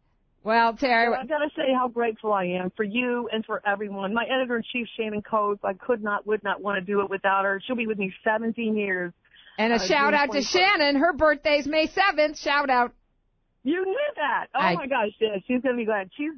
Well, 0.43 0.73
Terrie, 0.73 1.15
I've 1.17 1.29
gotta 1.29 1.51
say 1.55 1.73
how 1.77 1.89
grateful 1.89 2.33
I 2.33 2.45
am 2.47 2.71
for 2.75 2.83
you 2.83 3.29
and 3.31 3.45
for 3.45 3.61
everyone. 3.67 4.15
My 4.15 4.25
editor 4.25 4.57
in 4.57 4.63
chief, 4.73 4.89
Shannon 4.97 5.21
Coates, 5.23 5.61
I 5.63 5.75
could 5.75 6.03
not, 6.03 6.27
would 6.27 6.43
not 6.43 6.63
want 6.63 6.77
to 6.79 6.81
do 6.81 7.03
it 7.03 7.11
without 7.11 7.45
her. 7.45 7.61
She'll 7.67 7.77
be 7.77 7.87
with 7.87 7.99
me 7.99 8.13
17 8.25 8.75
years. 8.77 9.13
and 9.59 9.75
a 9.75 9.77
Uh, 9.77 9.79
shout 9.81 10.13
June 10.13 10.15
out 10.15 10.33
to 10.33 10.41
Shannon. 10.43 10.97
Her 10.97 11.13
birthday's 11.13 11.67
May 11.67 11.87
7th. 11.89 12.39
Shout 12.39 12.71
out. 12.71 12.93
You 13.63 13.85
knew 13.85 14.11
that. 14.17 14.47
Oh 14.55 14.59
I- 14.61 14.75
my 14.75 14.87
gosh, 14.87 15.11
yeah, 15.21 15.37
she's 15.47 15.61
gonna 15.61 15.77
be 15.77 15.85
glad. 15.85 16.09
She's 16.17 16.33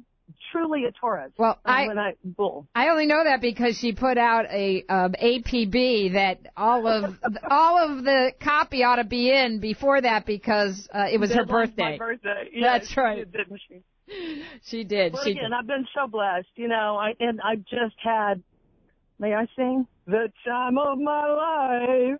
truly 0.51 0.85
a 0.85 0.91
Taurus. 0.91 1.31
Well, 1.37 1.59
I- 1.65 1.87
when 1.87 1.97
I 1.97 2.15
bull. 2.23 2.67
I 2.75 2.89
only 2.89 3.05
know 3.05 3.23
that 3.23 3.41
because 3.41 3.77
she 3.77 3.93
put 3.93 4.17
out 4.17 4.45
a 4.51 4.83
um, 4.89 5.13
APB 5.13 6.13
that 6.13 6.39
all 6.57 6.87
of 6.87 7.17
all 7.49 7.77
of 7.77 8.03
the 8.03 8.33
copy 8.41 8.83
ought 8.83 8.97
to 8.97 9.03
be 9.03 9.31
in 9.31 9.59
before 9.59 10.01
that 10.01 10.25
because 10.25 10.87
uh, 10.93 11.07
it 11.11 11.19
was 11.19 11.31
her 11.33 11.45
birthday. 11.45 11.91
My 11.91 11.97
birthday. 11.97 12.49
Yeah, 12.53 12.77
That's 12.77 12.97
right. 12.97 13.19
She 13.19 13.23
did, 13.25 13.31
didn't 13.31 13.61
she? 13.67 13.83
She 14.65 14.83
did. 14.83 15.13
Well, 15.13 15.23
she 15.23 15.31
again, 15.31 15.43
did. 15.45 15.53
I've 15.53 15.67
been 15.67 15.87
so 15.95 16.07
blessed, 16.07 16.47
you 16.55 16.67
know, 16.67 16.97
I, 16.97 17.13
and 17.19 17.39
I 17.41 17.55
just 17.55 17.95
had, 18.03 18.43
may 19.19 19.33
I 19.33 19.47
sing? 19.55 19.87
The 20.05 20.31
time 20.45 20.77
of 20.77 20.99
my 20.99 21.27
life, 21.27 22.19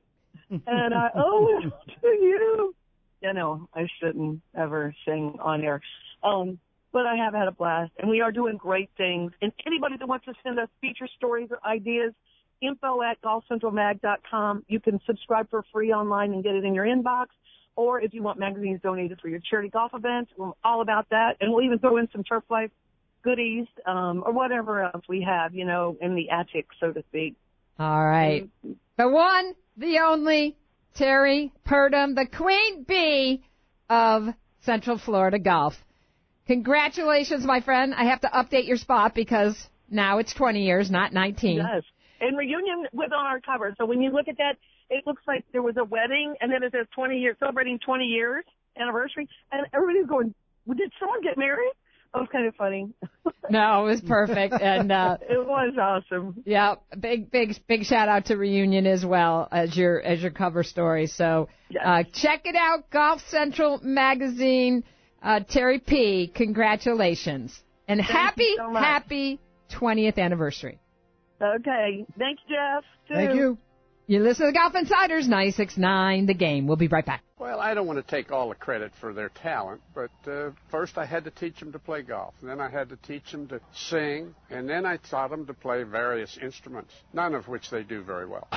and 0.65 0.93
I 0.93 1.09
owe 1.15 1.59
it 1.59 1.73
to 2.01 2.07
you. 2.07 2.75
You 3.21 3.33
know, 3.33 3.69
I 3.73 3.87
shouldn't 3.99 4.41
ever 4.57 4.93
sing 5.05 5.37
on 5.41 5.61
air. 5.61 5.81
Um, 6.23 6.59
but 6.93 7.05
I 7.05 7.15
have 7.15 7.33
had 7.33 7.47
a 7.47 7.51
blast, 7.51 7.91
and 7.97 8.09
we 8.09 8.21
are 8.21 8.31
doing 8.31 8.55
great 8.55 8.89
things. 8.95 9.33
And 9.41 9.51
anybody 9.65 9.97
that 9.97 10.07
wants 10.07 10.25
to 10.25 10.33
send 10.43 10.59
us 10.59 10.69
feature 10.79 11.07
stories 11.17 11.49
or 11.51 11.59
ideas, 11.67 12.13
info 12.61 13.01
at 13.01 13.21
golfcentralmag.com. 13.21 14.65
You 14.67 14.79
can 14.79 15.01
subscribe 15.05 15.49
for 15.49 15.63
free 15.73 15.91
online 15.91 16.33
and 16.33 16.43
get 16.43 16.55
it 16.55 16.63
in 16.63 16.73
your 16.73 16.85
inbox. 16.85 17.27
Or 17.75 17.99
if 17.99 18.13
you 18.13 18.21
want 18.21 18.39
magazines 18.39 18.79
donated 18.81 19.19
for 19.19 19.27
your 19.27 19.39
charity 19.49 19.69
golf 19.69 19.91
events, 19.93 20.31
we're 20.37 20.51
all 20.63 20.81
about 20.81 21.09
that. 21.09 21.37
And 21.41 21.51
we'll 21.51 21.65
even 21.65 21.79
throw 21.79 21.97
in 21.97 22.07
some 22.11 22.23
turf 22.23 22.43
life 22.49 22.69
goodies, 23.23 23.67
um, 23.87 24.21
or 24.25 24.33
whatever 24.33 24.83
else 24.83 25.03
we 25.07 25.25
have, 25.27 25.55
you 25.55 25.65
know, 25.65 25.97
in 26.01 26.13
the 26.13 26.29
attic, 26.29 26.67
so 26.79 26.91
to 26.91 27.03
speak. 27.09 27.35
All 27.79 28.05
right. 28.05 28.49
The 28.97 29.07
one, 29.09 29.55
the 29.77 29.99
only, 29.99 30.55
Terrie 30.99 31.51
Purdum, 31.65 32.15
the 32.15 32.27
queen 32.27 32.83
bee 32.83 33.43
of 33.89 34.27
Central 34.61 34.99
Florida 34.99 35.39
Golf. 35.39 35.73
Congratulations, 36.47 37.45
my 37.45 37.61
friend. 37.61 37.93
I 37.93 38.05
have 38.05 38.21
to 38.21 38.27
update 38.27 38.67
your 38.67 38.77
spot 38.77 39.15
because 39.15 39.55
now 39.89 40.17
it's 40.17 40.33
20 40.33 40.63
years, 40.63 40.91
not 40.91 41.13
19. 41.13 41.57
Yes. 41.57 41.83
And 42.19 42.37
reunion 42.37 42.87
was 42.93 43.11
on 43.15 43.25
our 43.25 43.39
cover. 43.39 43.73
So 43.77 43.85
when 43.85 44.01
you 44.01 44.11
look 44.11 44.27
at 44.27 44.37
that, 44.37 44.57
it 44.89 45.05
looks 45.07 45.23
like 45.27 45.45
there 45.51 45.61
was 45.61 45.75
a 45.77 45.83
wedding 45.83 46.35
and 46.41 46.51
then 46.51 46.63
it 46.63 46.71
says 46.71 46.87
20 46.95 47.17
years, 47.17 47.35
celebrating 47.39 47.79
20 47.79 48.05
years 48.05 48.43
anniversary. 48.79 49.27
And 49.51 49.65
everybody's 49.73 50.07
going, 50.07 50.33
well, 50.65 50.77
did 50.77 50.91
someone 50.99 51.21
get 51.21 51.37
married? 51.37 51.71
That 52.13 52.19
was 52.19 52.29
kind 52.31 52.47
of 52.47 52.55
funny. 52.55 52.89
No, 53.49 53.85
it 53.85 53.89
was 53.91 54.01
perfect, 54.01 54.53
and 54.53 54.89
uh, 54.89 55.17
it 55.29 55.45
was 55.45 55.73
awesome. 55.77 56.41
Yeah, 56.45 56.75
big, 56.97 57.29
big, 57.29 57.55
big 57.67 57.83
shout 57.83 58.07
out 58.07 58.27
to 58.27 58.37
Reunion 58.37 58.87
as 58.87 59.05
well 59.05 59.49
as 59.51 59.75
your 59.75 60.01
as 60.01 60.21
your 60.21 60.31
cover 60.31 60.63
story. 60.63 61.07
So 61.07 61.49
uh, 61.83 62.03
check 62.13 62.43
it 62.45 62.55
out, 62.55 62.89
Golf 62.89 63.21
Central 63.27 63.81
magazine. 63.83 64.85
Uh, 65.23 65.39
Terrie 65.39 65.83
P, 65.83 66.27
congratulations 66.27 67.57
and 67.87 67.99
Thank 67.99 68.11
happy, 68.11 68.55
so 68.57 68.73
happy 68.73 69.39
20th 69.71 70.17
anniversary. 70.17 70.79
Okay. 71.41 72.05
Thanks, 72.17 72.41
Jeff. 72.49 72.83
Thank 73.07 73.35
you. 73.35 73.57
You 74.05 74.19
listen 74.19 74.45
to 74.45 74.51
the 74.51 74.57
Golf 74.57 74.75
Insiders, 74.75 75.29
96.9 75.29 76.27
The 76.27 76.33
Game. 76.33 76.67
We'll 76.67 76.75
be 76.75 76.89
right 76.89 77.05
back. 77.05 77.23
Well, 77.39 77.61
I 77.61 77.73
don't 77.73 77.87
want 77.87 78.05
to 78.05 78.15
take 78.15 78.33
all 78.33 78.49
the 78.49 78.55
credit 78.55 78.91
for 78.99 79.13
their 79.13 79.29
talent, 79.29 79.81
but 79.95 80.11
uh, 80.29 80.51
first 80.69 80.97
I 80.97 81.05
had 81.05 81.23
to 81.23 81.31
teach 81.31 81.57
them 81.59 81.71
to 81.71 81.79
play 81.79 82.01
golf. 82.01 82.33
And 82.41 82.49
then 82.49 82.59
I 82.59 82.69
had 82.69 82.89
to 82.89 82.97
teach 82.97 83.31
them 83.31 83.47
to 83.47 83.61
sing, 83.73 84.35
and 84.49 84.69
then 84.69 84.85
I 84.85 84.97
taught 84.97 85.29
them 85.29 85.45
to 85.45 85.53
play 85.53 85.83
various 85.83 86.37
instruments, 86.41 86.93
none 87.13 87.33
of 87.33 87.47
which 87.47 87.69
they 87.69 87.83
do 87.83 88.03
very 88.03 88.27
well. 88.27 88.47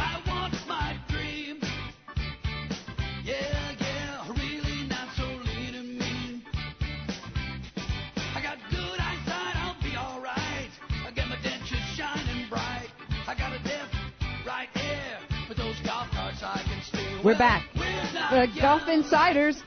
We're 17.27 17.37
back. 17.37 17.67
The 17.75 18.47
Golf 18.61 18.87
Insiders 18.87 19.61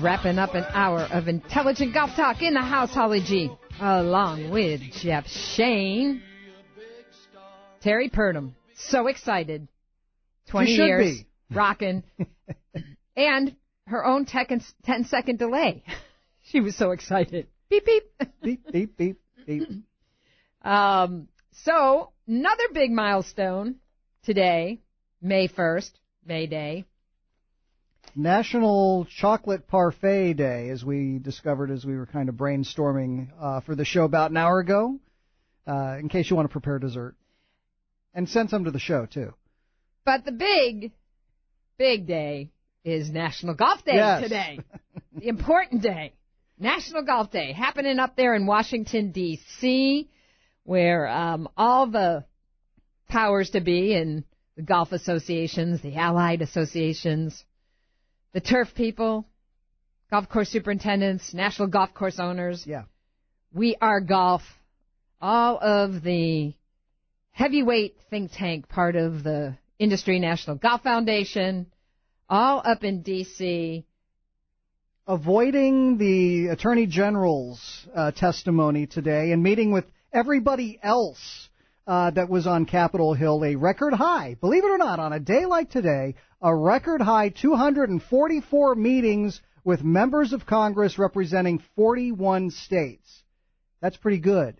wrapping 0.00 0.38
up 0.38 0.54
an 0.54 0.64
hour 0.68 1.00
of 1.00 1.26
intelligent 1.26 1.92
golf 1.92 2.10
talk 2.14 2.40
in 2.40 2.54
the 2.54 2.60
house, 2.60 2.94
Holly 2.94 3.20
G, 3.20 3.50
along 3.80 4.50
with 4.50 4.80
Jeff 5.00 5.24
Shain, 5.26 6.22
Terrie 7.84 8.12
Purdum. 8.12 8.52
So 8.76 9.08
excited. 9.08 9.66
20 10.50 10.70
years 10.70 11.24
rocking. 11.50 12.04
and 13.16 13.56
her 13.88 14.06
own 14.06 14.24
tech 14.24 14.52
and 14.52 14.62
10 14.84 15.06
second 15.06 15.40
delay. 15.40 15.82
she 16.44 16.60
was 16.60 16.76
so 16.76 16.92
excited. 16.92 17.48
Beep, 17.70 17.84
beep. 17.84 18.04
beep, 18.40 18.72
beep, 18.72 18.96
beep, 18.96 19.20
beep. 19.44 19.68
Um, 20.62 21.26
so, 21.64 22.12
another 22.28 22.68
big 22.72 22.92
milestone 22.92 23.80
today, 24.22 24.78
May 25.20 25.48
1st, 25.48 25.90
May 26.26 26.46
Day. 26.46 26.84
National 28.16 29.06
Chocolate 29.06 29.66
Parfait 29.66 30.34
Day, 30.34 30.68
as 30.70 30.84
we 30.84 31.18
discovered 31.18 31.70
as 31.70 31.84
we 31.84 31.96
were 31.96 32.06
kind 32.06 32.28
of 32.28 32.36
brainstorming 32.36 33.28
uh, 33.40 33.60
for 33.60 33.74
the 33.74 33.84
show 33.84 34.04
about 34.04 34.30
an 34.30 34.36
hour 34.36 34.60
ago, 34.60 34.98
uh, 35.66 35.96
in 35.98 36.08
case 36.08 36.30
you 36.30 36.36
want 36.36 36.48
to 36.48 36.52
prepare 36.52 36.78
dessert. 36.78 37.16
And 38.14 38.28
send 38.28 38.50
some 38.50 38.64
to 38.64 38.70
the 38.70 38.78
show, 38.78 39.06
too. 39.06 39.34
But 40.04 40.24
the 40.24 40.30
big, 40.32 40.92
big 41.76 42.06
day 42.06 42.50
is 42.84 43.10
National 43.10 43.54
Golf 43.54 43.84
Day 43.84 43.94
Yes. 43.94 44.22
today. 44.22 44.60
the 45.18 45.26
important 45.28 45.82
day. 45.82 46.12
National 46.58 47.02
Golf 47.02 47.32
Day 47.32 47.52
happening 47.52 47.98
up 47.98 48.14
there 48.14 48.36
in 48.36 48.46
Washington, 48.46 49.10
D.C., 49.10 50.08
where 50.62 51.08
um, 51.08 51.48
all 51.56 51.88
the 51.88 52.24
powers 53.08 53.50
to 53.50 53.60
be 53.60 53.94
and 53.94 54.22
the 54.56 54.62
golf 54.62 54.92
associations, 54.92 55.80
the 55.82 55.96
allied 55.96 56.42
associations, 56.42 57.44
the 58.32 58.40
turf 58.40 58.74
people, 58.74 59.26
golf 60.10 60.28
course 60.28 60.48
superintendents, 60.48 61.34
national 61.34 61.68
golf 61.68 61.92
course 61.94 62.18
owners. 62.18 62.64
Yeah. 62.66 62.84
We 63.52 63.76
are 63.80 64.00
golf. 64.00 64.42
All 65.20 65.58
of 65.58 66.02
the 66.02 66.54
heavyweight 67.32 67.96
think 68.10 68.30
tank 68.32 68.68
part 68.68 68.96
of 68.96 69.24
the 69.24 69.56
Industry 69.78 70.18
National 70.20 70.56
Golf 70.56 70.82
Foundation, 70.82 71.66
all 72.28 72.62
up 72.64 72.84
in 72.84 73.02
D.C. 73.02 73.84
Avoiding 75.06 75.98
the 75.98 76.48
Attorney 76.48 76.86
General's 76.86 77.86
uh, 77.94 78.12
testimony 78.12 78.86
today 78.86 79.32
and 79.32 79.42
meeting 79.42 79.72
with 79.72 79.84
everybody 80.12 80.78
else 80.82 81.48
uh, 81.86 82.10
that 82.10 82.28
was 82.28 82.46
on 82.46 82.66
Capitol 82.66 83.14
Hill, 83.14 83.44
a 83.44 83.56
record 83.56 83.92
high, 83.92 84.36
believe 84.40 84.64
it 84.64 84.70
or 84.70 84.78
not, 84.78 84.98
on 84.98 85.12
a 85.12 85.20
day 85.20 85.44
like 85.44 85.70
today, 85.70 86.14
a 86.40 86.54
record 86.54 87.00
high 87.00 87.28
244 87.28 88.74
meetings 88.74 89.40
with 89.64 89.82
members 89.82 90.32
of 90.32 90.46
Congress 90.46 90.98
representing 90.98 91.62
41 91.76 92.50
states. 92.50 93.22
That's 93.80 93.96
pretty 93.96 94.18
good. 94.18 94.56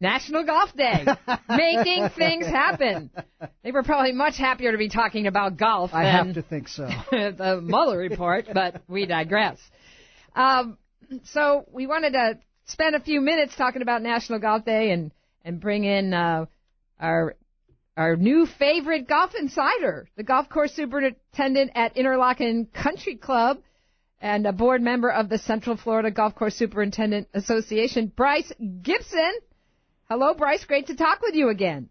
National 0.00 0.44
Golf 0.44 0.74
Day, 0.76 1.06
making 1.48 2.08
things 2.10 2.44
happen. 2.44 3.10
They 3.62 3.70
were 3.70 3.84
probably 3.84 4.12
much 4.12 4.36
happier 4.36 4.72
to 4.72 4.78
be 4.78 4.88
talking 4.88 5.28
about 5.28 5.56
golf 5.56 5.94
I 5.94 6.04
than 6.04 6.26
have 6.26 6.34
to 6.34 6.42
think 6.42 6.68
so. 6.68 6.88
the 7.10 7.60
Mueller 7.62 7.98
report, 7.98 8.46
but 8.52 8.82
we 8.88 9.06
digress. 9.06 9.58
Um, 10.34 10.76
so 11.26 11.66
we 11.72 11.86
wanted 11.86 12.14
to 12.14 12.38
spend 12.66 12.96
a 12.96 13.00
few 13.00 13.20
minutes 13.20 13.54
talking 13.56 13.80
about 13.80 14.02
National 14.02 14.40
Golf 14.40 14.64
Day 14.64 14.90
and 14.90 15.12
and 15.44 15.60
bring 15.60 15.84
in 15.84 16.14
uh, 16.14 16.46
our 17.00 17.36
our 17.96 18.16
new 18.16 18.46
favorite 18.46 19.06
golf 19.06 19.34
insider, 19.38 20.08
the 20.16 20.22
golf 20.22 20.48
course 20.48 20.72
superintendent 20.72 21.72
at 21.74 21.94
Interlachen 21.94 22.72
Country 22.72 23.16
Club 23.16 23.58
and 24.20 24.46
a 24.46 24.52
board 24.52 24.80
member 24.80 25.10
of 25.10 25.28
the 25.28 25.36
Central 25.36 25.76
Florida 25.76 26.10
Golf 26.10 26.34
Course 26.34 26.54
Superintendent 26.54 27.28
Association, 27.34 28.06
Bryce 28.14 28.50
Gibson. 28.82 29.32
Hello, 30.08 30.32
Bryce. 30.32 30.64
Great 30.64 30.86
to 30.86 30.96
talk 30.96 31.20
with 31.20 31.34
you 31.34 31.48
again. 31.48 31.88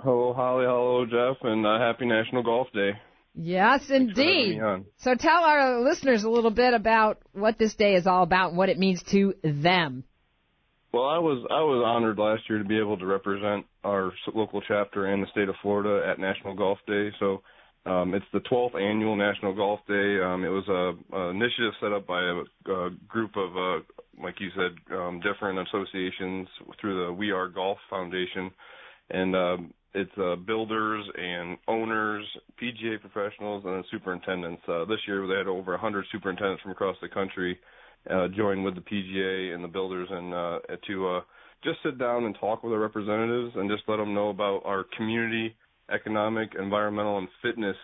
Hello, 0.00 0.32
Holly. 0.32 0.64
Hello, 0.64 1.04
Jeff, 1.04 1.42
and 1.42 1.66
uh, 1.66 1.78
happy 1.78 2.06
National 2.06 2.42
Golf 2.42 2.68
Day. 2.72 2.92
Yes, 3.34 3.90
indeed. 3.90 4.60
So 4.98 5.14
tell 5.14 5.42
our 5.42 5.80
listeners 5.80 6.24
a 6.24 6.30
little 6.30 6.50
bit 6.50 6.72
about 6.72 7.18
what 7.32 7.58
this 7.58 7.74
day 7.74 7.94
is 7.94 8.06
all 8.06 8.22
about 8.22 8.50
and 8.50 8.58
what 8.58 8.70
it 8.70 8.78
means 8.78 9.02
to 9.10 9.34
them. 9.42 10.04
Well, 10.92 11.04
I 11.04 11.18
was 11.18 11.46
I 11.50 11.60
was 11.60 11.84
honored 11.84 12.18
last 12.18 12.48
year 12.48 12.58
to 12.58 12.64
be 12.64 12.78
able 12.78 12.96
to 12.98 13.06
represent 13.06 13.66
our 13.84 14.12
local 14.34 14.62
chapter 14.66 15.06
and 15.06 15.22
the 15.22 15.30
state 15.30 15.48
of 15.48 15.54
Florida 15.60 16.08
at 16.08 16.18
National 16.18 16.54
Golf 16.54 16.78
Day. 16.86 17.10
So 17.18 17.42
um, 17.86 18.14
it's 18.14 18.26
the 18.32 18.40
12th 18.40 18.80
annual 18.80 19.14
National 19.14 19.54
Golf 19.54 19.80
Day. 19.86 20.20
Um, 20.20 20.44
it 20.44 20.48
was 20.48 20.66
a, 20.68 21.16
a 21.16 21.30
initiative 21.30 21.72
set 21.80 21.92
up 21.92 22.06
by 22.06 22.20
a, 22.20 22.72
a 22.72 22.90
group 23.06 23.36
of, 23.36 23.56
uh, 23.56 23.84
like 24.22 24.40
you 24.40 24.50
said, 24.56 24.96
um, 24.96 25.20
different 25.20 25.66
associations 25.68 26.48
through 26.80 27.06
the 27.06 27.12
We 27.12 27.30
Are 27.30 27.48
Golf 27.48 27.78
Foundation, 27.88 28.50
and 29.10 29.36
um, 29.36 29.74
it's 29.94 30.10
uh, 30.18 30.34
builders 30.34 31.04
and 31.16 31.58
owners, 31.68 32.24
PGA 32.60 33.00
professionals, 33.00 33.62
and 33.64 33.84
superintendents. 33.90 34.62
Uh, 34.66 34.84
this 34.86 34.98
year 35.06 35.26
they 35.28 35.36
had 35.36 35.46
over 35.46 35.70
100 35.72 36.06
superintendents 36.10 36.62
from 36.62 36.72
across 36.72 36.96
the 37.00 37.08
country 37.08 37.56
uh, 38.10 38.28
join 38.28 38.62
with 38.62 38.74
the 38.74 38.80
PGA 38.80 39.54
and 39.54 39.62
the 39.62 39.68
builders 39.68 40.08
and 40.10 40.34
uh, 40.34 40.58
to 40.86 41.08
uh, 41.08 41.20
just 41.64 41.78
sit 41.84 41.98
down 41.98 42.24
and 42.24 42.36
talk 42.38 42.62
with 42.62 42.72
our 42.72 42.78
representatives 42.78 43.52
and 43.56 43.70
just 43.70 43.82
let 43.88 43.96
them 43.96 44.14
know 44.14 44.28
about 44.28 44.62
our 44.64 44.84
community, 44.96 45.54
economic, 45.92 46.50
environmental, 46.58 47.18
and 47.18 47.28
fitness 47.42 47.76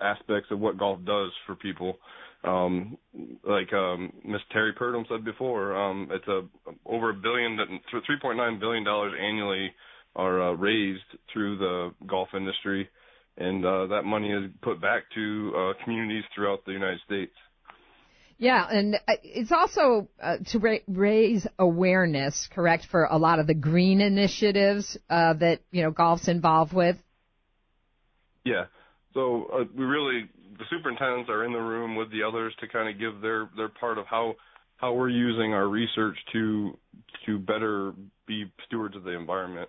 aspects 0.00 0.50
of 0.50 0.60
what 0.60 0.78
golf 0.78 0.98
does 1.04 1.30
for 1.46 1.54
people. 1.56 1.98
Um, 2.44 2.96
like 3.46 3.72
um, 3.72 4.12
Miss 4.24 4.40
Terrie 4.54 4.76
Purdum 4.76 5.04
said 5.08 5.24
before, 5.24 5.76
um, 5.76 6.08
it's 6.12 6.28
a 6.28 6.42
over 6.86 7.10
a 7.10 7.14
billion, 7.14 7.58
three 7.90 8.18
point 8.22 8.38
nine 8.38 8.60
billion 8.60 8.84
dollars 8.84 9.12
annually 9.20 9.72
are 10.14 10.50
uh, 10.50 10.52
raised 10.52 11.02
through 11.32 11.58
the 11.58 11.90
golf 12.06 12.28
industry, 12.36 12.88
and 13.38 13.64
uh, 13.64 13.86
that 13.88 14.02
money 14.04 14.30
is 14.30 14.50
put 14.62 14.80
back 14.80 15.02
to 15.14 15.52
uh, 15.56 15.84
communities 15.84 16.24
throughout 16.34 16.64
the 16.64 16.72
United 16.72 17.00
States. 17.04 17.32
Yeah, 18.38 18.64
and 18.70 18.94
uh, 18.94 19.14
it's 19.24 19.50
also 19.50 20.08
uh, 20.22 20.36
to 20.52 20.58
ra- 20.60 20.76
raise 20.86 21.46
awareness, 21.58 22.48
correct, 22.54 22.86
for 22.88 23.04
a 23.04 23.18
lot 23.18 23.40
of 23.40 23.48
the 23.48 23.54
green 23.54 24.00
initiatives 24.00 24.96
uh, 25.10 25.34
that 25.34 25.60
you 25.72 25.82
know 25.82 25.90
golf's 25.90 26.28
involved 26.28 26.72
with. 26.72 26.96
Yeah. 28.44 28.66
So 29.14 29.46
uh, 29.52 29.64
we 29.76 29.84
really, 29.84 30.28
the 30.56 30.64
superintendents 30.70 31.28
are 31.28 31.44
in 31.44 31.52
the 31.52 31.58
room 31.58 31.96
with 31.96 32.12
the 32.12 32.22
others 32.22 32.54
to 32.60 32.68
kind 32.68 32.88
of 32.88 33.00
give 33.00 33.20
their 33.20 33.50
their 33.56 33.68
part 33.68 33.98
of 33.98 34.06
how 34.06 34.36
how 34.76 34.92
we're 34.92 35.08
using 35.08 35.52
our 35.52 35.66
research 35.66 36.16
to 36.32 36.78
to 37.26 37.38
better 37.40 37.92
be 38.28 38.44
stewards 38.66 38.94
of 38.94 39.02
the 39.02 39.16
environment. 39.16 39.68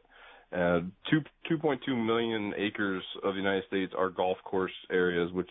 Uh, 0.52 0.82
two 1.10 1.22
2.2 1.52 2.06
million 2.06 2.54
acres 2.58 3.04
of 3.24 3.34
the 3.34 3.40
United 3.40 3.64
States 3.68 3.94
are 3.98 4.10
golf 4.10 4.38
course 4.44 4.72
areas, 4.92 5.32
which 5.32 5.50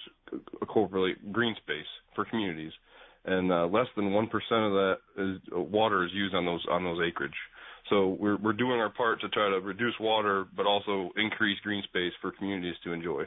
incorporate 0.60 1.32
green 1.32 1.54
space 1.62 1.86
for 2.14 2.24
communities, 2.24 2.72
and 3.24 3.52
uh, 3.52 3.66
less 3.66 3.86
than 3.96 4.12
one 4.12 4.26
percent 4.26 4.64
of 4.64 4.72
that 4.72 4.96
is 5.16 5.40
uh, 5.54 5.60
water 5.60 6.04
is 6.04 6.10
used 6.12 6.34
on 6.34 6.44
those 6.44 6.64
on 6.70 6.84
those 6.84 6.98
acreage. 7.06 7.36
So 7.90 8.16
we're 8.18 8.36
we're 8.36 8.52
doing 8.52 8.80
our 8.80 8.90
part 8.90 9.20
to 9.22 9.28
try 9.28 9.50
to 9.50 9.60
reduce 9.60 9.94
water, 10.00 10.46
but 10.56 10.66
also 10.66 11.10
increase 11.16 11.58
green 11.60 11.82
space 11.82 12.12
for 12.20 12.32
communities 12.32 12.76
to 12.84 12.92
enjoy. 12.92 13.24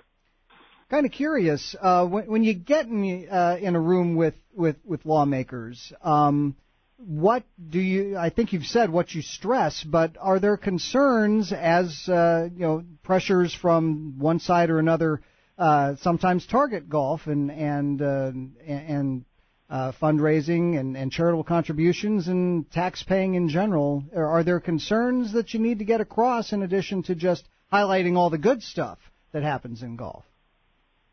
Kind 0.89 1.05
of 1.05 1.11
curious 1.11 1.75
uh, 1.81 2.05
when, 2.05 2.25
when 2.25 2.43
you 2.43 2.53
get 2.53 2.85
in 2.85 3.27
uh, 3.29 3.57
in 3.59 3.75
a 3.75 3.79
room 3.79 4.15
with 4.15 4.35
with 4.53 4.77
with 4.83 5.05
lawmakers. 5.05 5.93
Um, 6.03 6.55
what 6.97 7.43
do 7.69 7.79
you? 7.79 8.17
I 8.17 8.29
think 8.29 8.53
you've 8.53 8.65
said 8.65 8.91
what 8.91 9.13
you 9.13 9.21
stress, 9.21 9.83
but 9.83 10.17
are 10.19 10.39
there 10.39 10.57
concerns 10.57 11.51
as 11.51 12.07
uh, 12.07 12.49
you 12.53 12.59
know 12.59 12.83
pressures 13.03 13.53
from 13.53 14.19
one 14.19 14.39
side 14.39 14.69
or 14.69 14.79
another? 14.79 15.21
Uh, 15.57 15.95
sometimes 16.01 16.45
target 16.45 16.89
golf 16.89 17.27
and 17.27 17.51
and 17.51 18.01
uh, 18.01 18.31
and 18.65 19.25
uh, 19.71 19.93
fundraising 20.01 20.77
and, 20.77 20.97
and 20.97 21.11
charitable 21.11 21.45
contributions 21.45 22.27
and 22.27 22.69
tax 22.71 23.03
paying 23.03 23.35
in 23.35 23.47
general. 23.47 24.03
Are, 24.13 24.27
are 24.27 24.43
there 24.43 24.59
concerns 24.59 25.31
that 25.33 25.53
you 25.53 25.61
need 25.61 25.79
to 25.79 25.85
get 25.85 26.01
across 26.01 26.51
in 26.51 26.61
addition 26.61 27.03
to 27.03 27.15
just 27.15 27.47
highlighting 27.71 28.17
all 28.17 28.29
the 28.29 28.37
good 28.37 28.61
stuff 28.61 28.99
that 29.31 29.43
happens 29.43 29.81
in 29.81 29.95
golf? 29.95 30.25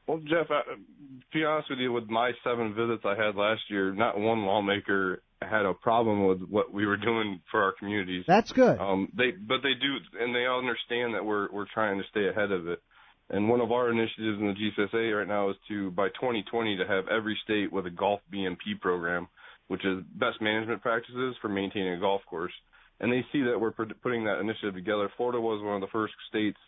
Well, 0.08 0.18
Jeff, 0.18 0.50
I, 0.50 0.62
to 0.62 0.78
be 1.32 1.44
honest 1.44 1.70
with 1.70 1.78
you, 1.78 1.92
with 1.92 2.08
my 2.08 2.32
seven 2.42 2.74
visits 2.74 3.02
I 3.04 3.14
had 3.14 3.36
last 3.36 3.60
year, 3.68 3.92
not 3.92 4.18
one 4.18 4.44
lawmaker 4.44 5.22
had 5.40 5.64
a 5.64 5.74
problem 5.74 6.26
with 6.26 6.42
what 6.48 6.72
we 6.72 6.84
were 6.84 6.96
doing 6.96 7.40
for 7.50 7.62
our 7.62 7.72
communities. 7.78 8.24
That's 8.26 8.50
good. 8.50 8.80
Um, 8.80 9.12
they, 9.16 9.30
but 9.30 9.58
they 9.62 9.74
do, 9.80 9.98
and 10.20 10.34
they 10.34 10.46
all 10.46 10.58
understand 10.58 11.14
that 11.14 11.24
we're 11.24 11.48
we're 11.52 11.66
trying 11.72 11.98
to 11.98 12.04
stay 12.10 12.26
ahead 12.28 12.50
of 12.50 12.66
it. 12.66 12.80
And 13.30 13.48
one 13.48 13.60
of 13.60 13.72
our 13.72 13.90
initiatives 13.90 14.40
in 14.40 14.46
the 14.46 14.54
GCSA 14.54 15.18
right 15.18 15.28
now 15.28 15.50
is 15.50 15.56
to, 15.68 15.90
by 15.90 16.08
2020, 16.08 16.76
to 16.78 16.86
have 16.86 17.08
every 17.08 17.38
state 17.44 17.70
with 17.70 17.86
a 17.86 17.90
golf 17.90 18.20
BMP 18.32 18.80
program, 18.80 19.28
which 19.68 19.84
is 19.84 20.02
best 20.14 20.40
management 20.40 20.80
practices 20.80 21.36
for 21.42 21.48
maintaining 21.48 21.92
a 21.92 22.00
golf 22.00 22.22
course. 22.26 22.52
And 23.00 23.12
they 23.12 23.24
see 23.32 23.42
that 23.42 23.60
we're 23.60 23.72
putting 23.72 24.24
that 24.24 24.40
initiative 24.40 24.74
together. 24.74 25.10
Florida 25.16 25.40
was 25.40 25.62
one 25.62 25.74
of 25.74 25.80
the 25.82 25.92
first 25.92 26.14
states 26.28 26.58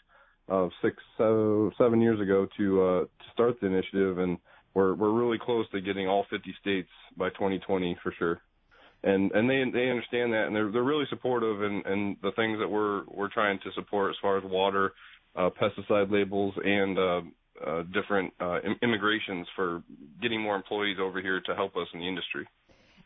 uh, 0.51 0.69
six, 0.83 0.97
so 1.17 1.71
seven 1.79 2.01
years 2.01 2.21
ago 2.21 2.47
to 2.57 2.83
uh, 2.83 3.01
to 3.01 3.33
start 3.33 3.61
the 3.61 3.67
initiative, 3.67 4.19
and 4.19 4.39
we're 4.75 4.95
we're 4.95 5.13
really 5.13 5.39
close 5.39 5.69
to 5.71 5.81
getting 5.81 6.09
all 6.09 6.27
50 6.31 6.55
states 6.61 6.89
by 7.17 7.31
2020 7.31 7.97
for 8.03 8.13
sure. 8.19 8.41
And 9.03 9.33
and 9.33 9.49
they 9.49 9.65
they 9.73 9.89
understand 9.91 10.33
that, 10.33 10.47
and 10.47 10.55
they're 10.55 10.71
they're 10.71 10.83
really 10.83 11.07
supportive 11.09 11.63
and 11.63 11.85
and 11.87 12.17
the 12.23 12.33
things 12.33 12.59
that 12.59 12.69
we're 12.69 13.05
we're 13.07 13.33
trying 13.33 13.59
to 13.61 13.73
support 13.75 14.11
as 14.11 14.17
far 14.21 14.39
as 14.39 14.45
water, 14.45 14.93
pesticide 15.37 16.11
labels, 16.11 16.55
and 16.65 16.99
uh, 16.99 17.21
uh, 17.67 17.83
different 17.93 18.33
uh, 18.41 18.59
immigrations 18.83 19.47
for 19.55 19.83
getting 20.23 20.41
more 20.41 20.57
employees 20.57 20.97
over 21.01 21.21
here 21.21 21.41
to 21.41 21.55
help 21.55 21.77
us 21.77 21.87
in 21.93 22.01
the 22.01 22.09
industry. 22.09 22.47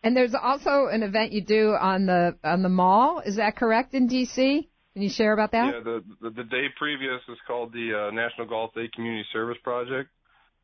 And 0.03 0.16
there's 0.16 0.35
also 0.35 0.87
an 0.93 1.03
event 1.03 1.33
you 1.33 1.41
do 1.41 1.70
on 1.72 2.07
the 2.07 2.37
on 2.45 2.62
the 2.62 2.68
mall. 2.68 3.20
Is 3.25 3.37
that 3.37 3.57
correct 3.57 3.95
in 3.95 4.09
DC? 4.09 4.68
Can 4.93 5.03
you 5.03 5.09
share 5.09 5.33
about 5.33 5.53
that? 5.53 5.72
Yeah, 5.75 5.81
the 5.83 6.05
the, 6.20 6.31
the 6.31 6.45
day 6.45 6.66
previous 6.77 7.20
is 7.29 7.39
called 7.47 7.72
the 7.72 8.09
uh, 8.09 8.14
National 8.14 8.47
Golf 8.47 8.75
Day 8.75 8.89
Community 8.95 9.25
Service 9.33 9.57
Project. 9.64 10.11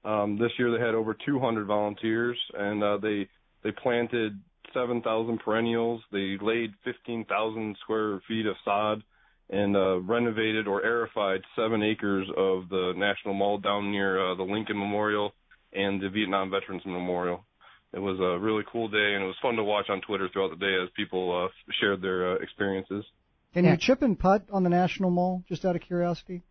Um, 0.04 0.38
this 0.38 0.50
year 0.58 0.70
they 0.70 0.84
had 0.84 0.94
over 0.94 1.16
200 1.26 1.66
volunteers, 1.66 2.38
and 2.54 2.82
uh, 2.82 2.98
they 2.98 3.28
they 3.64 3.72
planted 3.72 4.38
7,000 4.72 5.38
perennials. 5.38 6.02
They 6.12 6.36
laid 6.40 6.72
15,000 6.84 7.76
square 7.82 8.20
feet 8.28 8.46
of 8.46 8.56
sod, 8.64 9.02
and 9.50 9.76
uh, 9.76 10.00
renovated 10.00 10.68
or 10.68 10.82
aerified 10.84 11.40
seven 11.56 11.82
acres 11.82 12.28
of 12.36 12.68
the 12.68 12.92
National 12.96 13.34
Mall 13.34 13.58
down 13.58 13.90
near 13.90 14.32
uh, 14.32 14.34
the 14.36 14.44
Lincoln 14.44 14.78
Memorial 14.78 15.32
and 15.72 16.00
the 16.00 16.08
Vietnam 16.08 16.50
Veterans 16.50 16.82
Memorial. 16.86 17.44
It 17.92 17.98
was 17.98 18.20
a 18.20 18.38
really 18.38 18.62
cool 18.70 18.88
day, 18.88 19.14
and 19.14 19.24
it 19.24 19.26
was 19.26 19.34
fun 19.42 19.56
to 19.56 19.64
watch 19.64 19.86
on 19.88 20.00
Twitter 20.02 20.28
throughout 20.32 20.50
the 20.50 20.64
day 20.64 20.76
as 20.80 20.88
people 20.96 21.46
uh, 21.46 21.48
shared 21.80 22.00
their 22.00 22.32
uh, 22.32 22.34
experiences. 22.36 23.04
Can 23.52 23.64
you 23.64 23.76
chip 23.76 24.02
and 24.02 24.16
putt 24.16 24.44
on 24.52 24.62
the 24.62 24.70
National 24.70 25.10
Mall? 25.10 25.42
Just 25.48 25.64
out 25.64 25.74
of 25.74 25.82
curiosity. 25.82 26.42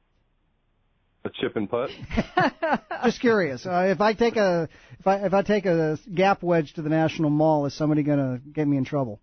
A 1.23 1.29
chip 1.29 1.55
and 1.55 1.69
putt. 1.69 1.89
Just 3.05 3.21
curious. 3.21 3.65
Uh, 3.65 3.87
if 3.89 4.01
I 4.01 4.13
take 4.13 4.35
a 4.35 4.67
if 4.99 5.07
I 5.07 5.17
if 5.25 5.33
I 5.33 5.41
take 5.41 5.65
a 5.65 5.97
gap 6.13 6.43
wedge 6.43 6.73
to 6.73 6.81
the 6.81 6.89
National 6.89 7.29
Mall, 7.29 7.65
is 7.65 7.73
somebody 7.73 8.03
going 8.03 8.19
to 8.19 8.41
get 8.51 8.67
me 8.67 8.77
in 8.77 8.83
trouble? 8.83 9.21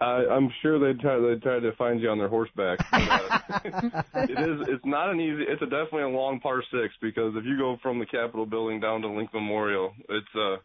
Uh, 0.00 0.24
I'm 0.30 0.50
sure 0.62 0.78
they'd 0.78 0.98
try 0.98 1.18
they'd 1.18 1.42
try 1.42 1.60
to 1.60 1.72
find 1.72 2.00
you 2.00 2.08
on 2.08 2.18
their 2.18 2.28
horseback. 2.28 2.78
But, 2.90 3.02
uh, 3.02 4.02
it 4.14 4.30
is 4.30 4.68
it's 4.68 4.84
not 4.84 5.10
an 5.10 5.20
easy. 5.20 5.44
It's 5.46 5.60
a 5.60 5.66
definitely 5.66 6.02
a 6.02 6.08
long 6.08 6.40
par 6.40 6.62
six 6.70 6.94
because 7.02 7.34
if 7.36 7.44
you 7.44 7.58
go 7.58 7.76
from 7.82 7.98
the 7.98 8.06
Capitol 8.06 8.46
building 8.46 8.80
down 8.80 9.02
to 9.02 9.08
Lincoln 9.08 9.40
Memorial, 9.42 9.92
it's 10.08 10.34
uh 10.34 10.56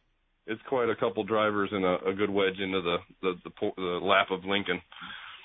it's 0.48 0.62
quite 0.70 0.90
a 0.90 0.96
couple 0.96 1.24
drivers 1.26 1.70
and 1.74 1.84
a, 1.84 1.98
a 2.06 2.14
good 2.14 2.30
wedge 2.30 2.60
into 2.60 2.82
the 2.82 2.98
the 3.22 3.34
the, 3.44 3.72
the 3.76 4.06
lap 4.06 4.28
of 4.32 4.46
Lincoln. 4.46 4.82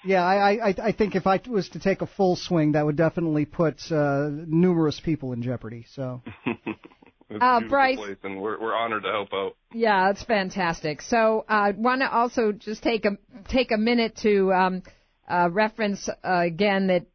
Yeah, 0.05 0.25
I, 0.25 0.69
I 0.69 0.75
I 0.83 0.93
think 0.93 1.17
if 1.17 1.27
I 1.27 1.41
was 1.49 1.69
to 1.71 1.81
take 1.81 2.01
a 2.01 2.07
full 2.07 2.37
swing, 2.37 2.73
that 2.73 2.87
would 2.87 2.97
definitely 2.97 3.45
put 3.45 3.81
uh, 3.91 4.29
numerous 4.31 5.01
people 5.01 5.33
in 5.33 5.43
jeopardy. 5.43 5.85
So. 5.89 6.23
It's 7.31 7.39
uh, 7.41 7.61
Bryce, 7.69 7.97
place, 7.97 8.17
and 8.25 8.41
we're 8.41 8.61
we're 8.61 8.75
honored 8.75 9.05
to 9.05 9.11
help 9.11 9.33
out. 9.33 9.57
Yeah, 9.73 10.11
it's 10.11 10.25
fantastic. 10.25 11.01
So, 11.01 11.45
I 11.49 11.71
uh, 11.71 11.73
want 11.77 12.01
to 12.03 12.13
also 12.13 12.53
just 12.53 12.83
take 12.83 13.05
a 13.05 13.17
take 13.49 13.71
a 13.71 13.79
minute 13.79 14.17
to 14.23 14.53
um, 14.53 14.83
uh, 15.29 15.49
reference 15.51 16.09
uh, 16.09 16.15
again 16.23 16.89
that 16.89 17.07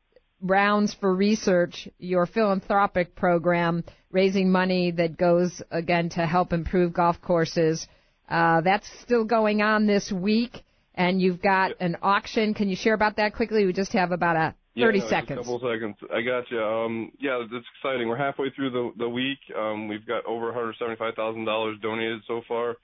Rounds 0.41 0.93
for 0.93 1.13
Research, 1.13 1.89
your 1.99 2.26
philanthropic 2.26 3.16
program, 3.16 3.84
raising 4.09 4.51
money 4.51 4.91
that 4.91 5.18
goes 5.18 5.61
again 5.70 6.09
to 6.09 6.26
help 6.26 6.53
improve 6.53 6.93
golf 6.93 7.22
courses. 7.22 7.86
Uh, 8.30 8.61
that's 8.61 8.89
still 9.01 9.26
going 9.26 9.61
on 9.61 9.86
this 9.86 10.11
week 10.11 10.63
and 10.95 11.22
you've 11.22 11.41
got 11.41 11.74
an 11.80 11.97
auction. 12.01 12.53
Can 12.53 12.70
you 12.70 12.76
share 12.76 12.93
about 12.93 13.18
that 13.18 13.36
quickly? 13.36 13.66
We 13.66 13.74
just 13.74 13.93
have 13.93 14.11
about 14.11 14.36
a 14.36 14.55
30 14.78 14.99
yeah, 14.99 15.09
seconds. 15.09 15.39
Couple 15.39 15.59
seconds. 15.59 15.95
I 16.13 16.21
got 16.21 16.49
you. 16.51 16.61
Um, 16.61 17.11
yeah, 17.19 17.41
it's 17.41 17.65
exciting. 17.78 18.07
We're 18.07 18.17
halfway 18.17 18.49
through 18.51 18.71
the 18.71 18.91
the 18.97 19.09
week. 19.09 19.39
Um, 19.57 19.88
we've 19.88 20.05
got 20.05 20.26
over 20.26 20.45
175,000 20.47 21.45
donated 21.45 22.21
so 22.28 22.41
far, 22.47 22.76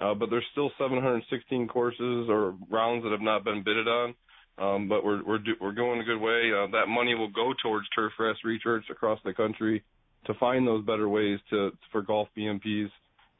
uh, 0.00 0.14
but 0.14 0.30
there's 0.30 0.46
still 0.52 0.70
716 0.78 1.68
courses 1.68 2.26
or 2.28 2.54
rounds 2.70 3.02
that 3.04 3.12
have 3.12 3.20
not 3.20 3.44
been 3.44 3.62
bidded 3.64 3.88
on. 3.88 4.14
Um, 4.58 4.88
but 4.88 5.04
we're 5.04 5.24
we're 5.24 5.38
do, 5.38 5.52
we're 5.60 5.72
going 5.72 6.00
a 6.00 6.04
good 6.04 6.20
way. 6.20 6.52
Uh, 6.52 6.70
that 6.72 6.86
money 6.88 7.14
will 7.14 7.30
go 7.30 7.52
towards 7.62 7.88
turf 7.90 8.12
turfgrass 8.18 8.34
research 8.44 8.84
across 8.90 9.18
the 9.24 9.32
country 9.32 9.82
to 10.26 10.34
find 10.34 10.66
those 10.66 10.84
better 10.84 11.08
ways 11.08 11.38
to 11.50 11.70
for 11.90 12.02
golf 12.02 12.28
BMPs 12.36 12.90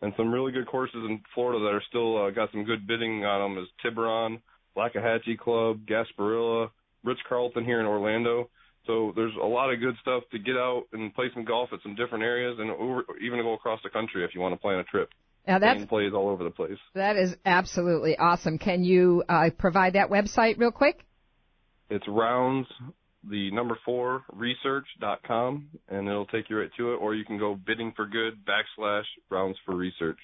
and 0.02 0.12
some 0.16 0.32
really 0.32 0.52
good 0.52 0.66
courses 0.66 1.02
in 1.08 1.20
Florida 1.34 1.62
that 1.64 1.74
are 1.74 1.82
still 1.88 2.24
uh, 2.24 2.30
got 2.30 2.50
some 2.52 2.64
good 2.64 2.86
bidding 2.86 3.24
on 3.24 3.54
them 3.54 3.62
is 3.62 3.68
Tiburon, 3.82 4.40
Waxahachie 4.76 5.38
Club, 5.38 5.80
Gasparilla, 5.86 6.70
Ritz 7.04 7.20
Carlton 7.28 7.64
here 7.64 7.80
in 7.80 7.86
Orlando. 7.86 8.50
So 8.86 9.12
there's 9.14 9.34
a 9.40 9.46
lot 9.46 9.72
of 9.72 9.78
good 9.78 9.94
stuff 10.00 10.22
to 10.32 10.38
get 10.38 10.56
out 10.56 10.84
and 10.92 11.14
play 11.14 11.26
some 11.34 11.44
golf 11.44 11.68
at 11.72 11.80
some 11.82 11.94
different 11.94 12.24
areas, 12.24 12.56
and 12.58 12.70
over, 12.70 13.04
even 13.22 13.40
go 13.40 13.52
across 13.52 13.80
the 13.82 13.90
country 13.90 14.24
if 14.24 14.34
you 14.34 14.40
want 14.40 14.54
to 14.54 14.58
plan 14.58 14.78
a 14.78 14.84
trip. 14.84 15.10
Now 15.46 15.58
that's 15.58 15.84
plays 15.86 16.12
all 16.14 16.28
over 16.28 16.44
the 16.44 16.50
place. 16.50 16.78
That 16.94 17.16
is 17.16 17.36
absolutely 17.44 18.16
awesome. 18.16 18.58
Can 18.58 18.84
you 18.84 19.22
uh, 19.28 19.50
provide 19.56 19.94
that 19.94 20.10
website 20.10 20.58
real 20.58 20.70
quick? 20.70 21.04
It's 21.88 22.06
rounds 22.08 22.66
the 23.28 23.50
number 23.50 23.78
four 23.84 24.22
research 24.32 24.86
dot 25.00 25.22
com, 25.26 25.68
and 25.88 26.08
it'll 26.08 26.26
take 26.26 26.48
you 26.48 26.58
right 26.58 26.70
to 26.78 26.92
it, 26.92 26.96
or 26.96 27.14
you 27.14 27.24
can 27.24 27.38
go 27.38 27.54
bidding 27.54 27.92
for 27.94 28.06
good 28.06 28.44
backslash 28.46 29.04
rounds 29.30 29.58
for 29.66 29.74
research. 29.74 30.18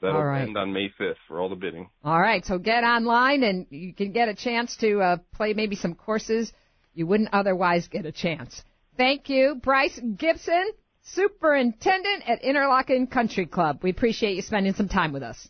That'll 0.00 0.22
right. 0.22 0.42
end 0.42 0.56
on 0.56 0.72
May 0.72 0.88
5th 0.98 1.16
for 1.28 1.40
all 1.40 1.48
the 1.48 1.56
bidding. 1.56 1.90
All 2.02 2.18
right, 2.18 2.44
so 2.44 2.58
get 2.58 2.84
online 2.84 3.42
and 3.42 3.66
you 3.70 3.92
can 3.92 4.12
get 4.12 4.28
a 4.28 4.34
chance 4.34 4.76
to 4.76 5.00
uh, 5.00 5.16
play 5.34 5.52
maybe 5.52 5.76
some 5.76 5.94
courses 5.94 6.52
you 6.94 7.06
wouldn't 7.06 7.30
otherwise 7.32 7.88
get 7.88 8.06
a 8.06 8.12
chance. 8.12 8.62
Thank 8.96 9.28
you, 9.28 9.60
Bryce 9.62 9.98
Gibson, 10.16 10.70
Superintendent 11.02 12.28
at 12.28 12.42
Interlachen 12.42 13.10
Country 13.10 13.46
Club. 13.46 13.80
We 13.82 13.90
appreciate 13.90 14.36
you 14.36 14.42
spending 14.42 14.74
some 14.74 14.88
time 14.88 15.12
with 15.12 15.22
us. 15.22 15.48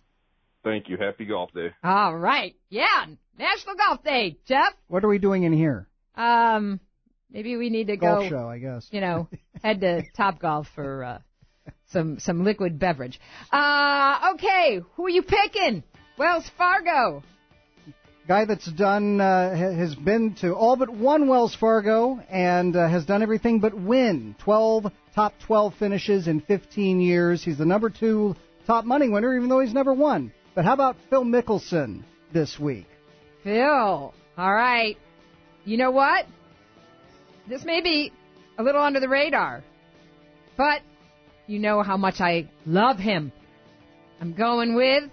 Thank 0.62 0.88
you. 0.88 0.96
Happy 0.98 1.24
Golf 1.24 1.52
Day. 1.54 1.68
All 1.82 2.16
right. 2.16 2.54
Yeah, 2.68 3.06
National 3.38 3.74
Golf 3.76 4.04
Day. 4.04 4.38
Jeff? 4.46 4.74
What 4.88 5.04
are 5.04 5.08
we 5.08 5.18
doing 5.18 5.44
in 5.44 5.52
here? 5.52 5.88
Um, 6.14 6.80
maybe 7.30 7.56
we 7.56 7.70
need 7.70 7.86
to 7.86 7.96
golf 7.96 8.24
go. 8.24 8.28
show, 8.28 8.48
I 8.48 8.58
guess. 8.58 8.86
You 8.90 9.00
know, 9.00 9.28
head 9.62 9.80
to 9.80 10.02
Top 10.16 10.38
Golf 10.38 10.68
for 10.74 11.04
uh, 11.04 11.18
some 11.92 12.18
some 12.18 12.44
liquid 12.44 12.78
beverage. 12.78 13.20
Uh, 13.52 14.32
okay, 14.34 14.80
who 14.94 15.06
are 15.06 15.10
you 15.10 15.22
picking? 15.22 15.82
Wells 16.18 16.50
Fargo. 16.56 17.22
Guy 18.28 18.44
that's 18.44 18.70
done 18.72 19.20
uh, 19.20 19.56
has 19.56 19.94
been 19.94 20.34
to 20.36 20.54
all 20.54 20.76
but 20.76 20.88
one 20.88 21.26
Wells 21.28 21.54
Fargo 21.54 22.20
and 22.30 22.76
uh, 22.76 22.88
has 22.88 23.04
done 23.04 23.22
everything 23.22 23.58
but 23.58 23.74
win. 23.74 24.36
Twelve 24.38 24.86
top 25.14 25.34
twelve 25.44 25.74
finishes 25.74 26.28
in 26.28 26.40
15 26.40 27.00
years. 27.00 27.42
He's 27.42 27.58
the 27.58 27.64
number 27.64 27.90
two 27.90 28.36
top 28.66 28.84
money 28.84 29.08
winner, 29.08 29.34
even 29.36 29.48
though 29.48 29.60
he's 29.60 29.74
never 29.74 29.92
won. 29.92 30.32
But 30.54 30.64
how 30.64 30.74
about 30.74 30.96
Phil 31.08 31.24
Mickelson 31.24 32.02
this 32.32 32.58
week? 32.58 32.86
Phil, 33.42 34.14
all 34.36 34.54
right. 34.54 34.96
You 35.64 35.76
know 35.76 35.90
what? 35.90 36.26
This 37.48 37.64
may 37.64 37.80
be 37.80 38.12
a 38.58 38.62
little 38.62 38.82
under 38.82 39.00
the 39.00 39.08
radar, 39.08 39.64
but 40.56 40.82
you 41.50 41.58
know 41.58 41.82
how 41.82 41.96
much 41.96 42.20
I 42.20 42.48
love 42.64 42.98
him. 42.98 43.32
I'm 44.20 44.32
going 44.34 44.74
with 44.74 45.04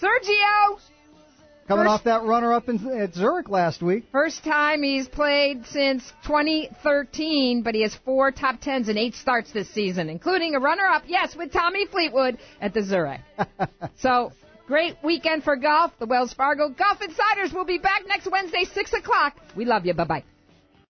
Sergio. 0.00 0.78
Coming 1.68 1.84
first, 1.84 1.88
off 1.88 2.04
that 2.04 2.22
runner-up 2.24 2.68
in, 2.68 2.86
at 2.90 3.14
Zurich 3.14 3.48
last 3.48 3.82
week. 3.82 4.04
First 4.12 4.44
time 4.44 4.82
he's 4.82 5.08
played 5.08 5.64
since 5.66 6.02
2013, 6.26 7.62
but 7.62 7.74
he 7.74 7.82
has 7.82 7.94
four 8.04 8.30
top 8.30 8.60
tens 8.60 8.88
and 8.88 8.98
eight 8.98 9.14
starts 9.14 9.52
this 9.52 9.68
season, 9.70 10.10
including 10.10 10.54
a 10.54 10.60
runner-up, 10.60 11.04
yes, 11.06 11.34
with 11.34 11.52
Tommy 11.52 11.86
Fleetwood 11.86 12.38
at 12.60 12.74
the 12.74 12.82
Zurich. 12.82 13.20
so 13.98 14.32
Great 14.66 14.96
weekend 15.04 15.44
for 15.44 15.56
golf. 15.56 15.92
The 15.98 16.06
Wells 16.06 16.32
Fargo 16.32 16.70
Golf 16.70 17.02
Insiders 17.02 17.52
will 17.52 17.66
be 17.66 17.76
back 17.76 18.04
next 18.06 18.26
Wednesday, 18.30 18.64
6 18.64 18.92
o'clock. 18.94 19.36
We 19.54 19.66
love 19.66 19.84
you. 19.84 19.92
Bye 19.92 20.04
bye. 20.04 20.24